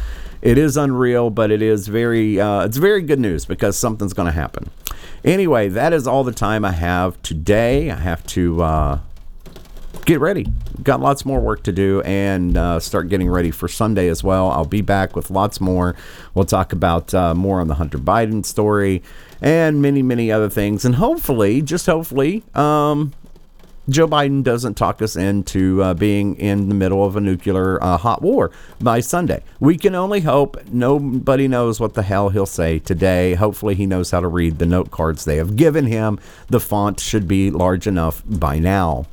It 0.43 0.59
is 0.59 0.77
unreal, 0.77 1.31
but 1.31 1.51
it 1.51 1.63
is 1.63 1.89
very 1.89 2.41
uh, 2.41 2.65
it's 2.65 2.77
very 2.77 3.03
good 3.03 3.21
news 3.21 3.45
because 3.45 3.77
something's 3.77 4.13
going 4.13 4.27
to 4.27 4.33
happen. 4.33 4.71
Anyway, 5.25 5.69
that 5.69 5.93
is 5.93 6.07
all 6.07 6.25
the 6.25 6.33
time 6.33 6.65
I 6.65 6.73
have 6.73 7.21
today. 7.23 7.91
I 7.91 7.97
have 7.97 8.25
to 8.29 8.63
uh, 8.63 8.99
get 10.05 10.21
ready. 10.21 10.47
Got 10.83 11.01
lots 11.01 11.25
more 11.25 11.41
work 11.41 11.63
to 11.65 11.73
do 11.73 12.01
and 12.03 12.57
uh, 12.57 12.81
start 12.81 13.09
getting 13.09 13.29
ready 13.29 13.51
for 13.51 13.67
Sunday 13.67 14.09
as 14.09 14.23
well. 14.23 14.51
I'll 14.51 14.65
be 14.65 14.83
back 14.83 15.17
with 15.17 15.31
lots 15.31 15.61
more. 15.61 15.97
We'll 16.35 16.45
talk 16.45 16.73
about 16.73 17.13
uh, 17.13 17.35
more 17.35 17.61
on 17.61 17.69
the 17.69 17.75
Hunter 17.75 17.99
Biden 17.99 18.45
story 18.45 19.03
and 19.41 19.83
many, 19.83 20.03
many 20.03 20.31
other 20.31 20.49
things. 20.49 20.85
And 20.85 20.95
hopefully, 20.95 21.61
just 21.61 21.87
hopefully, 21.87 22.45
um, 22.55 23.13
Joe 23.89 24.09
Biden 24.09 24.43
doesn't 24.43 24.75
talk 24.75 25.01
us 25.01 25.15
into 25.15 25.83
uh, 25.83 25.95
being 25.95 26.35
in 26.37 26.69
the 26.69 26.75
middle 26.75 27.05
of 27.05 27.17
a 27.17 27.21
nuclear 27.21 27.83
uh, 27.83 27.97
hot 27.97 28.21
war 28.21 28.51
by 28.81 28.99
Sunday. 28.99 29.43
We 29.61 29.79
can 29.79 29.95
only 29.95 30.21
hope. 30.21 30.59
Nobody 30.73 31.47
knows 31.47 31.79
what 31.79 31.95
the 31.95 32.03
hell 32.03 32.31
he'll 32.31 32.47
say 32.47 32.81
today. 32.81 33.35
Hopefully, 33.35 33.77
he 33.77 33.87
knows 33.87 34.11
how 34.11 34.21
to 34.21 34.29
read 34.29 34.59
the 34.59 34.67
note 34.67 34.91
cards 34.91 35.25
they 35.25 35.37
have 35.37 35.55
given 35.55 35.87
him. 35.87 36.19
The 36.49 36.59
font 36.59 36.99
should 36.99 37.29
be 37.29 37.51
large 37.51 37.87
enough 37.87 38.23
by 38.27 38.59
now. 38.59 39.07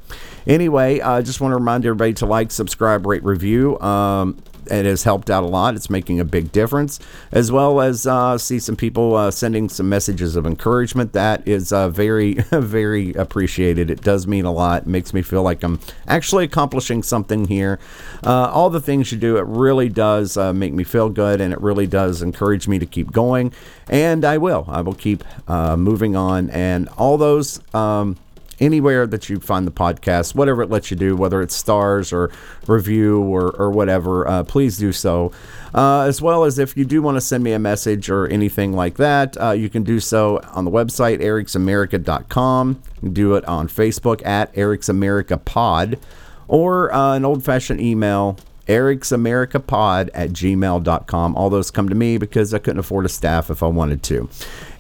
Anyway, 0.48 1.00
I 1.00 1.22
just 1.22 1.40
want 1.40 1.52
to 1.52 1.58
remind 1.58 1.86
everybody 1.86 2.14
to 2.16 2.26
like, 2.26 2.52
subscribe, 2.52 3.06
rate, 3.06 3.24
review. 3.24 3.80
Um, 3.80 4.42
it 4.72 4.86
has 4.86 5.04
helped 5.04 5.30
out 5.30 5.44
a 5.44 5.48
lot. 5.48 5.76
It's 5.76 5.90
making 5.90 6.20
a 6.20 6.26
big 6.26 6.52
difference, 6.52 7.00
as 7.32 7.52
well 7.52 7.82
as 7.82 8.08
uh, 8.08 8.38
see 8.38 8.60
some 8.60 8.76
people 8.76 9.16
uh, 9.16 9.32
sending 9.32 9.70
some 9.70 9.90
messages 9.90 10.36
of 10.36 10.46
encouragement. 10.46 11.14
That 11.14 11.48
is 11.48 11.72
uh, 11.72 11.90
very, 11.90 12.34
very 12.52 13.14
appreciated. 13.14 13.90
It 13.90 14.02
does 14.02 14.28
mean 14.28 14.46
a 14.46 14.52
lot. 14.52 14.84
It 14.84 14.88
makes 14.88 15.14
me 15.14 15.22
feel 15.22 15.44
like 15.44 15.64
I'm 15.64 15.80
actually 16.08 16.46
accomplishing 16.46 17.04
something 17.04 17.48
here. 17.48 17.80
Uh, 18.24 18.50
all 18.52 18.70
the 18.70 18.82
things 18.82 19.12
you 19.12 19.18
do, 19.18 19.38
it 19.38 19.46
really 19.46 19.90
does 19.90 20.38
uh, 20.38 20.54
make 20.54 20.74
me 20.74 20.84
feel 20.84 21.10
good, 21.10 21.42
and 21.42 21.54
it 21.54 21.62
really 21.62 21.88
does 21.88 22.22
encourage 22.22 22.68
me 22.68 22.80
to 22.80 22.86
keep 22.86 23.12
going. 23.12 23.54
And 23.90 24.24
I 24.26 24.38
will. 24.38 24.66
I 24.68 24.82
will 24.82 24.96
keep 24.96 25.24
uh, 25.50 25.76
moving 25.78 26.16
on. 26.16 26.50
And 26.50 26.90
all 26.90 27.18
those. 27.18 27.60
Um, 27.74 28.18
anywhere 28.60 29.08
that 29.08 29.30
you 29.30 29.40
find 29.40 29.66
the 29.68 29.72
podcast, 29.72 30.36
whatever 30.36 30.62
it 30.62 30.70
lets 30.70 30.92
you 30.92 30.98
do, 30.98 31.16
whether 31.16 31.42
it's 31.42 31.56
stars 31.56 32.14
or 32.14 32.32
review 32.68 33.22
or, 33.22 33.52
or 33.58 33.72
whatever, 33.72 34.28
uh, 34.28 34.44
please 34.44 34.78
do 34.78 34.92
so. 34.92 35.32
Uh, 35.74 36.02
as 36.02 36.22
well 36.22 36.44
as 36.44 36.60
if 36.60 36.78
you 36.78 36.86
do 36.86 37.02
want 37.02 37.18
to 37.18 37.22
send 37.22 37.44
me 37.44 37.52
a 37.52 37.60
message 37.60 38.10
or 38.10 38.28
anything 38.28 38.74
like 38.74 38.98
that, 38.98 39.36
uh, 39.42 39.52
you 39.52 39.70
can 39.70 39.84
do 39.84 40.00
so 40.00 40.40
on 40.52 40.66
the 40.66 40.72
website, 40.72 41.20
ericsamerica.com. 41.20 42.82
Do 43.12 43.36
it 43.36 43.46
on 43.46 43.68
Facebook 43.68 44.26
at 44.26 44.52
Eric's 44.56 44.88
America 44.88 45.38
Pod 45.38 46.00
or 46.48 46.94
uh, 46.94 47.16
an 47.16 47.26
old 47.26 47.44
fashioned 47.44 47.82
email, 47.82 48.38
ericsamericapod 48.68 50.10
at 50.14 50.30
gmail.com. 50.30 51.36
All 51.36 51.50
those 51.50 51.72
come 51.72 51.90
to 51.90 51.96
me 51.96 52.18
because 52.18 52.54
I 52.54 52.60
couldn't 52.60 52.80
afford 52.80 53.06
a 53.06 53.10
staff 53.10 53.50
if 53.50 53.64
I 53.64 53.68
wanted 53.68 54.04
to. 54.04 54.30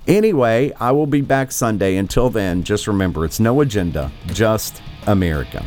Anyway, 0.07 0.73
I 0.79 0.91
will 0.91 1.07
be 1.07 1.21
back 1.21 1.51
Sunday. 1.51 1.95
Until 1.95 2.29
then, 2.29 2.63
just 2.63 2.87
remember 2.87 3.23
it's 3.23 3.39
no 3.39 3.61
agenda, 3.61 4.11
just 4.27 4.81
America. 5.07 5.63